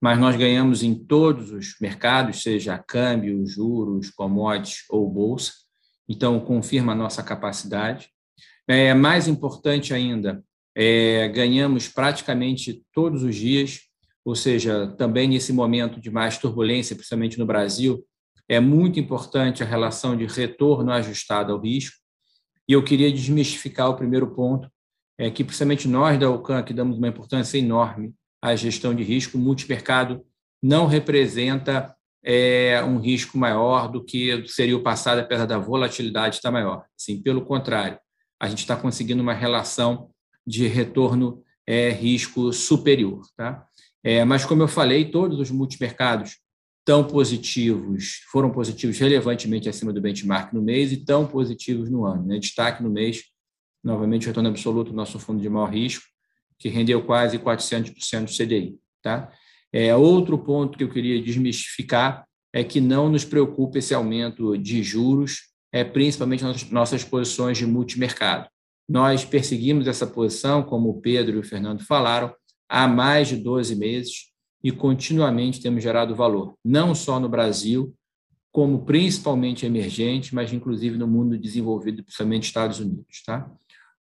mas 0.00 0.18
nós 0.18 0.36
ganhamos 0.36 0.82
em 0.82 0.94
todos 0.94 1.50
os 1.50 1.76
mercados, 1.80 2.42
seja 2.42 2.78
câmbio, 2.78 3.46
juros, 3.46 4.10
commodities 4.10 4.84
ou 4.90 5.08
bolsa, 5.10 5.52
então 6.08 6.38
confirma 6.40 6.92
a 6.92 6.96
nossa 6.96 7.22
capacidade. 7.22 8.08
É, 8.68 8.94
mais 8.94 9.28
importante 9.28 9.94
ainda, 9.94 10.42
é, 10.74 11.28
ganhamos 11.28 11.88
praticamente 11.88 12.84
todos 12.92 13.22
os 13.22 13.34
dias 13.34 13.86
ou 14.26 14.34
seja, 14.34 14.88
também 14.98 15.28
nesse 15.28 15.52
momento 15.52 16.00
de 16.00 16.10
mais 16.10 16.36
turbulência, 16.36 16.96
principalmente 16.96 17.38
no 17.38 17.46
Brasil, 17.46 18.04
é 18.48 18.58
muito 18.58 18.98
importante 18.98 19.62
a 19.62 19.66
relação 19.66 20.16
de 20.16 20.26
retorno 20.26 20.90
ajustado 20.90 21.52
ao 21.52 21.60
risco. 21.60 21.96
E 22.68 22.72
eu 22.72 22.82
queria 22.82 23.12
desmistificar 23.12 23.88
o 23.88 23.94
primeiro 23.94 24.34
ponto, 24.34 24.68
é 25.18 25.30
que 25.30 25.44
principalmente 25.44 25.88
nós 25.88 26.18
da 26.18 26.30
UCAN, 26.30 26.62
que 26.62 26.74
damos 26.74 26.98
uma 26.98 27.08
importância 27.08 27.58
enorme 27.58 28.14
à 28.42 28.54
gestão 28.54 28.94
de 28.94 29.02
risco, 29.02 29.38
o 29.38 29.40
multimercado 29.40 30.24
não 30.62 30.86
representa 30.86 31.94
é, 32.24 32.82
um 32.82 32.98
risco 32.98 33.38
maior 33.38 33.88
do 33.88 34.04
que 34.04 34.46
seria 34.48 34.76
o 34.76 34.82
passado, 34.82 35.20
apesar 35.20 35.46
da 35.46 35.58
volatilidade 35.58 36.36
estar 36.36 36.50
maior. 36.50 36.84
Sim, 36.96 37.22
pelo 37.22 37.42
contrário, 37.42 37.98
a 38.40 38.48
gente 38.48 38.58
está 38.58 38.76
conseguindo 38.76 39.22
uma 39.22 39.32
relação 39.32 40.10
de 40.46 40.66
retorno 40.66 41.42
é, 41.66 41.90
risco 41.90 42.52
superior. 42.52 43.22
Tá? 43.36 43.64
É, 44.02 44.24
mas, 44.24 44.44
como 44.44 44.62
eu 44.62 44.68
falei, 44.68 45.10
todos 45.10 45.38
os 45.38 45.50
multimercados 45.50 46.38
tão 46.84 47.04
positivos, 47.04 48.20
foram 48.30 48.50
positivos 48.50 48.98
relevantemente 48.98 49.68
acima 49.68 49.92
do 49.92 50.00
benchmark 50.00 50.52
no 50.52 50.62
mês 50.62 50.92
e 50.92 50.98
tão 50.98 51.26
positivos 51.26 51.90
no 51.90 52.04
ano. 52.04 52.24
Né? 52.24 52.38
Destaque 52.38 52.82
no 52.82 52.90
mês, 52.90 53.24
novamente, 53.86 54.26
retorno 54.26 54.48
absoluto 54.48 54.90
do 54.90 54.96
nosso 54.96 55.16
fundo 55.18 55.40
de 55.40 55.48
maior 55.48 55.70
risco, 55.70 56.04
que 56.58 56.68
rendeu 56.68 57.02
quase 57.04 57.38
400% 57.38 58.24
do 58.24 58.30
CDI. 58.30 58.76
Tá? 59.00 59.30
É, 59.72 59.94
outro 59.94 60.36
ponto 60.36 60.76
que 60.76 60.82
eu 60.82 60.90
queria 60.90 61.22
desmistificar 61.22 62.26
é 62.52 62.64
que 62.64 62.80
não 62.80 63.08
nos 63.08 63.24
preocupa 63.24 63.78
esse 63.78 63.94
aumento 63.94 64.58
de 64.58 64.82
juros, 64.82 65.52
é, 65.72 65.84
principalmente 65.84 66.42
nas 66.42 66.68
nossas 66.70 67.04
posições 67.04 67.58
de 67.58 67.66
multimercado. 67.66 68.48
Nós 68.88 69.24
perseguimos 69.24 69.86
essa 69.86 70.06
posição, 70.06 70.62
como 70.62 70.88
o 70.88 71.00
Pedro 71.00 71.36
e 71.36 71.38
o 71.38 71.44
Fernando 71.44 71.84
falaram, 71.84 72.34
há 72.68 72.88
mais 72.88 73.28
de 73.28 73.36
12 73.36 73.76
meses 73.76 74.32
e 74.64 74.72
continuamente 74.72 75.60
temos 75.60 75.82
gerado 75.82 76.14
valor, 76.14 76.56
não 76.64 76.92
só 76.94 77.20
no 77.20 77.28
Brasil, 77.28 77.94
como 78.50 78.84
principalmente 78.84 79.66
emergente, 79.66 80.34
mas 80.34 80.52
inclusive 80.52 80.96
no 80.96 81.06
mundo 81.06 81.38
desenvolvido, 81.38 82.02
principalmente 82.02 82.44
Estados 82.44 82.80
Unidos. 82.80 83.22
Tá? 83.24 83.48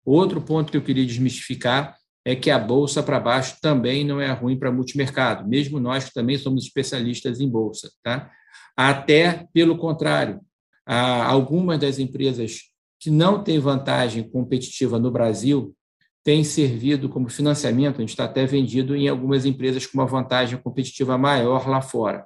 Outro 0.05 0.41
ponto 0.41 0.71
que 0.71 0.77
eu 0.77 0.81
queria 0.81 1.05
desmistificar 1.05 1.97
é 2.25 2.35
que 2.35 2.49
a 2.49 2.57
bolsa 2.57 3.03
para 3.03 3.19
baixo 3.19 3.57
também 3.61 4.03
não 4.05 4.19
é 4.21 4.31
ruim 4.31 4.57
para 4.57 4.71
multimercado, 4.71 5.47
mesmo 5.47 5.79
nós 5.79 6.05
que 6.05 6.13
também 6.13 6.37
somos 6.37 6.63
especialistas 6.63 7.39
em 7.39 7.49
bolsa. 7.49 7.91
Tá? 8.01 8.31
Até 8.75 9.47
pelo 9.53 9.77
contrário, 9.77 10.39
algumas 10.85 11.79
das 11.79 11.99
empresas 11.99 12.61
que 12.99 13.09
não 13.09 13.43
têm 13.43 13.59
vantagem 13.59 14.23
competitiva 14.23 14.97
no 14.97 15.11
Brasil 15.11 15.75
tem 16.23 16.43
servido 16.45 17.09
como 17.09 17.27
financiamento, 17.27 17.97
a 17.97 17.99
gente 17.99 18.11
está 18.11 18.23
até 18.23 18.45
vendido 18.45 18.95
em 18.95 19.09
algumas 19.09 19.45
empresas 19.45 19.85
com 19.85 19.97
uma 19.97 20.07
vantagem 20.07 20.57
competitiva 20.57 21.17
maior 21.17 21.67
lá 21.67 21.81
fora. 21.81 22.25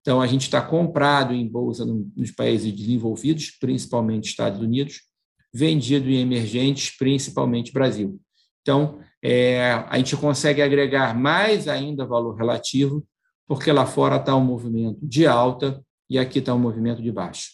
Então, 0.00 0.20
a 0.20 0.26
gente 0.26 0.42
está 0.42 0.60
comprado 0.60 1.32
em 1.32 1.48
bolsa 1.48 1.84
nos 1.84 2.32
países 2.32 2.72
desenvolvidos, 2.72 3.50
principalmente 3.60 4.28
Estados 4.28 4.60
Unidos, 4.60 5.02
vendido 5.56 6.10
em 6.10 6.20
emergentes, 6.20 6.94
principalmente 6.96 7.72
Brasil. 7.72 8.20
Então, 8.60 9.00
é, 9.22 9.72
a 9.88 9.96
gente 9.96 10.16
consegue 10.16 10.60
agregar 10.60 11.18
mais 11.18 11.66
ainda 11.66 12.04
valor 12.04 12.34
relativo, 12.34 13.06
porque 13.46 13.72
lá 13.72 13.86
fora 13.86 14.16
está 14.16 14.36
um 14.36 14.44
movimento 14.44 14.98
de 15.02 15.26
alta 15.26 15.82
e 16.10 16.18
aqui 16.18 16.40
está 16.40 16.54
um 16.54 16.58
movimento 16.58 17.00
de 17.00 17.10
baixa. 17.10 17.48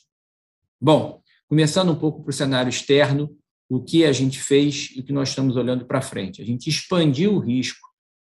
Bom, 0.80 1.22
começando 1.48 1.92
um 1.92 1.94
pouco 1.94 2.22
para 2.22 2.30
o 2.30 2.32
cenário 2.32 2.70
externo, 2.70 3.30
o 3.68 3.80
que 3.80 4.05
a 4.05 4.12
gente 4.12 4.40
fez 4.40 4.90
e 4.96 5.00
o 5.00 5.05
que 5.05 5.12
nós 5.12 5.28
estamos 5.28 5.57
olhando 5.57 5.86
para 5.86 6.03
frente. 6.03 6.42
A 6.42 6.44
gente 6.44 6.68
expandiu 6.68 7.34
o 7.34 7.38
risco 7.38 7.88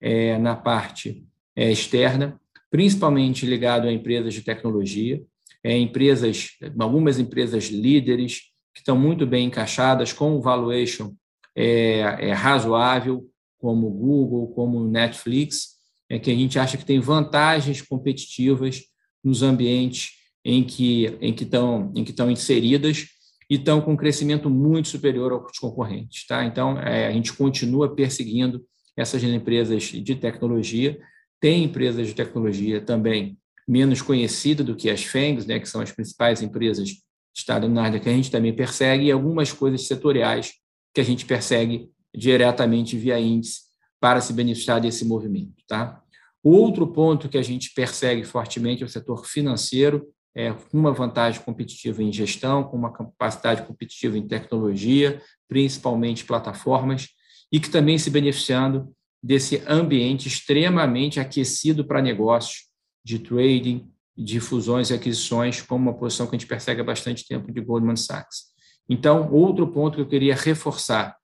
é, 0.01 0.37
na 0.39 0.55
parte 0.55 1.27
é, 1.57 1.73
externa, 1.73 2.39
principalmente 2.71 3.47
ligado 3.47 3.89
a 3.89 3.93
empresas 3.93 4.35
de 4.35 4.43
tecnologia, 4.43 5.23
é, 5.63 5.77
empresas, 5.79 6.51
algumas 6.79 7.19
empresas 7.19 7.69
líderes 7.69 8.54
que 8.75 8.81
estão 8.81 8.99
muito 8.99 9.27
bem 9.27 9.47
encaixadas 9.47 10.13
com 10.13 10.37
o 10.37 10.43
valuation 10.43 11.15
é, 11.57 12.01
é 12.29 12.33
razoável, 12.33 13.29
como 13.59 13.89
Google, 13.89 14.49
como 14.49 14.87
Netflix, 14.87 15.75
é 16.11 16.19
que 16.19 16.31
a 16.31 16.35
gente 16.35 16.59
acha 16.59 16.77
que 16.77 16.85
tem 16.85 17.01
vantagens 17.01 17.81
competitivas 17.81 18.83
nos 19.23 19.43
ambientes 19.43 20.11
em 20.45 20.63
que 20.63 21.17
em 21.21 21.33
que 21.33 21.45
estão 21.45 21.91
em 21.97 22.05
que 22.05 22.11
estão 22.11 22.31
inseridas 22.31 23.07
e 23.49 23.55
estão 23.55 23.81
com 23.81 23.93
um 23.93 23.97
crescimento 23.97 24.51
muito 24.51 24.89
superior 24.89 25.33
aos 25.33 25.59
concorrentes, 25.59 26.27
tá? 26.27 26.45
Então 26.45 26.79
é, 26.79 27.07
a 27.07 27.13
gente 27.13 27.33
continua 27.33 27.95
perseguindo 27.95 28.63
essas 28.97 29.23
empresas 29.23 29.85
de 29.85 30.15
tecnologia. 30.15 30.99
Tem 31.41 31.65
empresas 31.65 32.07
de 32.07 32.15
tecnologia 32.15 32.81
também 32.81 33.39
menos 33.67 34.03
conhecidas 34.03 34.65
do 34.65 34.77
que 34.77 34.91
as 34.91 35.05
FANGs, 35.05 35.47
né, 35.47 35.59
que 35.59 35.69
são 35.69 35.81
as 35.81 35.91
principais 35.91 36.43
empresas 36.43 36.91
Estado 37.35 37.69
na 37.69 37.83
área 37.83 38.01
que 38.01 38.09
a 38.09 38.13
gente 38.13 38.31
também 38.31 38.55
persegue, 38.55 39.07
e 39.07 39.13
algumas 39.13 39.53
coisas 39.53 39.87
setoriais 39.87 40.53
que 40.95 41.01
a 41.01 41.05
gente 41.05 41.27
persegue 41.27 41.91
diretamente 42.15 42.97
via 42.97 43.19
índice 43.19 43.63
para 44.01 44.21
se 44.21 44.33
beneficiar 44.33 44.81
desse 44.81 45.05
movimento. 45.05 45.63
Tá? 45.67 46.01
O 46.43 46.51
outro 46.51 46.87
ponto 46.87 47.29
que 47.29 47.39
a 47.39 47.43
gente 47.43 47.73
persegue 47.75 48.25
fortemente 48.25 48.83
é 48.83 48.87
o 48.87 48.89
setor 48.89 49.27
financeiro, 49.27 50.07
é, 50.35 50.53
com 50.53 50.79
uma 50.79 50.93
vantagem 50.93 51.41
competitiva 51.41 52.03
em 52.03 52.13
gestão, 52.13 52.65
com 52.65 52.77
uma 52.77 52.93
capacidade 52.93 53.63
competitiva 53.63 54.19
em 54.19 54.27
tecnologia, 54.27 55.23
principalmente 55.49 56.25
plataformas, 56.25 57.09
e 57.51 57.61
que 57.61 57.71
também 57.71 57.99
se 57.99 58.11
beneficiando 58.11 58.93
desse 59.23 59.63
ambiente 59.67 60.29
extremamente 60.29 61.19
aquecido 61.19 61.85
para 61.85 62.03
negócios 62.03 62.69
de 63.05 63.19
trading, 63.19 63.91
de 64.17 64.41
fusões 64.41 64.91
e 64.91 64.95
aquisições, 64.95 65.61
como 65.61 65.91
uma 65.91 65.99
posição 65.99 66.27
que 66.27 66.37
a 66.37 66.39
gente 66.39 66.49
persegue 66.49 66.81
há 66.81 66.85
bastante 66.85 67.27
tempo 67.27 67.53
de 67.53 67.61
Goldman 67.61 67.97
Sachs. 67.97 68.55
Então, 68.89 69.31
outro 69.33 69.67
ponto 69.69 69.97
que 69.97 70.01
eu 70.03 70.09
queria 70.09 70.35
reforçar 70.35 71.17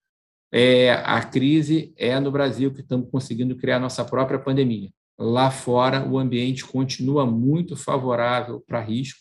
é 0.52 0.92
a 0.92 1.22
crise 1.22 1.94
é 1.96 2.18
no 2.18 2.30
Brasil 2.30 2.72
que 2.72 2.80
estamos 2.80 3.08
conseguindo 3.10 3.54
criar 3.56 3.78
nossa 3.78 4.04
própria 4.04 4.38
pandemia. 4.38 4.90
Lá 5.18 5.50
fora, 5.50 6.04
o 6.08 6.18
ambiente 6.18 6.64
continua 6.64 7.26
muito 7.26 7.76
favorável 7.76 8.64
para 8.66 8.80
risco. 8.80 9.20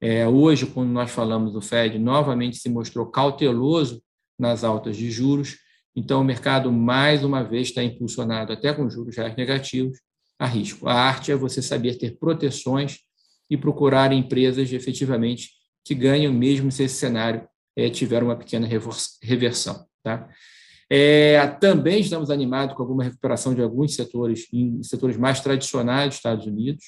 É, 0.00 0.26
hoje, 0.28 0.66
quando 0.66 0.90
nós 0.90 1.10
falamos 1.10 1.52
do 1.52 1.60
Fed, 1.60 1.98
novamente 1.98 2.58
se 2.58 2.68
mostrou 2.68 3.06
cauteloso 3.06 4.02
nas 4.38 4.62
altas 4.62 4.96
de 4.96 5.10
juros. 5.10 5.56
Então, 5.96 6.20
o 6.20 6.24
mercado, 6.24 6.70
mais 6.70 7.24
uma 7.24 7.42
vez, 7.42 7.68
está 7.68 7.82
impulsionado, 7.82 8.52
até 8.52 8.72
com 8.72 8.88
juros 8.88 9.16
reais 9.16 9.34
negativos, 9.34 9.98
a 10.40 10.46
risco. 10.46 10.88
A 10.88 10.94
arte 10.94 11.30
é 11.30 11.36
você 11.36 11.60
saber 11.60 11.98
ter 11.98 12.16
proteções 12.18 13.00
e 13.50 13.58
procurar 13.58 14.10
empresas 14.10 14.72
efetivamente 14.72 15.50
que 15.84 15.94
ganham, 15.94 16.32
mesmo 16.32 16.72
se 16.72 16.84
esse 16.84 16.94
cenário 16.94 17.46
é, 17.76 17.90
tiver 17.90 18.22
uma 18.22 18.34
pequena 18.34 18.66
reversão. 19.22 19.84
Tá? 20.02 20.26
É, 20.88 21.46
também 21.60 22.00
estamos 22.00 22.30
animados 22.30 22.74
com 22.74 22.82
alguma 22.82 23.04
recuperação 23.04 23.54
de 23.54 23.60
alguns 23.60 23.94
setores, 23.94 24.46
em 24.50 24.82
setores 24.82 25.18
mais 25.18 25.40
tradicionais 25.40 26.08
dos 26.08 26.16
Estados 26.16 26.46
Unidos, 26.46 26.86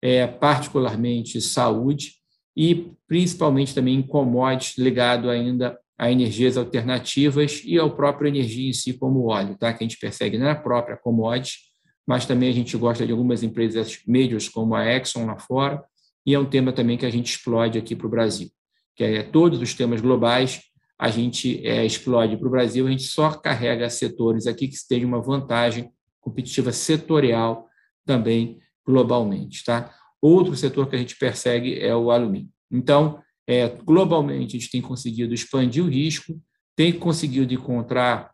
é, 0.00 0.26
particularmente 0.28 1.40
saúde 1.40 2.12
e 2.56 2.92
principalmente 3.08 3.74
também 3.74 3.96
em 3.96 4.02
commodities 4.02 4.78
ligado 4.78 5.28
ainda 5.28 5.76
a 5.98 6.12
energias 6.12 6.56
alternativas 6.56 7.60
e 7.64 7.76
ao 7.76 7.96
próprio 7.96 8.28
energia 8.28 8.68
em 8.68 8.72
si 8.72 8.92
como 8.92 9.30
óleo, 9.30 9.56
tá? 9.58 9.72
que 9.72 9.82
a 9.82 9.86
gente 9.86 9.98
persegue 9.98 10.38
na 10.38 10.54
própria 10.54 10.96
commodity, 10.96 11.73
mas 12.06 12.26
também 12.26 12.48
a 12.48 12.52
gente 12.52 12.76
gosta 12.76 13.06
de 13.06 13.12
algumas 13.12 13.42
empresas 13.42 14.00
majors 14.06 14.48
como 14.48 14.74
a 14.74 14.84
Exxon 14.84 15.26
lá 15.26 15.38
fora, 15.38 15.82
e 16.26 16.34
é 16.34 16.38
um 16.38 16.44
tema 16.44 16.72
também 16.72 16.96
que 16.96 17.06
a 17.06 17.10
gente 17.10 17.30
explode 17.30 17.78
aqui 17.78 17.94
para 17.94 18.06
o 18.06 18.10
Brasil, 18.10 18.50
que 18.94 19.04
é 19.04 19.22
todos 19.22 19.60
os 19.60 19.74
temas 19.74 20.00
globais 20.00 20.62
a 20.98 21.10
gente 21.10 21.66
é, 21.66 21.84
explode 21.84 22.36
para 22.36 22.46
o 22.46 22.50
Brasil, 22.50 22.86
a 22.86 22.90
gente 22.90 23.02
só 23.02 23.30
carrega 23.32 23.90
setores 23.90 24.46
aqui 24.46 24.68
que 24.68 24.76
tenham 24.88 25.08
uma 25.08 25.20
vantagem 25.20 25.90
competitiva 26.20 26.72
setorial 26.72 27.68
também 28.06 28.58
globalmente. 28.86 29.64
Tá? 29.64 29.92
Outro 30.20 30.56
setor 30.56 30.88
que 30.88 30.96
a 30.96 30.98
gente 30.98 31.16
persegue 31.16 31.78
é 31.80 31.94
o 31.94 32.10
alumínio. 32.10 32.48
Então, 32.70 33.20
é, 33.46 33.68
globalmente, 33.68 34.56
a 34.56 34.60
gente 34.60 34.70
tem 34.70 34.80
conseguido 34.80 35.34
expandir 35.34 35.84
o 35.84 35.88
risco, 35.88 36.40
tem 36.76 36.92
conseguido 36.92 37.52
encontrar 37.52 38.32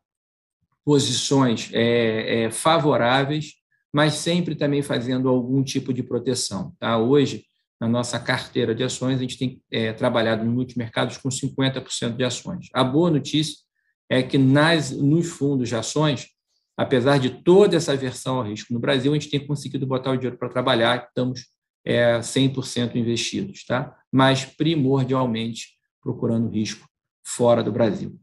posições 0.85 1.71
é, 1.73 2.45
é, 2.45 2.51
favoráveis, 2.51 3.55
mas 3.93 4.15
sempre 4.15 4.55
também 4.55 4.83
fazendo 4.83 5.29
algum 5.29 5.63
tipo 5.63 5.93
de 5.93 6.03
proteção. 6.03 6.75
Tá? 6.79 6.99
Hoje, 6.99 7.45
na 7.81 7.89
nossa 7.89 8.19
carteira 8.21 8.75
de 8.75 8.85
ações, 8.85 9.17
a 9.17 9.23
gente 9.23 9.39
tem 9.39 9.63
é, 9.71 9.93
trabalhado 9.93 10.45
no 10.45 10.53
multimercados 10.53 11.17
com 11.17 11.29
50% 11.29 12.17
de 12.17 12.25
ações. 12.25 12.69
A 12.75 12.85
boa 12.85 13.11
notícia 13.11 13.57
é 14.09 14.23
que 14.23 14.37
nas, 14.37 14.91
nos 14.91 15.29
fundos 15.29 15.69
de 15.69 15.77
ações, 15.77 16.29
apesar 16.77 17.19
de 17.19 17.31
toda 17.43 17.77
essa 17.77 17.93
aversão 17.93 18.37
ao 18.37 18.45
risco 18.45 18.75
no 18.75 18.81
Brasil, 18.81 19.13
a 19.13 19.15
gente 19.15 19.31
tem 19.31 19.47
conseguido 19.47 19.87
botar 19.87 20.11
o 20.11 20.17
dinheiro 20.17 20.37
para 20.37 20.49
trabalhar, 20.49 21.07
estamos 21.09 21.47
é, 21.85 22.19
100% 22.19 22.97
investidos, 22.97 23.65
tá? 23.65 23.97
mas 24.13 24.45
primordialmente 24.45 25.79
procurando 26.03 26.51
risco 26.51 26.87
fora 27.25 27.63
do 27.63 27.73
Brasil. 27.73 28.19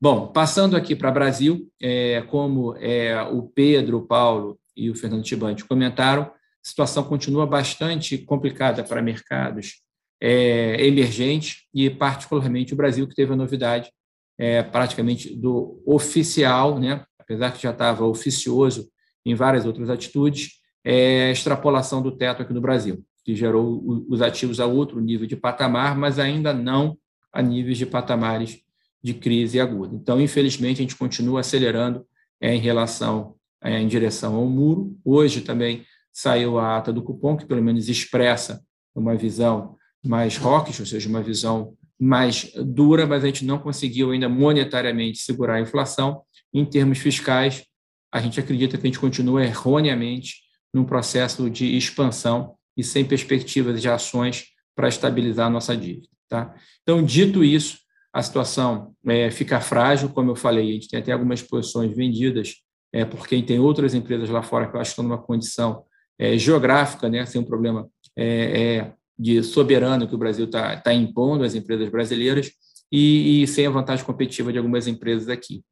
Bom, 0.00 0.28
passando 0.28 0.76
aqui 0.76 0.94
para 0.94 1.10
Brasil, 1.10 1.68
é, 1.80 2.22
como 2.22 2.74
é, 2.76 3.20
o 3.22 3.42
Pedro, 3.42 3.98
o 3.98 4.06
Paulo 4.06 4.58
e 4.78 4.90
o 4.90 4.94
Fernando 4.94 5.24
Tibante 5.24 5.64
comentaram, 5.64 6.22
a 6.22 6.32
situação 6.62 7.02
continua 7.04 7.46
bastante 7.46 8.18
complicada 8.18 8.84
para 8.84 9.02
mercados 9.02 9.82
é, 10.20 10.86
emergentes 10.86 11.64
e, 11.72 11.88
particularmente, 11.90 12.72
o 12.72 12.76
Brasil, 12.76 13.06
que 13.06 13.14
teve 13.14 13.32
a 13.32 13.36
novidade 13.36 13.90
é, 14.38 14.62
praticamente 14.62 15.34
do 15.34 15.82
oficial, 15.84 16.78
né? 16.78 17.04
apesar 17.18 17.52
que 17.52 17.62
já 17.62 17.70
estava 17.70 18.04
oficioso 18.04 18.88
em 19.24 19.34
várias 19.34 19.66
outras 19.66 19.90
atitudes, 19.90 20.60
é, 20.84 21.30
extrapolação 21.30 22.00
do 22.00 22.16
teto 22.16 22.42
aqui 22.42 22.52
no 22.52 22.60
Brasil, 22.60 23.04
que 23.24 23.34
gerou 23.34 24.06
os 24.08 24.22
ativos 24.22 24.60
a 24.60 24.66
outro 24.66 25.00
nível 25.00 25.26
de 25.26 25.36
patamar, 25.36 25.96
mas 25.96 26.18
ainda 26.18 26.54
não 26.54 26.96
a 27.32 27.42
níveis 27.42 27.76
de 27.76 27.84
patamares 27.84 28.60
de 29.02 29.14
crise 29.14 29.60
aguda. 29.60 29.94
Então, 29.94 30.20
infelizmente, 30.20 30.78
a 30.78 30.82
gente 30.82 30.96
continua 30.96 31.40
acelerando 31.40 32.06
é, 32.40 32.54
em 32.54 32.58
relação 32.58 33.34
é, 33.62 33.78
em 33.78 33.88
direção 33.88 34.34
ao 34.36 34.46
muro. 34.46 34.96
Hoje 35.04 35.40
também 35.40 35.84
saiu 36.12 36.58
a 36.58 36.76
ata 36.76 36.92
do 36.92 37.02
cupom, 37.02 37.36
que 37.36 37.46
pelo 37.46 37.62
menos 37.62 37.88
expressa 37.88 38.62
uma 38.94 39.16
visão 39.16 39.76
mais 40.04 40.36
rockish, 40.36 40.80
ou 40.80 40.86
seja, 40.86 41.08
uma 41.08 41.22
visão 41.22 41.74
mais 42.00 42.52
dura, 42.64 43.06
mas 43.06 43.24
a 43.24 43.26
gente 43.26 43.44
não 43.44 43.58
conseguiu 43.58 44.12
ainda 44.12 44.28
monetariamente 44.28 45.18
segurar 45.18 45.54
a 45.54 45.60
inflação. 45.60 46.22
Em 46.52 46.64
termos 46.64 46.98
fiscais, 46.98 47.64
a 48.12 48.20
gente 48.20 48.38
acredita 48.38 48.78
que 48.78 48.86
a 48.86 48.88
gente 48.88 49.00
continua 49.00 49.44
erroneamente 49.44 50.36
num 50.72 50.84
processo 50.84 51.50
de 51.50 51.76
expansão 51.76 52.54
e 52.76 52.84
sem 52.84 53.04
perspectivas 53.04 53.82
de 53.82 53.88
ações 53.88 54.46
para 54.74 54.88
estabilizar 54.88 55.48
a 55.48 55.50
nossa 55.50 55.76
dívida. 55.76 56.08
Tá? 56.28 56.54
Então, 56.82 57.02
dito 57.02 57.42
isso, 57.42 57.78
a 58.12 58.22
situação 58.22 58.94
é, 59.06 59.30
fica 59.30 59.60
frágil, 59.60 60.10
como 60.10 60.30
eu 60.30 60.36
falei, 60.36 60.70
a 60.70 60.72
gente 60.72 60.88
tem 60.88 61.00
até 61.00 61.12
algumas 61.12 61.42
posições 61.42 61.94
vendidas, 61.94 62.54
é, 62.92 63.04
porque 63.04 63.42
tem 63.42 63.58
outras 63.58 63.94
empresas 63.94 64.28
lá 64.28 64.42
fora 64.42 64.66
que 64.68 64.76
eu 64.76 64.80
acho 64.80 64.90
que 64.90 64.92
estão 64.92 65.04
numa 65.04 65.18
condição 65.18 65.84
é, 66.18 66.36
geográfica, 66.36 67.08
né, 67.08 67.24
sem 67.26 67.40
um 67.40 67.44
problema 67.44 67.88
é, 68.16 68.76
é, 68.76 68.92
de 69.18 69.42
soberano 69.42 70.08
que 70.08 70.14
o 70.14 70.18
Brasil 70.18 70.46
está 70.46 70.76
tá 70.76 70.92
impondo 70.92 71.44
às 71.44 71.54
empresas 71.54 71.88
brasileiras 71.88 72.50
e, 72.90 73.42
e, 73.42 73.46
sem 73.46 73.66
a 73.66 73.70
vantagem 73.70 74.04
competitiva 74.04 74.52
de 74.52 74.58
algumas 74.58 74.86
empresas 74.86 75.28
aqui. 75.28 75.62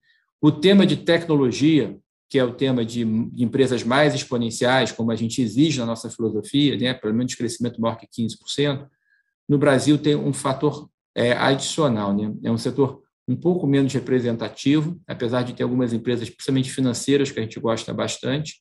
O 0.41 0.53
tema 0.53 0.85
de 0.87 0.99
tecnologia, 0.99 1.97
que 2.29 2.39
é 2.39 2.45
o 2.45 2.53
tema 2.53 2.85
de, 2.85 3.05
de 3.05 3.45
empresas 3.45 3.83
mais 3.83 4.15
exponenciais, 4.15 4.93
como 4.93 5.11
a 5.11 5.17
gente 5.17 5.41
exige 5.41 5.79
na 5.79 5.87
nossa 5.87 6.11
filosofia, 6.11 6.77
né, 6.77 6.93
pelo 6.93 7.15
menos 7.15 7.35
crescimento 7.35 7.81
maior 7.81 7.97
que 7.97 8.07
15%, 8.07 8.87
no 9.49 9.59
Brasil 9.59 9.97
tem 9.97 10.15
um 10.15 10.33
fator 10.33 10.89
é, 11.15 11.33
adicional. 11.33 12.15
Né? 12.15 12.35
É 12.45 12.51
um 12.51 12.59
setor 12.59 13.03
um 13.29 13.37
pouco 13.37 13.67
menos 13.67 13.93
representativo, 13.93 15.01
apesar 15.07 15.43
de 15.43 15.53
ter 15.53 15.63
algumas 15.63 15.93
empresas, 15.93 16.29
principalmente 16.31 16.71
financeiras, 16.71 17.31
que 17.31 17.39
a 17.39 17.43
gente 17.43 17.59
gosta 17.59 17.93
bastante, 17.93 18.61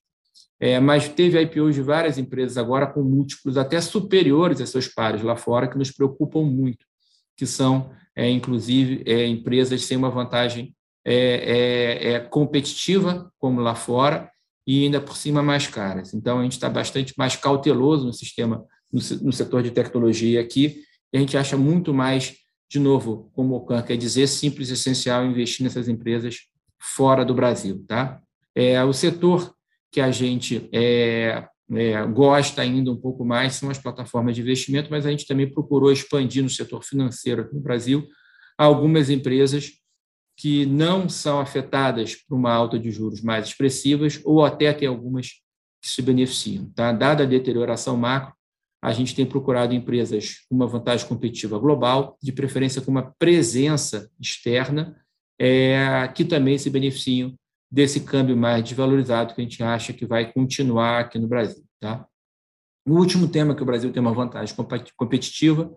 é, 0.59 0.80
mas 0.80 1.09
teve 1.09 1.39
IPOs 1.41 1.76
de 1.76 1.82
várias 1.82 2.18
empresas 2.18 2.57
agora 2.57 2.88
com 2.88 3.03
múltiplos 3.03 3.57
até 3.57 3.80
superiores 3.82 4.61
a 4.61 4.66
seus 4.66 4.88
pares 4.88 5.22
lá 5.22 5.36
fora, 5.36 5.68
que 5.68 5.78
nos 5.78 5.91
preocupam 5.91 6.43
muito, 6.43 6.86
que 7.36 7.45
são, 7.45 7.91
é, 8.16 8.30
inclusive, 8.30 9.03
é, 9.05 9.28
empresas 9.28 9.84
sem 9.84 9.97
uma 9.97 10.09
vantagem 10.09 10.74
é, 11.05 11.13
é, 11.13 12.13
é, 12.13 12.20
competitiva, 12.20 13.32
como 13.38 13.61
lá 13.61 13.76
fora, 13.76 14.32
e 14.66 14.84
ainda 14.84 14.99
por 14.99 15.16
cima 15.16 15.43
mais 15.43 15.68
caras. 15.68 16.13
Então, 16.13 16.39
a 16.39 16.43
gente 16.43 16.53
está 16.53 16.68
bastante 16.68 17.13
mais 17.16 17.36
cauteloso 17.36 18.05
no 18.07 18.13
sistema, 18.13 18.66
no, 18.91 18.99
no, 19.22 19.32
setor 19.32 19.61
de 19.61 19.70
tecnologia 19.70 20.41
aqui, 20.41 20.82
e 21.13 21.18
a 21.18 21.20
gente 21.20 21.38
acha 21.38 21.55
muito 21.55 21.93
mais, 21.93 22.34
de 22.70 22.80
novo, 22.80 23.30
como 23.34 23.53
o 23.53 23.57
Ocan 23.57 23.82
quer 23.82 23.97
dizer, 23.97 24.28
simples 24.28 24.70
e 24.70 24.74
essencial 24.74 25.26
investir 25.26 25.63
nessas 25.63 25.88
empresas 25.88 26.47
fora 26.80 27.24
do 27.24 27.34
Brasil. 27.34 27.84
Tá? 27.88 28.22
É, 28.53 28.84
o 28.84 28.93
setor 28.93 29.53
que 29.91 30.01
a 30.01 30.11
gente 30.11 30.70
é, 30.74 31.47
é, 31.72 32.05
gosta 32.07 32.61
ainda 32.61 32.91
um 32.91 32.97
pouco 32.97 33.24
mais 33.24 33.55
são 33.55 33.70
as 33.70 33.78
plataformas 33.78 34.36
de 34.36 34.41
investimento, 34.41 34.89
mas 34.91 35.05
a 35.05 35.11
gente 35.11 35.28
também 35.28 35.49
procurou 35.49 35.91
expandir 35.91 36.43
no 36.43 36.49
setor 36.49 36.84
financeiro 36.84 37.41
aqui 37.41 37.55
no 37.55 37.61
Brasil 37.61 38.07
algumas 38.57 39.09
empresas 39.09 39.72
que 40.38 40.66
não 40.66 41.07
são 41.07 41.39
afetadas 41.39 42.16
por 42.16 42.36
uma 42.36 42.51
alta 42.51 42.78
de 42.78 42.91
juros 42.91 43.22
mais 43.22 43.47
expressivas 43.47 44.20
ou 44.26 44.43
até 44.43 44.74
tem 44.74 44.88
algumas 44.88 45.28
que 45.82 45.89
se 45.89 46.01
beneficiam. 46.01 46.70
Tá? 46.76 46.91
Dada 46.91 47.24
a 47.24 47.28
deterioração 47.28 47.95
macro, 47.95 48.34
a 48.86 48.93
gente 48.93 49.15
tem 49.15 49.25
procurado 49.25 49.73
empresas 49.73 50.45
com 50.47 50.55
uma 50.55 50.67
vantagem 50.67 51.07
competitiva 51.07 51.57
global, 51.57 52.19
de 52.21 52.31
preferência 52.31 52.79
com 52.79 52.91
uma 52.91 53.15
presença 53.17 54.11
externa, 54.21 54.95
é, 55.41 56.07
que 56.13 56.23
também 56.23 56.55
se 56.59 56.69
beneficiam 56.69 57.33
desse 57.71 58.01
câmbio 58.01 58.38
mais 58.38 58.63
desvalorizado 58.63 59.33
que 59.33 59.41
a 59.41 59.43
gente 59.43 59.63
acha 59.63 59.91
que 59.91 60.05
vai 60.05 60.31
continuar 60.31 60.99
aqui 60.99 61.17
no 61.17 61.27
Brasil. 61.27 61.65
Tá? 61.79 62.05
O 62.88 62.93
último 62.93 63.27
tema 63.27 63.55
que 63.55 63.63
o 63.63 63.65
Brasil 63.65 63.91
tem 63.91 63.99
uma 63.99 64.13
vantagem 64.13 64.55
competitiva 64.95 65.75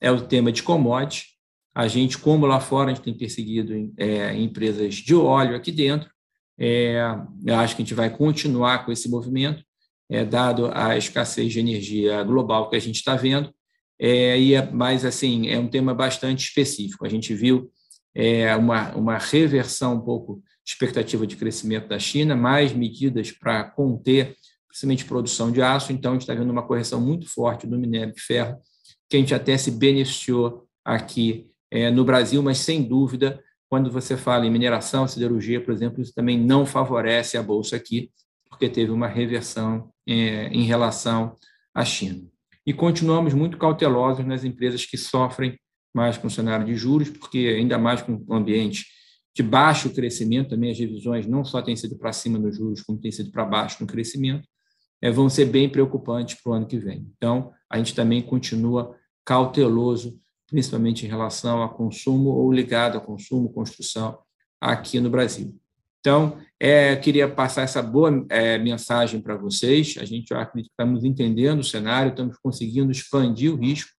é 0.00 0.10
o 0.10 0.26
tema 0.26 0.50
de 0.50 0.62
commodities. 0.62 1.26
A 1.74 1.86
gente, 1.86 2.16
como 2.16 2.46
lá 2.46 2.58
fora, 2.58 2.90
a 2.90 2.94
gente 2.94 3.04
tem 3.04 3.12
perseguido 3.12 3.92
é, 3.98 4.34
empresas 4.34 4.94
de 4.94 5.14
óleo 5.14 5.54
aqui 5.54 5.70
dentro. 5.70 6.10
É, 6.58 7.02
eu 7.44 7.56
acho 7.56 7.76
que 7.76 7.82
a 7.82 7.84
gente 7.84 7.92
vai 7.92 8.08
continuar 8.08 8.86
com 8.86 8.92
esse 8.92 9.10
movimento, 9.10 9.62
é, 10.10 10.24
dado 10.24 10.70
a 10.72 10.96
escassez 10.96 11.52
de 11.52 11.60
energia 11.60 12.22
global 12.22 12.68
que 12.68 12.76
a 12.76 12.80
gente 12.80 12.96
está 12.96 13.16
vendo. 13.16 13.52
É, 13.98 14.38
e 14.38 14.54
é, 14.54 14.70
mas, 14.70 15.04
assim, 15.04 15.48
é 15.48 15.58
um 15.58 15.68
tema 15.68 15.94
bastante 15.94 16.44
específico. 16.44 17.04
A 17.06 17.08
gente 17.08 17.34
viu 17.34 17.70
é, 18.14 18.54
uma, 18.56 18.94
uma 18.94 19.18
reversão 19.18 19.94
um 19.94 20.00
pouco 20.00 20.42
expectativa 20.64 21.26
de 21.26 21.36
crescimento 21.36 21.88
da 21.88 21.98
China, 21.98 22.34
mais 22.34 22.72
medidas 22.72 23.30
para 23.30 23.64
conter, 23.64 24.36
principalmente 24.68 25.04
produção 25.04 25.50
de 25.50 25.62
aço. 25.62 25.92
Então, 25.92 26.12
a 26.12 26.14
gente 26.14 26.22
está 26.22 26.34
vendo 26.34 26.50
uma 26.50 26.66
correção 26.66 27.00
muito 27.00 27.28
forte 27.28 27.66
do 27.66 27.78
minério 27.78 28.12
de 28.12 28.20
ferro, 28.20 28.58
que 29.08 29.16
a 29.16 29.20
gente 29.20 29.34
até 29.34 29.56
se 29.56 29.70
beneficiou 29.70 30.66
aqui 30.84 31.48
é, 31.70 31.90
no 31.90 32.04
Brasil, 32.04 32.42
mas 32.42 32.58
sem 32.58 32.82
dúvida, 32.82 33.42
quando 33.68 33.90
você 33.90 34.16
fala 34.16 34.46
em 34.46 34.50
mineração, 34.50 35.06
siderurgia, 35.08 35.60
por 35.60 35.72
exemplo, 35.72 36.00
isso 36.00 36.14
também 36.14 36.38
não 36.38 36.64
favorece 36.64 37.36
a 37.36 37.42
bolsa 37.42 37.76
aqui, 37.76 38.10
porque 38.56 38.68
teve 38.68 38.90
uma 38.90 39.06
reversão 39.06 39.90
é, 40.08 40.48
em 40.48 40.62
relação 40.62 41.36
à 41.74 41.84
China. 41.84 42.26
E 42.66 42.72
continuamos 42.72 43.34
muito 43.34 43.58
cautelosos 43.58 44.24
nas 44.24 44.44
empresas 44.44 44.84
que 44.84 44.96
sofrem 44.96 45.58
mais 45.94 46.16
com 46.16 46.26
o 46.26 46.30
cenário 46.30 46.66
de 46.66 46.74
juros, 46.74 47.10
porque 47.10 47.54
ainda 47.58 47.78
mais 47.78 48.02
com 48.02 48.24
o 48.26 48.34
ambiente 48.34 48.86
de 49.34 49.42
baixo 49.42 49.92
crescimento, 49.92 50.50
também 50.50 50.70
as 50.70 50.78
revisões 50.78 51.26
não 51.26 51.44
só 51.44 51.60
têm 51.60 51.76
sido 51.76 51.96
para 51.98 52.12
cima 52.12 52.38
nos 52.38 52.56
juros, 52.56 52.82
como 52.82 52.98
têm 52.98 53.12
sido 53.12 53.30
para 53.30 53.44
baixo 53.44 53.76
no 53.80 53.86
crescimento, 53.86 54.48
é, 55.02 55.10
vão 55.10 55.28
ser 55.28 55.44
bem 55.44 55.68
preocupantes 55.68 56.40
para 56.42 56.52
o 56.52 56.54
ano 56.54 56.66
que 56.66 56.78
vem. 56.78 57.06
Então, 57.16 57.52
a 57.70 57.76
gente 57.76 57.94
também 57.94 58.22
continua 58.22 58.96
cauteloso 59.24 60.18
principalmente 60.46 61.04
em 61.04 61.08
relação 61.08 61.62
a 61.62 61.68
consumo 61.68 62.30
ou 62.30 62.52
ligado 62.52 62.96
a 62.96 63.00
consumo, 63.00 63.52
construção 63.52 64.18
aqui 64.60 65.00
no 65.00 65.10
Brasil. 65.10 65.54
Então, 66.06 66.38
é, 66.60 66.94
queria 66.94 67.28
passar 67.28 67.62
essa 67.62 67.82
boa 67.82 68.24
é, 68.28 68.56
mensagem 68.58 69.20
para 69.20 69.36
vocês. 69.36 69.96
A 69.98 70.04
gente 70.04 70.32
acredita 70.32 70.68
que 70.68 70.72
estamos 70.80 71.02
entendendo 71.02 71.58
o 71.58 71.64
cenário, 71.64 72.10
estamos 72.10 72.36
conseguindo 72.38 72.92
expandir 72.92 73.52
o 73.52 73.56
risco 73.56 73.90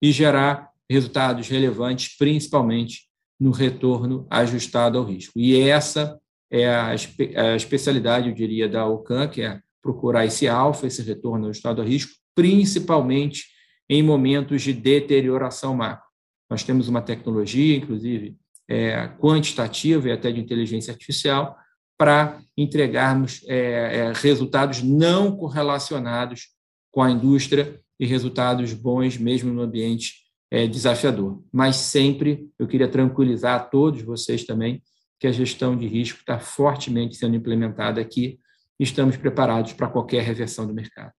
e 0.00 0.10
gerar 0.12 0.70
resultados 0.90 1.46
relevantes, 1.48 2.16
principalmente 2.16 3.02
no 3.38 3.50
retorno 3.50 4.26
ajustado 4.30 4.96
ao 4.96 5.04
risco. 5.04 5.38
E 5.38 5.60
essa 5.60 6.18
é 6.50 6.70
a, 6.70 6.86
a 6.86 7.54
especialidade, 7.54 8.30
eu 8.30 8.34
diria, 8.34 8.66
da 8.66 8.86
OCAN, 8.86 9.28
que 9.28 9.42
é 9.42 9.60
procurar 9.82 10.24
esse 10.24 10.48
alfa, 10.48 10.86
esse 10.86 11.02
retorno 11.02 11.48
ajustado 11.48 11.82
ao 11.82 11.86
risco, 11.86 12.12
principalmente 12.34 13.44
em 13.90 14.02
momentos 14.02 14.62
de 14.62 14.72
deterioração 14.72 15.74
macro. 15.74 16.08
Nós 16.48 16.64
temos 16.64 16.88
uma 16.88 17.02
tecnologia, 17.02 17.76
inclusive, 17.76 18.38
é, 18.72 19.06
quantitativa 19.18 20.08
e 20.08 20.12
até 20.12 20.32
de 20.32 20.40
inteligência 20.40 20.92
artificial, 20.92 21.58
para 21.98 22.40
entregarmos 22.56 23.44
é, 23.46 23.98
é, 23.98 24.12
resultados 24.14 24.82
não 24.82 25.36
correlacionados 25.36 26.48
com 26.90 27.02
a 27.02 27.10
indústria 27.10 27.78
e 28.00 28.06
resultados 28.06 28.72
bons 28.72 29.18
mesmo 29.18 29.52
no 29.52 29.60
ambiente 29.60 30.14
é, 30.50 30.66
desafiador. 30.66 31.44
Mas 31.52 31.76
sempre 31.76 32.48
eu 32.58 32.66
queria 32.66 32.88
tranquilizar 32.88 33.56
a 33.56 33.62
todos 33.62 34.00
vocês 34.00 34.44
também 34.44 34.82
que 35.20 35.26
a 35.26 35.32
gestão 35.32 35.76
de 35.76 35.86
risco 35.86 36.20
está 36.20 36.38
fortemente 36.38 37.14
sendo 37.14 37.36
implementada 37.36 38.00
aqui 38.00 38.40
e 38.80 38.84
estamos 38.84 39.18
preparados 39.18 39.74
para 39.74 39.86
qualquer 39.86 40.22
reversão 40.22 40.66
do 40.66 40.72
mercado. 40.72 41.12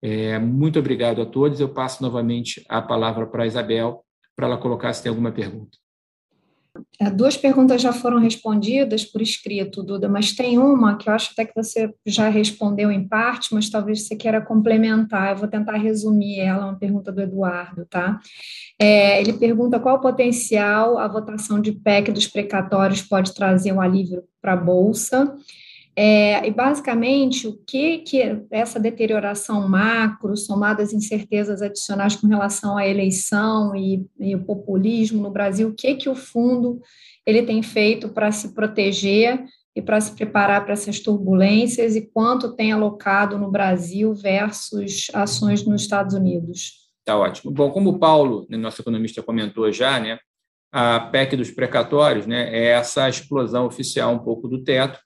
É, 0.00 0.38
muito 0.38 0.78
obrigado 0.78 1.20
a 1.20 1.26
todos. 1.26 1.58
Eu 1.58 1.68
passo 1.68 2.00
novamente 2.00 2.64
a 2.68 2.80
palavra 2.80 3.26
para 3.26 3.42
a 3.42 3.46
Isabel, 3.46 4.04
para 4.36 4.46
ela 4.46 4.56
colocar 4.56 4.92
se 4.92 5.02
tem 5.02 5.10
alguma 5.10 5.32
pergunta. 5.32 5.76
É, 7.00 7.10
duas 7.10 7.36
perguntas 7.36 7.80
já 7.80 7.92
foram 7.92 8.18
respondidas 8.18 9.04
por 9.04 9.20
escrito, 9.20 9.82
Duda, 9.82 10.08
mas 10.08 10.32
tem 10.32 10.58
uma 10.58 10.96
que 10.96 11.08
eu 11.08 11.14
acho 11.14 11.30
até 11.32 11.44
que 11.44 11.54
você 11.54 11.92
já 12.04 12.28
respondeu 12.28 12.90
em 12.90 13.06
parte, 13.06 13.54
mas 13.54 13.68
talvez 13.68 14.06
você 14.06 14.16
queira 14.16 14.40
complementar. 14.40 15.32
Eu 15.32 15.36
vou 15.36 15.48
tentar 15.48 15.76
resumir 15.76 16.40
ela, 16.40 16.66
uma 16.66 16.78
pergunta 16.78 17.12
do 17.12 17.20
Eduardo, 17.20 17.86
tá? 17.86 18.18
É, 18.78 19.20
ele 19.20 19.32
pergunta 19.34 19.80
qual 19.80 19.96
o 19.96 20.00
potencial 20.00 20.98
a 20.98 21.08
votação 21.08 21.60
de 21.60 21.72
PEC 21.72 22.12
dos 22.12 22.26
precatórios 22.26 23.02
pode 23.02 23.34
trazer 23.34 23.72
um 23.72 23.80
alívio 23.80 24.22
para 24.40 24.52
a 24.52 24.56
Bolsa. 24.56 25.34
É, 25.98 26.46
e 26.46 26.50
basicamente, 26.50 27.48
o 27.48 27.56
que, 27.66 27.98
que 27.98 28.42
essa 28.50 28.78
deterioração 28.78 29.66
macro, 29.66 30.36
somada 30.36 30.82
às 30.82 30.92
incertezas 30.92 31.62
adicionais 31.62 32.14
com 32.14 32.26
relação 32.26 32.76
à 32.76 32.86
eleição 32.86 33.74
e, 33.74 34.06
e 34.20 34.36
o 34.36 34.44
populismo 34.44 35.22
no 35.22 35.30
Brasil, 35.30 35.68
o 35.68 35.74
que, 35.74 35.94
que 35.94 36.08
o 36.10 36.14
fundo 36.14 36.82
ele 37.24 37.42
tem 37.42 37.62
feito 37.62 38.10
para 38.10 38.30
se 38.30 38.52
proteger 38.52 39.42
e 39.74 39.80
para 39.80 39.98
se 39.98 40.14
preparar 40.14 40.64
para 40.64 40.74
essas 40.74 41.00
turbulências 41.00 41.96
e 41.96 42.02
quanto 42.02 42.54
tem 42.54 42.72
alocado 42.72 43.38
no 43.38 43.50
Brasil 43.50 44.14
versus 44.14 45.08
ações 45.14 45.64
nos 45.64 45.80
Estados 45.80 46.14
Unidos? 46.14 46.86
Tá 47.06 47.16
ótimo. 47.16 47.50
Bom, 47.50 47.70
como 47.70 47.90
o 47.90 47.98
Paulo, 47.98 48.46
né, 48.50 48.58
nosso 48.58 48.82
economista, 48.82 49.22
comentou 49.22 49.72
já, 49.72 49.98
né, 49.98 50.18
a 50.70 51.00
PEC 51.00 51.36
dos 51.36 51.50
precatórios 51.50 52.26
né, 52.26 52.54
é 52.54 52.66
essa 52.72 53.08
explosão 53.08 53.64
oficial 53.64 54.12
um 54.12 54.18
pouco 54.18 54.46
do 54.46 54.62
teto, 54.62 54.98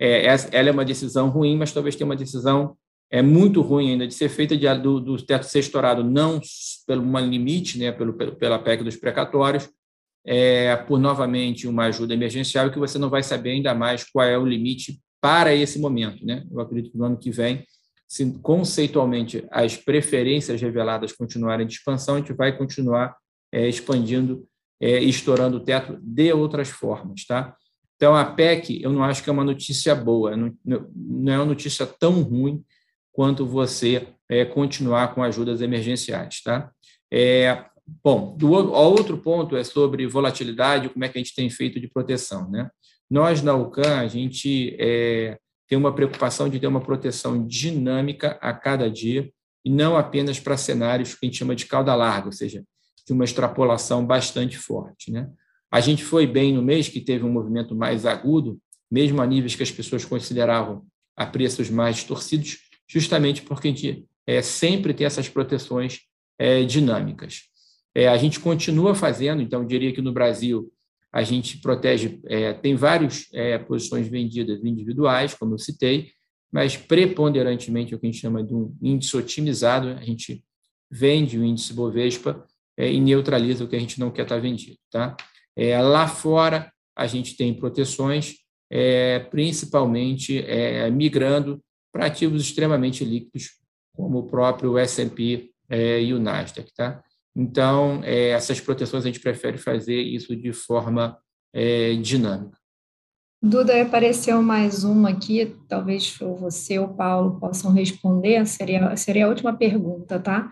é, 0.00 0.24
ela 0.24 0.68
é 0.68 0.72
uma 0.72 0.84
decisão 0.84 1.28
ruim, 1.28 1.56
mas 1.56 1.72
talvez 1.72 1.94
tenha 1.94 2.06
uma 2.06 2.16
decisão 2.16 2.76
é 3.10 3.22
muito 3.22 3.60
ruim 3.60 3.90
ainda 3.90 4.06
de 4.06 4.14
ser 4.14 4.28
feita 4.28 4.56
de, 4.56 4.72
do, 4.76 5.00
do 5.00 5.16
teto 5.20 5.42
ser 5.42 5.58
estourado 5.58 6.04
não 6.04 6.40
pelo 6.86 7.02
um 7.02 7.18
limite, 7.18 7.76
né, 7.76 7.90
pelo, 7.90 8.12
pela 8.12 8.58
PEC 8.58 8.84
dos 8.84 8.96
precatórios, 8.96 9.68
é, 10.24 10.76
por 10.76 10.98
novamente 10.98 11.66
uma 11.66 11.86
ajuda 11.86 12.14
emergencial 12.14 12.70
que 12.70 12.78
você 12.78 12.98
não 12.98 13.10
vai 13.10 13.22
saber 13.22 13.50
ainda 13.50 13.74
mais 13.74 14.04
qual 14.04 14.24
é 14.24 14.38
o 14.38 14.46
limite 14.46 15.00
para 15.20 15.52
esse 15.54 15.78
momento. 15.80 16.24
Né? 16.24 16.46
Eu 16.50 16.60
acredito 16.60 16.92
que 16.92 16.98
no 16.98 17.04
ano 17.04 17.18
que 17.18 17.30
vem, 17.30 17.66
se 18.06 18.38
conceitualmente 18.42 19.44
as 19.50 19.76
preferências 19.76 20.60
reveladas 20.60 21.12
continuarem 21.12 21.66
de 21.66 21.74
expansão, 21.74 22.14
a 22.14 22.18
gente 22.18 22.32
vai 22.32 22.56
continuar 22.56 23.16
é, 23.52 23.68
expandindo 23.68 24.46
é, 24.80 24.98
estourando 25.02 25.58
o 25.58 25.60
teto 25.60 25.98
de 26.00 26.32
outras 26.32 26.70
formas. 26.70 27.26
Tá? 27.26 27.54
Então, 28.00 28.16
a 28.16 28.24
PEC, 28.24 28.80
eu 28.82 28.90
não 28.90 29.04
acho 29.04 29.22
que 29.22 29.28
é 29.28 29.32
uma 29.32 29.44
notícia 29.44 29.94
boa, 29.94 30.34
não, 30.34 30.56
não 30.64 31.30
é 31.30 31.36
uma 31.36 31.44
notícia 31.44 31.84
tão 31.84 32.22
ruim 32.22 32.64
quanto 33.12 33.44
você 33.44 34.08
é, 34.26 34.42
continuar 34.42 35.14
com 35.14 35.22
ajudas 35.22 35.60
emergenciais. 35.60 36.42
Tá? 36.42 36.70
É, 37.12 37.62
bom, 38.02 38.34
do 38.38 38.52
outro 38.52 39.18
ponto 39.18 39.54
é 39.54 39.62
sobre 39.62 40.06
volatilidade, 40.06 40.88
como 40.88 41.04
é 41.04 41.10
que 41.10 41.18
a 41.18 41.20
gente 41.20 41.34
tem 41.34 41.50
feito 41.50 41.78
de 41.78 41.88
proteção. 41.88 42.50
Né? 42.50 42.70
Nós, 43.10 43.42
na 43.42 43.54
UCAN, 43.54 44.00
a 44.00 44.08
gente 44.08 44.74
é, 44.80 45.36
tem 45.68 45.76
uma 45.76 45.94
preocupação 45.94 46.48
de 46.48 46.58
ter 46.58 46.68
uma 46.68 46.80
proteção 46.80 47.46
dinâmica 47.46 48.38
a 48.40 48.54
cada 48.54 48.90
dia, 48.90 49.30
e 49.62 49.68
não 49.68 49.94
apenas 49.94 50.40
para 50.40 50.56
cenários 50.56 51.14
que 51.14 51.26
a 51.26 51.28
gente 51.28 51.36
chama 51.36 51.54
de 51.54 51.66
cauda 51.66 51.94
larga, 51.94 52.28
ou 52.28 52.32
seja, 52.32 52.64
de 53.06 53.12
uma 53.12 53.24
extrapolação 53.24 54.06
bastante 54.06 54.56
forte. 54.56 55.12
Né? 55.12 55.28
A 55.70 55.80
gente 55.80 56.04
foi 56.04 56.26
bem 56.26 56.52
no 56.52 56.62
mês 56.62 56.88
que 56.88 57.00
teve 57.00 57.24
um 57.24 57.32
movimento 57.32 57.74
mais 57.74 58.04
agudo, 58.04 58.60
mesmo 58.90 59.22
a 59.22 59.26
níveis 59.26 59.54
que 59.54 59.62
as 59.62 59.70
pessoas 59.70 60.04
consideravam 60.04 60.84
a 61.16 61.24
preços 61.24 61.70
mais 61.70 62.02
torcidos, 62.02 62.58
justamente 62.88 63.42
porque 63.42 63.68
a 63.68 63.70
gente 63.70 64.06
é, 64.26 64.42
sempre 64.42 64.92
tem 64.92 65.06
essas 65.06 65.28
proteções 65.28 66.00
é, 66.38 66.64
dinâmicas. 66.64 67.42
É, 67.94 68.08
a 68.08 68.16
gente 68.16 68.40
continua 68.40 68.94
fazendo, 68.94 69.42
então, 69.42 69.66
diria 69.66 69.92
que 69.92 70.00
no 70.00 70.12
Brasil 70.12 70.72
a 71.12 71.22
gente 71.22 71.58
protege, 71.58 72.20
é, 72.26 72.52
tem 72.52 72.74
várias 72.74 73.26
é, 73.32 73.58
posições 73.58 74.08
vendidas 74.08 74.64
individuais, 74.64 75.34
como 75.34 75.54
eu 75.54 75.58
citei, 75.58 76.10
mas 76.52 76.76
preponderantemente 76.76 77.94
o 77.94 77.98
que 77.98 78.06
a 78.06 78.10
gente 78.10 78.20
chama 78.20 78.42
de 78.42 78.54
um 78.54 78.76
índice 78.82 79.16
otimizado, 79.16 79.88
a 79.88 80.02
gente 80.02 80.44
vende 80.90 81.38
o 81.38 81.44
índice 81.44 81.72
Bovespa 81.72 82.44
é, 82.76 82.92
e 82.92 83.00
neutraliza 83.00 83.64
o 83.64 83.68
que 83.68 83.76
a 83.76 83.78
gente 83.78 84.00
não 84.00 84.10
quer 84.10 84.22
estar 84.22 84.40
vendido. 84.40 84.76
Tá? 84.90 85.16
É, 85.56 85.80
lá 85.80 86.06
fora, 86.08 86.72
a 86.96 87.06
gente 87.06 87.36
tem 87.36 87.54
proteções, 87.54 88.36
é, 88.70 89.18
principalmente 89.18 90.38
é, 90.38 90.90
migrando 90.90 91.60
para 91.92 92.06
ativos 92.06 92.42
extremamente 92.42 93.04
líquidos, 93.04 93.58
como 93.94 94.18
o 94.18 94.26
próprio 94.26 94.78
S&P 94.78 95.50
é, 95.68 96.02
e 96.02 96.14
o 96.14 96.20
Nasdaq. 96.20 96.72
Tá? 96.74 97.02
Então, 97.34 98.00
é, 98.04 98.30
essas 98.30 98.60
proteções 98.60 99.04
a 99.04 99.06
gente 99.06 99.20
prefere 99.20 99.58
fazer 99.58 100.00
isso 100.00 100.34
de 100.36 100.52
forma 100.52 101.18
é, 101.52 101.94
dinâmica. 101.94 102.58
Duda, 103.42 103.80
apareceu 103.80 104.42
mais 104.42 104.84
uma 104.84 105.10
aqui, 105.10 105.56
talvez 105.66 106.14
você 106.38 106.78
ou 106.78 106.88
Paulo 106.88 107.40
possam 107.40 107.72
responder, 107.72 108.44
seria, 108.46 108.94
seria 108.96 109.24
a 109.24 109.28
última 109.30 109.56
pergunta, 109.56 110.20
tá? 110.20 110.50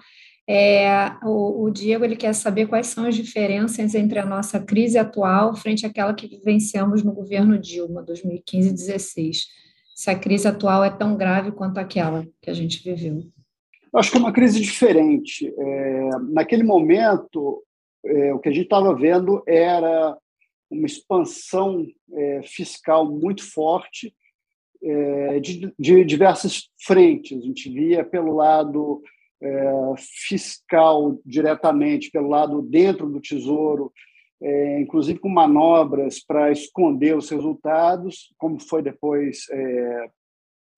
É, 0.51 1.13
o, 1.23 1.65
o, 1.65 1.71
Diego 1.71 2.07
ele 2.07 2.17
quer 2.17 2.33
saber 2.33 2.67
quais 2.67 2.87
são 2.87 3.05
as 3.05 3.15
diferenças 3.15 3.95
entre 3.95 4.19
a 4.19 4.25
nossa 4.25 4.59
crise 4.59 4.97
atual 4.97 5.55
frente 5.55 5.85
àquela 5.85 6.15
que 6.15 6.27
vivenciamos 6.27 7.03
no 7.03 7.13
governo 7.13 7.59
Dilma, 7.59 8.03
2015-16. 8.03 9.43
Se 9.95 10.11
a 10.11 10.19
crise 10.19 10.49
atual 10.49 10.83
é 10.83 10.89
tão 10.89 11.19
grave 11.19 11.53
quanto 11.53 11.77
aquela 11.77 12.27
que 12.41 12.49
a 12.49 12.55
gente 12.55 12.83
viveu. 12.83 13.25
Acho 13.95 14.11
que 14.11 14.17
é 14.17 14.21
uma 14.21 14.33
crise 14.33 14.59
diferente. 14.59 15.53
É, 15.59 16.11
naquele 16.31 16.63
momento, 16.63 17.63
é, 18.07 18.33
o 18.33 18.39
que 18.39 18.49
a 18.49 18.53
gente 18.53 18.65
estava 18.65 18.95
vendo 18.95 19.43
era 19.47 20.17
uma 20.71 20.87
expansão 20.87 21.87
é, 22.11 22.41
fiscal 22.43 23.05
muito 23.05 23.43
forte 23.43 24.15
é, 24.83 25.41
de, 25.41 25.75
de 25.79 26.05
diversas 26.07 26.71
frentes. 26.87 27.37
A 27.37 27.43
gente 27.43 27.69
via 27.69 28.03
pelo 28.03 28.35
lado 28.35 29.03
é, 29.41 29.73
fiscal 29.97 31.19
diretamente 31.25 32.11
pelo 32.11 32.29
lado 32.29 32.63
dentro 32.63 33.09
do 33.09 33.21
Tesouro, 33.21 33.93
é, 34.41 34.81
inclusive 34.81 35.19
com 35.19 35.29
manobras 35.29 36.21
para 36.25 36.51
esconder 36.51 37.17
os 37.17 37.29
resultados, 37.29 38.33
como 38.39 38.61
foi 38.61 38.83
depois 38.83 39.47
é, 39.51 40.11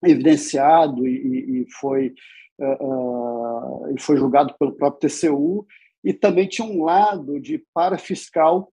evidenciado 0.03 1.07
e, 1.07 1.61
e 1.61 1.71
foi, 1.79 2.13
uh, 2.59 3.95
foi 3.99 4.17
julgado 4.17 4.55
pelo 4.57 4.73
próprio 4.73 5.09
TCU, 5.09 5.65
e 6.03 6.11
também 6.11 6.47
tinha 6.47 6.67
um 6.67 6.83
lado 6.83 7.39
de 7.39 7.63
parafiscal, 7.73 8.71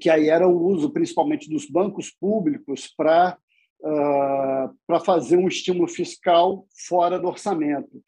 que 0.00 0.08
aí 0.08 0.28
era 0.28 0.46
o 0.46 0.64
uso 0.66 0.90
principalmente 0.90 1.50
dos 1.50 1.66
bancos 1.68 2.10
públicos 2.10 2.86
para 2.96 3.36
uh, 3.80 4.74
para 4.86 5.00
fazer 5.00 5.36
um 5.36 5.48
estímulo 5.48 5.88
fiscal 5.88 6.66
fora 6.86 7.18
do 7.18 7.28
orçamento. 7.28 8.02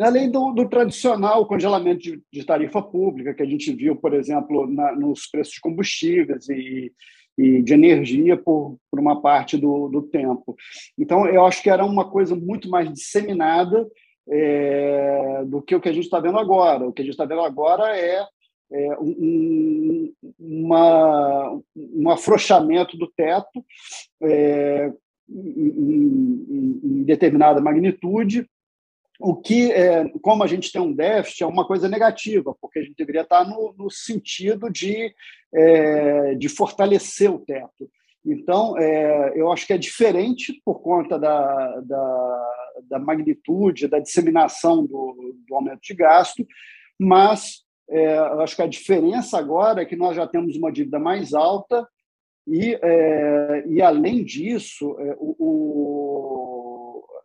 Além 0.00 0.30
do, 0.30 0.52
do 0.52 0.68
tradicional 0.68 1.46
congelamento 1.46 2.00
de, 2.00 2.22
de, 2.32 2.44
tarifa 2.44 2.80
pública, 2.80 3.34
que 3.34 3.42
a 3.42 3.46
gente 3.46 3.72
viu, 3.72 3.96
por 3.96 4.14
exemplo, 4.14 4.66
na, 4.66 4.94
nos 4.94 5.26
preços 5.26 5.54
de 5.54 5.60
combustíveis 5.60 6.48
e, 6.48 6.92
e 7.36 7.62
de 7.62 7.74
energia 7.74 8.36
por, 8.36 8.78
por 8.90 9.00
uma 9.00 9.20
parte 9.20 9.56
do, 9.56 9.88
do, 9.88 10.02
tempo. 10.02 10.56
Então, 10.96 11.26
eu 11.26 11.44
acho 11.44 11.60
que 11.62 11.70
era 11.70 11.84
uma 11.84 12.08
coisa 12.08 12.36
muito 12.36 12.70
mais 12.70 12.92
disseminada 12.92 13.88
é, 14.30 15.44
do 15.46 15.60
que 15.60 15.74
o 15.74 15.80
que 15.80 15.88
a 15.88 15.92
gente 15.92 16.04
está 16.04 16.20
vendo 16.20 16.38
agora. 16.38 16.86
O 16.86 16.92
que 16.92 17.02
a 17.02 17.04
gente 17.04 17.14
está 17.14 17.24
vendo 17.24 17.40
agora 17.40 17.96
é, 17.96 18.24
é 18.70 18.98
um, 19.00 20.12
uma, 20.38 21.60
um 21.76 22.08
afrouxamento 22.08 22.96
do 22.96 23.10
teto 23.16 23.64
é, 24.22 24.92
em, 25.28 25.68
em, 25.68 26.80
em 26.84 27.02
determinada 27.04 27.60
magnitude, 27.60 28.48
o 29.18 29.34
que, 29.34 29.72
é, 29.72 30.08
como 30.22 30.44
a 30.44 30.46
gente 30.46 30.70
tem 30.70 30.80
um 30.80 30.92
déficit, 30.92 31.42
é 31.42 31.46
uma 31.46 31.66
coisa 31.66 31.88
negativa, 31.88 32.54
porque 32.60 32.78
a 32.78 32.82
gente 32.82 32.96
deveria 32.96 33.22
estar 33.22 33.44
no, 33.44 33.74
no 33.76 33.90
sentido 33.90 34.70
de, 34.70 35.12
é, 35.52 36.34
de 36.36 36.48
fortalecer 36.48 37.30
o 37.30 37.40
teto. 37.40 37.90
Então, 38.24 38.78
é, 38.78 39.32
eu 39.34 39.50
acho 39.50 39.66
que 39.66 39.72
é 39.72 39.78
diferente 39.78 40.60
por 40.64 40.80
conta 40.80 41.18
da, 41.18 41.80
da, 41.80 42.48
da 42.84 42.98
magnitude, 42.98 43.88
da 43.88 43.98
disseminação 43.98 44.84
do, 44.84 45.34
do, 45.48 45.54
aumento 45.54 45.80
de 45.80 45.94
gasto, 45.94 46.46
mas 46.98 47.62
é, 47.90 48.18
eu 48.18 48.40
acho 48.40 48.54
que 48.54 48.62
a 48.62 48.68
diferença 48.68 49.38
agora 49.38 49.82
é 49.82 49.86
que 49.86 49.96
nós 49.96 50.14
já 50.14 50.26
temos 50.26 50.56
uma 50.56 50.70
dívida 50.70 50.98
mais 50.98 51.32
alta 51.32 51.88
e, 52.46 52.78
é, 52.80 53.64
e 53.66 53.82
além 53.82 54.24
disso, 54.24 54.96
é, 55.00 55.16
o 55.18 56.37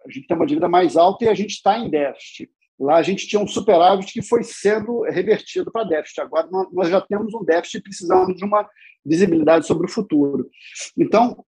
a 0.06 0.12
gente 0.12 0.28
tem 0.28 0.36
uma 0.36 0.46
dívida 0.46 0.68
mais 0.68 0.98
alta 0.98 1.26
e 1.26 1.30
a 1.30 1.34
gente 1.34 1.52
está 1.52 1.78
em 1.78 1.90
déficit. 1.90 2.50
Lá 2.80 2.96
a 2.96 3.04
gente 3.04 3.28
tinha 3.28 3.42
um 3.42 3.48
superávit 3.48 4.12
que 4.12 4.22
foi 4.22 4.44
sendo 4.44 5.02
revertido 5.04 5.72
para 5.72 5.86
déficit. 5.86 6.22
Agora 6.22 6.48
nós 6.72 6.90
já 6.90 7.00
temos 7.02 7.34
um 7.34 7.44
déficit 7.44 7.78
e 7.78 7.84
precisamos 7.84 8.36
de 8.36 8.44
uma 8.44 8.68
visibilidade 9.06 9.66
sobre 9.66 9.86
o 9.86 9.90
futuro. 9.90 10.50
Então, 10.98 11.46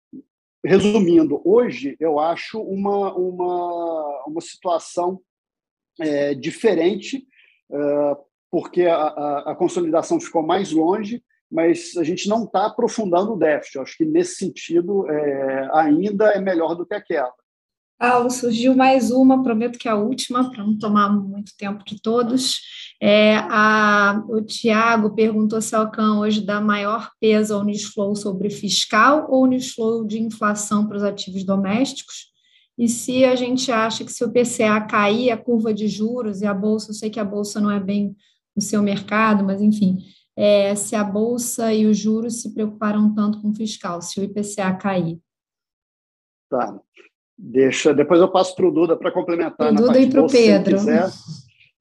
resumindo, 0.64 1.40
hoje 1.44 1.96
eu 1.98 2.18
acho 2.18 2.60
uma, 2.60 3.14
uma, 3.14 4.24
uma 4.26 4.40
situação 4.40 5.20
é, 6.00 6.34
diferente, 6.34 7.26
é, 7.70 8.16
porque 8.50 8.82
a, 8.82 8.96
a, 8.96 9.52
a, 9.52 9.54
consolidação 9.54 10.20
ficou 10.20 10.42
mais 10.42 10.72
longe, 10.72 11.22
mas 11.50 11.96
a 11.96 12.04
gente 12.04 12.28
não 12.28 12.44
está 12.44 12.66
aprofundando 12.66 13.32
o 13.32 13.38
déficit. 13.38 13.76
Eu 13.76 13.82
acho 13.82 13.96
que, 13.96 14.04
nesse 14.04 14.36
sentido, 14.36 15.08
é, 15.10 15.68
ainda 15.72 16.30
é 16.30 16.40
melhor 16.40 16.74
do 16.74 16.86
que 16.86 16.94
aquela. 16.94 17.32
Paulo, 17.98 18.30
surgiu 18.30 18.74
mais 18.74 19.10
uma, 19.10 19.42
prometo 19.42 19.78
que 19.78 19.88
é 19.88 19.90
a 19.90 19.96
última, 19.96 20.50
para 20.50 20.64
não 20.64 20.76
tomar 20.76 21.10
muito 21.10 21.52
tempo 21.56 21.84
de 21.84 22.00
todos. 22.00 22.60
É, 23.00 23.36
a, 23.36 24.22
o 24.28 24.42
Tiago 24.42 25.14
perguntou 25.14 25.60
se 25.62 25.74
a 25.74 25.78
Alcan 25.78 26.18
hoje 26.18 26.40
dá 26.40 26.60
maior 26.60 27.10
peso 27.20 27.54
ao 27.54 27.64
Nisflow 27.64 28.14
sobre 28.16 28.50
fiscal 28.50 29.26
ou 29.30 29.46
Nisflow 29.46 30.04
de 30.04 30.20
inflação 30.20 30.86
para 30.86 30.96
os 30.96 31.02
ativos 31.02 31.44
domésticos. 31.44 32.32
E 32.76 32.88
se 32.88 33.24
a 33.24 33.36
gente 33.36 33.70
acha 33.70 34.04
que 34.04 34.12
se 34.12 34.24
o 34.24 34.32
PCA 34.32 34.80
cair, 34.80 35.30
a 35.30 35.36
curva 35.36 35.72
de 35.72 35.86
juros 35.86 36.42
e 36.42 36.46
a 36.46 36.52
Bolsa, 36.52 36.90
eu 36.90 36.94
sei 36.94 37.08
que 37.08 37.20
a 37.20 37.24
Bolsa 37.24 37.60
não 37.60 37.70
é 37.70 37.78
bem 37.78 38.16
o 38.56 38.60
seu 38.60 38.82
mercado, 38.82 39.44
mas 39.44 39.60
enfim, 39.60 39.98
é, 40.36 40.74
se 40.74 40.96
a 40.96 41.04
Bolsa 41.04 41.72
e 41.72 41.86
os 41.86 41.96
juros 41.96 42.42
se 42.42 42.52
preocuparam 42.52 43.14
tanto 43.14 43.40
com 43.40 43.50
o 43.50 43.54
fiscal, 43.54 44.02
se 44.02 44.18
o 44.18 44.24
IPCA 44.24 44.74
cair. 44.74 45.20
Tá. 46.50 46.80
Deixa, 47.36 47.92
depois 47.92 48.20
eu 48.20 48.30
passo 48.30 48.54
para 48.54 48.66
o 48.66 48.70
Duda 48.70 48.96
para 48.96 49.10
complementar. 49.10 49.72
O 49.72 49.76
Duda 49.76 49.98
e 49.98 50.08
para 50.08 50.22
o 50.22 50.30
Pedro. 50.30 50.76
Quiser, 50.76 51.10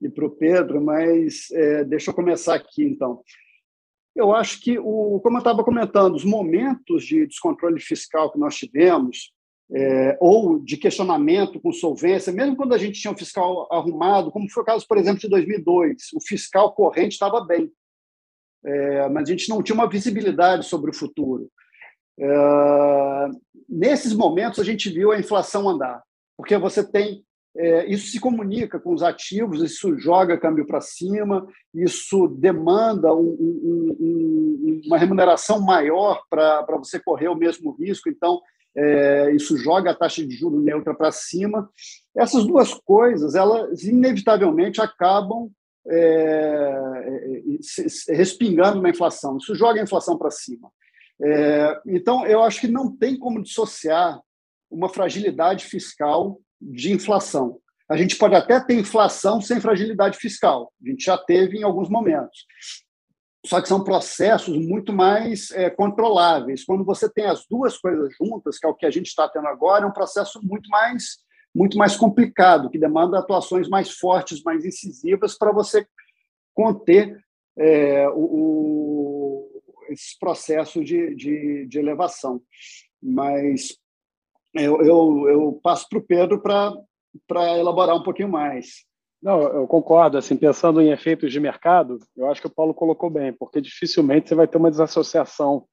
e 0.01 0.10
para 0.10 0.26
o 0.26 0.30
Pedro, 0.30 0.82
mas 0.84 1.49
é, 1.51 1.84
deixa 1.84 2.12
eu 2.12 2.16
começar 2.16 2.56
aqui, 2.56 2.84
então. 2.84 3.22
Eu 4.16 4.34
acho 4.34 4.62
que, 4.62 4.78
o, 4.78 5.20
como 5.22 5.38
eu 5.38 5.39
estava 5.39 5.64
comentando, 5.64 6.16
os 6.16 6.26
momentos 6.26 7.06
de 7.06 7.26
descontrole 7.26 7.80
fiscal 7.80 8.32
que 8.32 8.38
nós 8.38 8.56
tivemos, 8.56 9.32
é, 9.72 10.18
ou 10.20 10.60
de 10.60 10.78
questionamento 10.78 11.60
com 11.60 11.72
solvência, 11.72 12.32
mesmo 12.32 12.56
quando 12.56 12.74
a 12.74 12.78
gente 12.78 12.99
tinha 12.99 13.12
um 13.12 13.18
fiscal 13.18 13.68
arrumado, 13.72 14.32
como 14.32 14.49
foi 14.49 14.62
o 14.62 14.66
caso, 14.66 14.88
por 14.88 14.97
exemplo, 14.97 15.22
de 15.22 15.30
2002, 15.30 16.10
o 16.14 16.22
fiscal 16.22 16.74
corrente 16.74 17.14
estava 17.14 17.43
bem, 17.43 17.72
é, 18.66 19.10
mas 19.10 19.28
a 19.28 19.32
gente 19.32 19.49
não 19.49 19.64
tinha 19.64 19.74
uma 19.74 19.89
visibilidade 19.89 20.66
sobre 20.66 20.91
o 20.91 20.95
futuro. 20.95 21.49
É, 22.20 22.28
nesses 23.84 24.13
momentos, 24.13 24.59
a 24.59 24.63
gente 24.63 24.89
viu 24.89 25.11
a 25.11 25.19
inflação 25.19 25.67
andar, 25.67 26.01
porque 26.38 26.57
você 26.57 26.81
tem. 26.84 27.23
É, 27.55 27.86
isso 27.86 28.09
se 28.09 28.19
comunica 28.19 28.79
com 28.79 28.93
os 28.93 29.03
ativos, 29.03 29.61
isso 29.61 29.95
joga 29.99 30.39
câmbio 30.39 30.65
para 30.65 30.81
cima, 30.81 31.45
isso 31.71 32.27
demanda 32.27 33.13
um, 33.13 33.38
um, 33.39 33.97
um, 33.99 34.81
uma 34.88 34.97
remuneração 34.97 35.61
maior 35.61 36.23
para 36.29 36.65
você 36.77 36.99
correr 36.99 37.27
o 37.27 37.36
mesmo 37.36 37.71
risco, 37.73 38.09
então 38.09 38.41
é, 38.75 39.31
isso 39.36 39.55
joga 39.55 39.91
a 39.91 39.95
taxa 39.95 40.25
de 40.25 40.36
juro 40.36 40.59
neutra 40.59 40.95
para 40.95 41.11
cima. 41.11 41.69
Essas 42.17 42.43
duas 42.43 42.73
coisas, 42.73 43.36
elas 43.36 43.84
inevitavelmente 43.84 44.81
acabam 44.81 45.51
é, 45.88 46.73
é 48.09 48.15
respingando 48.15 48.81
na 48.81 48.89
inflação. 48.89 49.38
Isso 49.38 49.53
joga 49.53 49.79
a 49.79 49.84
inflação 49.84 50.17
para 50.17 50.31
cima. 50.31 50.71
É, 51.24 51.82
então, 51.88 52.26
eu 52.26 52.43
acho 52.43 52.59
que 52.59 52.67
não 52.67 52.93
tem 52.93 53.17
como 53.17 53.41
dissociar 53.41 54.19
uma 54.69 54.89
fragilidade 54.89 55.65
fiscal 55.65 56.41
de 56.61 56.91
inflação. 56.91 57.59
A 57.89 57.95
gente 57.95 58.17
pode 58.17 58.36
até 58.36 58.59
ter 58.59 58.74
inflação 58.74 59.39
sem 59.39 59.61
fragilidade 59.61 60.17
fiscal, 60.17 60.74
a 60.84 60.89
gente 60.89 61.05
já 61.05 61.17
teve 61.17 61.57
em 61.59 61.63
alguns 61.63 61.89
momentos. 61.89 62.45
Só 63.45 63.61
que 63.61 63.67
são 63.67 63.84
processos 63.84 64.57
muito 64.57 64.93
mais 64.93 65.51
é, 65.51 65.69
controláveis. 65.69 66.63
Quando 66.63 66.86
você 66.86 67.09
tem 67.11 67.26
as 67.26 67.45
duas 67.49 67.78
coisas 67.78 68.13
juntas, 68.17 68.57
que 68.57 68.65
é 68.65 68.69
o 68.69 68.74
que 68.74 68.86
a 68.86 68.91
gente 68.91 69.07
está 69.07 69.28
tendo 69.28 69.47
agora, 69.47 69.84
é 69.84 69.88
um 69.88 69.93
processo 69.93 70.39
muito 70.41 70.69
mais, 70.69 71.17
muito 71.53 71.78
mais 71.78 71.95
complicado, 71.95 72.69
que 72.69 72.80
demanda 72.80 73.19
atuações 73.19 73.67
mais 73.67 73.91
fortes, 73.91 74.41
mais 74.43 74.63
incisivas, 74.63 75.38
para 75.38 75.51
você 75.51 75.86
conter 76.53 77.21
é, 77.57 78.07
o, 78.09 79.22
esses 79.94 80.18
processos 80.18 80.86
de, 80.86 81.16
de, 81.16 81.66
de 81.68 81.80
elevação. 81.80 82.41
Mas 83.02 83.78
eu, 84.54 84.82
eu, 84.82 85.30
eu 85.30 85.60
passo 85.64 85.88
para 85.89 86.00
o 86.00 86.04
Pedro 86.04 86.41
para 86.41 87.58
elaborar 87.58 87.96
um 87.96 88.04
pouquinho 88.04 88.30
mais. 88.30 88.86
Não, 89.22 89.41
eu 89.41 89.68
concordo. 89.68 90.18
Assim, 90.18 90.36
pensando 90.36 90.82
em 90.82 90.91
efeitos 90.91 91.32
de 91.32 91.39
mercado, 91.39 91.98
eu 92.16 92.30
acho 92.30 92.41
que 92.41 92.48
o 92.48 92.54
Paulo 92.54 92.74
colocou 92.74 93.10
bem, 93.10 93.32
porque 93.32 93.62
dificilmente 93.62 94.30
você 94.30 94.36
vai 94.36 94.48
ter 94.48 94.58
uma 94.58 94.70
desassociação 94.70 95.66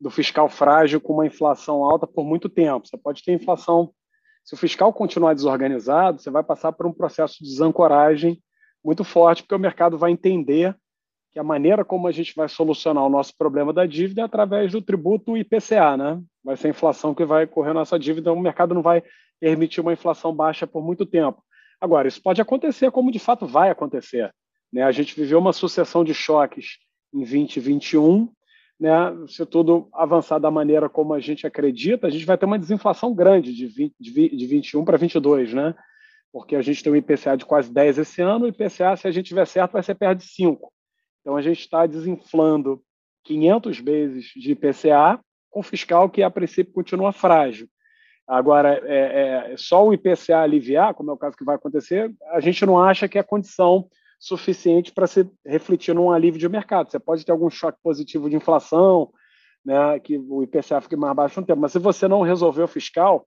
do 0.00 0.10
fiscal 0.10 0.48
frágil 0.48 1.00
com 1.00 1.14
uma 1.14 1.26
inflação 1.26 1.82
alta 1.82 2.06
por 2.06 2.24
muito 2.24 2.48
tempo. 2.48 2.86
Você 2.86 2.96
pode 2.96 3.22
ter 3.24 3.32
inflação. 3.32 3.92
Se 4.44 4.54
o 4.54 4.56
fiscal 4.56 4.92
continuar 4.92 5.34
desorganizado, 5.34 6.20
você 6.20 6.30
vai 6.30 6.44
passar 6.44 6.72
por 6.72 6.86
um 6.86 6.92
processo 6.92 7.42
de 7.42 7.50
desancoragem 7.50 8.40
muito 8.84 9.02
forte, 9.02 9.42
porque 9.42 9.54
o 9.54 9.58
mercado 9.58 9.98
vai 9.98 10.12
entender 10.12 10.76
que 11.36 11.40
a 11.40 11.44
maneira 11.44 11.84
como 11.84 12.08
a 12.08 12.12
gente 12.12 12.34
vai 12.34 12.48
solucionar 12.48 13.04
o 13.04 13.10
nosso 13.10 13.36
problema 13.36 13.70
da 13.70 13.84
dívida 13.84 14.22
é 14.22 14.24
através 14.24 14.72
do 14.72 14.80
tributo 14.80 15.36
IPCA, 15.36 15.94
né? 15.94 16.18
Vai 16.42 16.56
ser 16.56 16.68
a 16.68 16.70
inflação 16.70 17.14
que 17.14 17.26
vai 17.26 17.46
correr 17.46 17.72
a 17.72 17.74
nossa 17.74 17.98
dívida, 17.98 18.32
o 18.32 18.40
mercado 18.40 18.72
não 18.72 18.80
vai 18.80 19.02
permitir 19.38 19.82
uma 19.82 19.92
inflação 19.92 20.34
baixa 20.34 20.66
por 20.66 20.82
muito 20.82 21.04
tempo. 21.04 21.44
Agora, 21.78 22.08
isso 22.08 22.22
pode 22.22 22.40
acontecer, 22.40 22.90
como 22.90 23.12
de 23.12 23.18
fato 23.18 23.44
vai 23.44 23.68
acontecer. 23.68 24.32
Né? 24.72 24.82
A 24.82 24.90
gente 24.90 25.14
viveu 25.14 25.38
uma 25.38 25.52
sucessão 25.52 26.02
de 26.02 26.14
choques 26.14 26.78
em 27.12 27.18
2021, 27.18 28.32
né? 28.80 29.14
se 29.28 29.44
tudo 29.44 29.90
avançar 29.92 30.38
da 30.38 30.50
maneira 30.50 30.88
como 30.88 31.12
a 31.12 31.20
gente 31.20 31.46
acredita, 31.46 32.06
a 32.06 32.10
gente 32.10 32.24
vai 32.24 32.38
ter 32.38 32.46
uma 32.46 32.58
desinflação 32.58 33.14
grande 33.14 33.52
de, 33.52 33.66
20, 33.66 33.94
de 34.00 34.46
21 34.46 34.86
para 34.86 34.96
22, 34.96 35.52
né? 35.52 35.74
porque 36.32 36.56
a 36.56 36.62
gente 36.62 36.82
tem 36.82 36.90
um 36.90 36.96
IPCA 36.96 37.36
de 37.36 37.44
quase 37.44 37.70
10 37.70 37.98
esse 37.98 38.22
ano, 38.22 38.46
o 38.46 38.48
IPCA, 38.48 38.96
se 38.96 39.06
a 39.06 39.10
gente 39.10 39.26
tiver 39.26 39.46
certo, 39.46 39.72
vai 39.72 39.82
ser 39.82 39.94
perto 39.96 40.20
de 40.20 40.28
5. 40.28 40.72
Então, 41.26 41.36
a 41.36 41.42
gente 41.42 41.58
está 41.58 41.84
desinflando 41.86 42.80
500 43.24 43.80
vezes 43.80 44.26
de 44.36 44.52
IPCA 44.52 45.18
com 45.50 45.60
fiscal 45.60 46.08
que, 46.08 46.22
a 46.22 46.30
princípio, 46.30 46.72
continua 46.72 47.10
frágil. 47.10 47.68
Agora, 48.28 48.80
é, 48.84 49.50
é, 49.52 49.56
só 49.56 49.84
o 49.84 49.92
IPCA 49.92 50.38
aliviar, 50.38 50.94
como 50.94 51.10
é 51.10 51.14
o 51.14 51.18
caso 51.18 51.36
que 51.36 51.44
vai 51.44 51.56
acontecer, 51.56 52.14
a 52.30 52.38
gente 52.38 52.64
não 52.64 52.80
acha 52.80 53.08
que 53.08 53.18
é 53.18 53.24
condição 53.24 53.88
suficiente 54.20 54.92
para 54.92 55.08
se 55.08 55.28
refletir 55.44 55.96
num 55.96 56.12
alívio 56.12 56.38
de 56.38 56.48
mercado. 56.48 56.92
Você 56.92 57.00
pode 57.00 57.24
ter 57.24 57.32
algum 57.32 57.50
choque 57.50 57.80
positivo 57.82 58.30
de 58.30 58.36
inflação, 58.36 59.10
né, 59.64 59.98
que 59.98 60.16
o 60.16 60.44
IPCA 60.44 60.80
fique 60.80 60.94
mais 60.94 61.16
baixo 61.16 61.40
no 61.40 61.46
tempo, 61.46 61.60
mas 61.60 61.72
se 61.72 61.80
você 61.80 62.06
não 62.06 62.22
resolver 62.22 62.62
o 62.62 62.68
fiscal, 62.68 63.26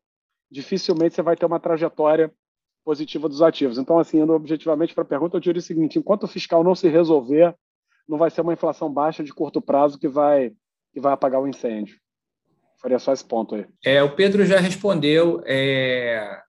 dificilmente 0.49 1.15
você 1.15 1.21
vai 1.21 1.35
ter 1.35 1.45
uma 1.45 1.59
trajetória 1.59 2.31
positiva 2.85 3.27
dos 3.27 3.41
ativos. 3.41 3.77
Então, 3.77 3.99
assim, 3.99 4.21
indo 4.21 4.31
objetivamente 4.31 4.95
para 4.95 5.03
a 5.03 5.07
pergunta, 5.07 5.35
eu 5.35 5.41
diria 5.41 5.59
o 5.59 5.61
seguinte: 5.61 5.99
enquanto 5.99 6.23
o 6.23 6.27
fiscal 6.27 6.63
não 6.63 6.73
se 6.73 6.87
resolver, 6.87 7.53
não 8.09 8.17
vai 8.17 8.31
ser 8.31 8.41
uma 8.41 8.53
inflação 8.53 8.91
baixa 8.91 9.23
de 9.23 9.31
curto 9.31 9.61
prazo 9.61 9.99
que 9.99 10.07
vai, 10.07 10.51
que 10.91 10.99
vai 10.99 11.13
apagar 11.13 11.39
o 11.39 11.47
incêndio. 11.47 11.95
Faria 12.81 12.97
só 12.97 13.13
esse 13.13 13.23
ponto 13.23 13.55
aí. 13.55 13.65
É, 13.85 14.01
o 14.01 14.15
Pedro 14.15 14.43
já 14.45 14.59
respondeu 14.59 15.43
é, 15.45 16.41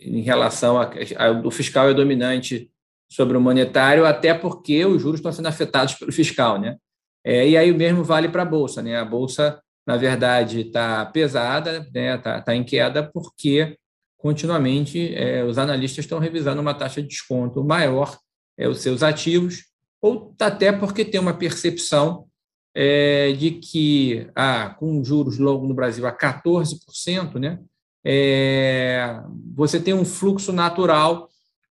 em 0.00 0.22
relação 0.22 0.78
ao 0.78 1.50
fiscal 1.50 1.90
é 1.90 1.94
dominante 1.94 2.70
sobre 3.10 3.36
o 3.36 3.40
monetário, 3.40 4.06
até 4.06 4.32
porque 4.32 4.86
os 4.86 5.02
juros 5.02 5.18
estão 5.18 5.32
sendo 5.32 5.48
afetados 5.48 5.94
pelo 5.94 6.12
fiscal, 6.12 6.58
né? 6.58 6.78
É, 7.24 7.46
e 7.46 7.56
aí 7.56 7.70
o 7.70 7.76
mesmo 7.76 8.02
vale 8.02 8.28
para 8.28 8.42
a 8.42 8.46
bolsa, 8.46 8.80
né? 8.80 8.96
A 8.96 9.04
bolsa, 9.04 9.60
na 9.86 9.96
verdade, 9.96 10.62
está 10.62 11.04
pesada, 11.04 11.78
está 11.78 11.90
né? 11.92 12.18
Tá, 12.18 12.40
tá 12.40 12.54
em 12.54 12.64
queda 12.64 13.02
porque 13.02 13.76
continuamente 14.16 15.14
é, 15.14 15.44
os 15.44 15.58
analistas 15.58 16.04
estão 16.04 16.18
revisando 16.18 16.62
uma 16.62 16.74
taxa 16.74 17.02
de 17.02 17.08
desconto 17.08 17.62
maior 17.62 18.16
é, 18.56 18.68
os 18.68 18.80
seus 18.80 19.02
ativos, 19.02 19.71
ou 20.02 20.34
até 20.40 20.72
porque 20.72 21.04
tem 21.04 21.20
uma 21.20 21.32
percepção 21.32 22.26
é, 22.74 23.32
de 23.32 23.52
que, 23.52 24.28
ah, 24.34 24.70
com 24.78 25.04
juros 25.04 25.38
logo 25.38 25.66
no 25.66 25.74
Brasil 25.74 26.04
a 26.06 26.12
14%, 26.12 27.38
né, 27.38 27.60
é, 28.04 29.22
você 29.54 29.78
tem 29.78 29.94
um 29.94 30.04
fluxo 30.04 30.52
natural 30.52 31.28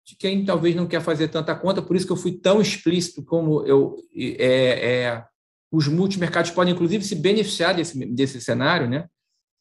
de 0.05 0.15
quem 0.15 0.45
talvez 0.45 0.75
não 0.75 0.87
quer 0.87 1.01
fazer 1.01 1.27
tanta 1.29 1.55
conta, 1.55 1.81
por 1.81 1.95
isso 1.95 2.05
que 2.05 2.11
eu 2.11 2.17
fui 2.17 2.33
tão 2.33 2.61
explícito 2.61 3.23
como 3.23 3.65
eu. 3.65 3.95
É, 4.15 4.91
é 4.91 5.23
os 5.71 5.87
multimercados 5.87 6.49
podem, 6.49 6.73
inclusive, 6.73 7.03
se 7.03 7.13
beneficiar 7.13 7.75
desse, 7.75 8.03
desse 8.07 8.41
cenário, 8.41 8.89
né, 8.89 9.07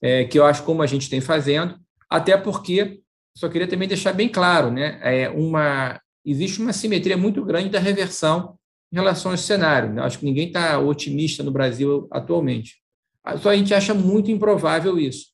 é, 0.01 0.25
que 0.25 0.39
eu 0.39 0.47
acho 0.47 0.63
como 0.63 0.83
a 0.83 0.87
gente 0.87 1.11
tem 1.11 1.21
fazendo, 1.21 1.79
até 2.09 2.37
porque, 2.37 3.03
só 3.37 3.49
queria 3.49 3.69
também 3.69 3.87
deixar 3.87 4.15
bem 4.15 4.29
claro, 4.29 4.71
né, 4.71 4.99
é 5.03 5.29
uma, 5.29 6.01
existe 6.25 6.63
uma 6.63 6.73
simetria 6.73 7.17
muito 7.17 7.45
grande 7.45 7.69
da 7.69 7.79
reversão 7.79 8.58
em 8.93 8.97
relação 8.97 9.31
ao 9.31 9.37
cenário. 9.37 10.03
Acho 10.03 10.19
que 10.19 10.25
ninguém 10.25 10.49
está 10.49 10.79
otimista 10.79 11.43
no 11.43 11.51
Brasil 11.51 12.09
atualmente. 12.11 12.77
Só 13.41 13.51
a 13.51 13.57
gente 13.57 13.75
acha 13.75 13.93
muito 13.93 14.31
improvável 14.31 14.99
isso. 14.99 15.27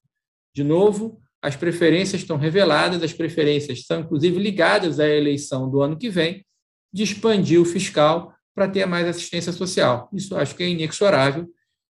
De 0.54 0.64
novo, 0.64 1.20
as 1.42 1.54
preferências 1.54 2.22
estão 2.22 2.36
reveladas, 2.36 3.02
as 3.02 3.12
preferências 3.12 3.84
são, 3.86 4.00
inclusive, 4.00 4.38
ligadas 4.38 4.98
à 4.98 5.08
eleição 5.08 5.70
do 5.70 5.82
ano 5.82 5.96
que 5.96 6.08
vem, 6.08 6.44
de 6.92 7.02
expandir 7.02 7.60
o 7.60 7.64
fiscal 7.64 8.34
para 8.54 8.68
ter 8.68 8.86
mais 8.86 9.06
assistência 9.06 9.52
social. 9.52 10.08
Isso 10.12 10.36
acho 10.36 10.54
que 10.54 10.62
é 10.62 10.68
inexorável. 10.68 11.46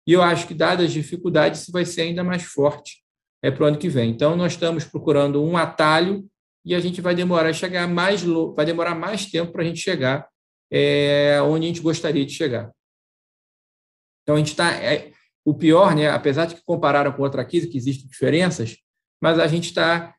E 0.07 0.13
eu 0.13 0.21
acho 0.21 0.47
que, 0.47 0.53
dadas 0.53 0.87
as 0.87 0.93
dificuldades, 0.93 1.61
isso 1.61 1.71
vai 1.71 1.85
ser 1.85 2.01
ainda 2.01 2.23
mais 2.23 2.43
forte 2.43 3.03
é, 3.43 3.51
para 3.51 3.63
o 3.63 3.67
ano 3.67 3.77
que 3.77 3.89
vem. 3.89 4.09
Então, 4.09 4.35
nós 4.35 4.53
estamos 4.53 4.83
procurando 4.83 5.43
um 5.43 5.57
atalho 5.57 6.25
e 6.65 6.73
a 6.73 6.79
gente 6.79 6.99
vai 6.99 7.13
demorar 7.13 7.53
chegar 7.53 7.87
mais 7.87 8.23
vai 8.55 8.65
demorar 8.65 8.95
mais 8.95 9.27
tempo 9.27 9.51
para 9.51 9.61
a 9.61 9.65
gente 9.65 9.79
chegar 9.79 10.27
é, 10.72 11.41
onde 11.41 11.66
a 11.66 11.68
gente 11.68 11.82
gostaria 11.82 12.26
de 12.26 12.34
chegar. 12.34 12.72
Então, 14.24 14.36
a 14.36 14.38
gente 14.38 14.51
está. 14.51 14.72
É, 14.72 15.11
o 15.43 15.53
pior, 15.53 15.95
né, 15.95 16.09
apesar 16.09 16.45
de 16.45 16.55
que 16.55 16.63
compararam 16.63 17.11
com 17.11 17.22
outra 17.22 17.45
crise, 17.45 17.68
que 17.68 17.78
existem 17.78 18.07
diferenças, 18.07 18.78
mas 19.22 19.38
a 19.38 19.45
gente 19.45 19.66
está 19.66 20.16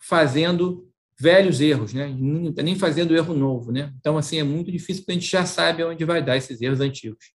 fazendo 0.00 0.88
velhos 1.18 1.60
erros, 1.60 1.92
né? 1.92 2.14
nem 2.62 2.76
fazendo 2.76 3.16
erro 3.16 3.34
novo. 3.34 3.72
Né? 3.72 3.92
Então, 3.98 4.16
assim, 4.16 4.38
é 4.38 4.44
muito 4.44 4.70
difícil, 4.70 5.02
porque 5.02 5.12
a 5.12 5.14
gente 5.14 5.28
já 5.28 5.44
sabe 5.44 5.82
onde 5.82 6.04
vai 6.04 6.22
dar 6.22 6.36
esses 6.36 6.60
erros 6.60 6.80
antigos. 6.80 7.32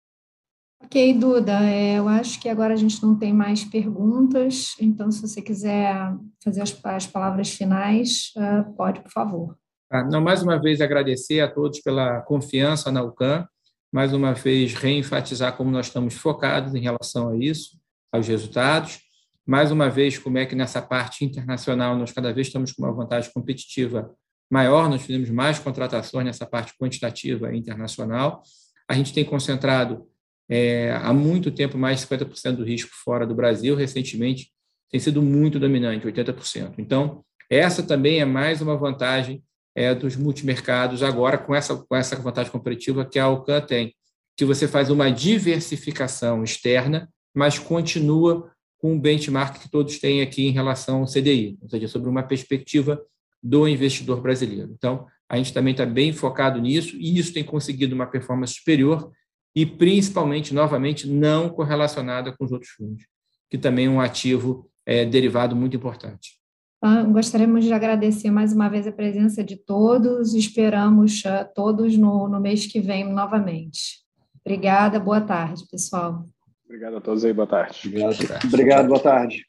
Ok, 0.82 1.14
Duda, 1.14 1.64
é, 1.64 1.98
eu 1.98 2.08
acho 2.08 2.40
que 2.42 2.50
agora 2.50 2.74
a 2.74 2.78
gente 2.78 3.02
não 3.02 3.18
tem 3.18 3.34
mais 3.34 3.64
perguntas, 3.64 4.76
então, 4.80 5.10
se 5.12 5.22
você 5.22 5.42
quiser 5.42 5.96
fazer 6.44 6.62
as, 6.62 6.78
as 6.84 7.08
palavras 7.08 7.50
finais, 7.52 8.32
uh, 8.36 8.74
pode, 8.76 9.02
por 9.02 9.12
favor. 9.12 9.58
Ah, 9.94 10.04
não, 10.04 10.20
mais 10.20 10.42
uma 10.42 10.60
vez 10.60 10.82
agradecer 10.82 11.40
a 11.40 11.48
todos 11.48 11.80
pela 11.80 12.20
confiança 12.22 12.92
na 12.92 13.04
UCAM, 13.04 13.48
mais 13.92 14.12
uma 14.12 14.34
vez 14.34 14.74
reenfatizar 14.74 15.56
como 15.56 15.70
nós 15.70 15.86
estamos 15.86 16.16
focados 16.16 16.74
em 16.74 16.80
relação 16.80 17.30
a 17.30 17.38
isso, 17.38 17.80
aos 18.12 18.28
resultados, 18.28 19.02
mais 19.46 19.70
uma 19.70 19.92
vez 19.92 20.18
como 20.18 20.40
é 20.40 20.48
que 20.48 20.56
nessa 20.56 20.82
parte 20.82 21.24
internacional 21.24 21.96
nós 21.96 22.12
cada 22.12 22.34
vez 22.34 22.48
estamos 22.48 22.72
com 22.72 22.82
uma 22.82 22.92
vantagem 22.92 23.32
competitiva 23.32 24.12
maior, 24.50 24.90
nós 24.90 25.04
fizemos 25.04 25.30
mais 25.30 25.60
contratações 25.60 26.26
nessa 26.26 26.48
parte 26.48 26.74
quantitativa 26.76 27.56
internacional, 27.56 28.42
a 28.90 28.96
gente 28.96 29.14
tem 29.14 29.24
concentrado 29.24 30.08
é, 30.50 30.92
há 31.04 31.14
muito 31.14 31.52
tempo 31.52 31.78
mais 31.78 32.00
de 32.00 32.08
50% 32.08 32.56
do 32.56 32.64
risco 32.64 32.90
fora 32.96 33.28
do 33.28 33.36
Brasil, 33.36 33.76
recentemente 33.76 34.50
tem 34.90 35.00
sido 35.00 35.22
muito 35.22 35.60
dominante, 35.60 36.08
80%. 36.08 36.80
Então, 36.80 37.24
essa 37.48 37.84
também 37.84 38.22
é 38.22 38.26
mais 38.26 38.60
uma 38.60 38.76
vantagem 38.76 39.44
é, 39.76 39.94
dos 39.94 40.16
multimercados 40.16 41.02
agora 41.02 41.38
com 41.38 41.54
essa, 41.56 41.76
com 41.76 41.96
essa 41.96 42.16
vantagem 42.16 42.52
competitiva 42.52 43.06
que 43.06 43.20
a 43.20 43.26
Alcan 43.26 43.62
tem, 43.62 43.96
que 44.38 44.46
você 44.46 44.68
faz 44.68 44.90
uma 44.90 45.12
diversificação 45.12 46.44
externa, 46.44 47.10
mas 47.34 47.58
continua 47.58 48.52
com 48.78 48.96
o 48.96 49.00
benchmark 49.00 49.60
que 49.60 49.70
todos 49.70 50.00
têm 50.00 50.22
aqui 50.22 50.46
em 50.46 50.52
relação 50.52 51.02
ao 51.02 51.06
CDI, 51.06 51.58
ou 51.62 51.70
seja, 51.70 51.88
sobre 51.88 52.10
uma 52.10 52.24
perspectiva 52.24 53.02
do 53.42 53.68
investidor 53.68 54.22
brasileiro. 54.22 54.72
Então, 54.74 55.08
a 55.30 55.38
gente 55.38 55.54
também 55.54 55.72
está 55.72 55.86
bem 55.86 56.12
focado 56.14 56.60
nisso 56.60 56.96
e 56.98 57.18
isso 57.18 57.34
tem 57.34 57.44
conseguido 57.44 57.96
uma 57.96 58.06
performance 58.06 58.54
superior 58.54 59.12
e, 59.56 59.66
principalmente, 59.66 60.54
novamente, 60.54 61.08
não 61.08 61.50
correlacionada 61.50 62.32
com 62.36 62.44
os 62.44 62.52
outros 62.52 62.72
fundos, 62.72 63.06
que 63.50 63.58
também 63.58 63.86
é 63.86 63.90
um 63.90 64.02
ativo 64.02 64.70
é, 64.86 65.06
derivado 65.06 65.56
muito 65.56 65.76
importante. 65.78 66.43
Ah, 66.86 67.02
gostaríamos 67.04 67.64
de 67.64 67.72
agradecer 67.72 68.30
mais 68.30 68.52
uma 68.52 68.68
vez 68.68 68.86
a 68.86 68.92
presença 68.92 69.42
de 69.42 69.56
todos, 69.56 70.34
esperamos 70.34 71.24
uh, 71.24 71.48
todos 71.56 71.98
no, 71.98 72.28
no 72.28 72.42
mês 72.42 72.68
que 72.68 72.82
vem 72.82 73.10
novamente. 73.10 74.04
Obrigada, 74.46 75.00
boa 75.00 75.22
tarde, 75.22 75.64
pessoal. 75.72 76.26
Obrigado 76.66 76.98
a 76.98 77.02
todos 77.02 77.24
aí, 77.24 77.32
boa 77.32 77.48
tarde. 77.48 77.88
Obrigado, 77.88 78.46
Obrigado 78.46 78.88
boa 78.90 79.00
tarde. 79.00 79.46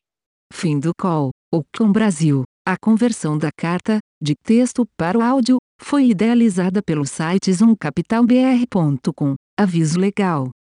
Fim 0.53 0.79
do 0.79 0.93
call. 0.97 1.31
O 1.53 1.65
Com 1.77 1.91
Brasil. 1.91 2.45
A 2.65 2.77
conversão 2.81 3.37
da 3.37 3.51
carta, 3.51 3.99
de 4.23 4.35
texto 4.47 4.87
para 4.97 5.19
o 5.19 5.21
áudio, 5.21 5.57
foi 5.83 6.11
idealizada 6.11 6.81
pelo 6.81 7.05
site 7.05 7.53
zoomcapitalbr.com. 7.53 9.35
Aviso 9.59 9.99
legal. 9.99 10.51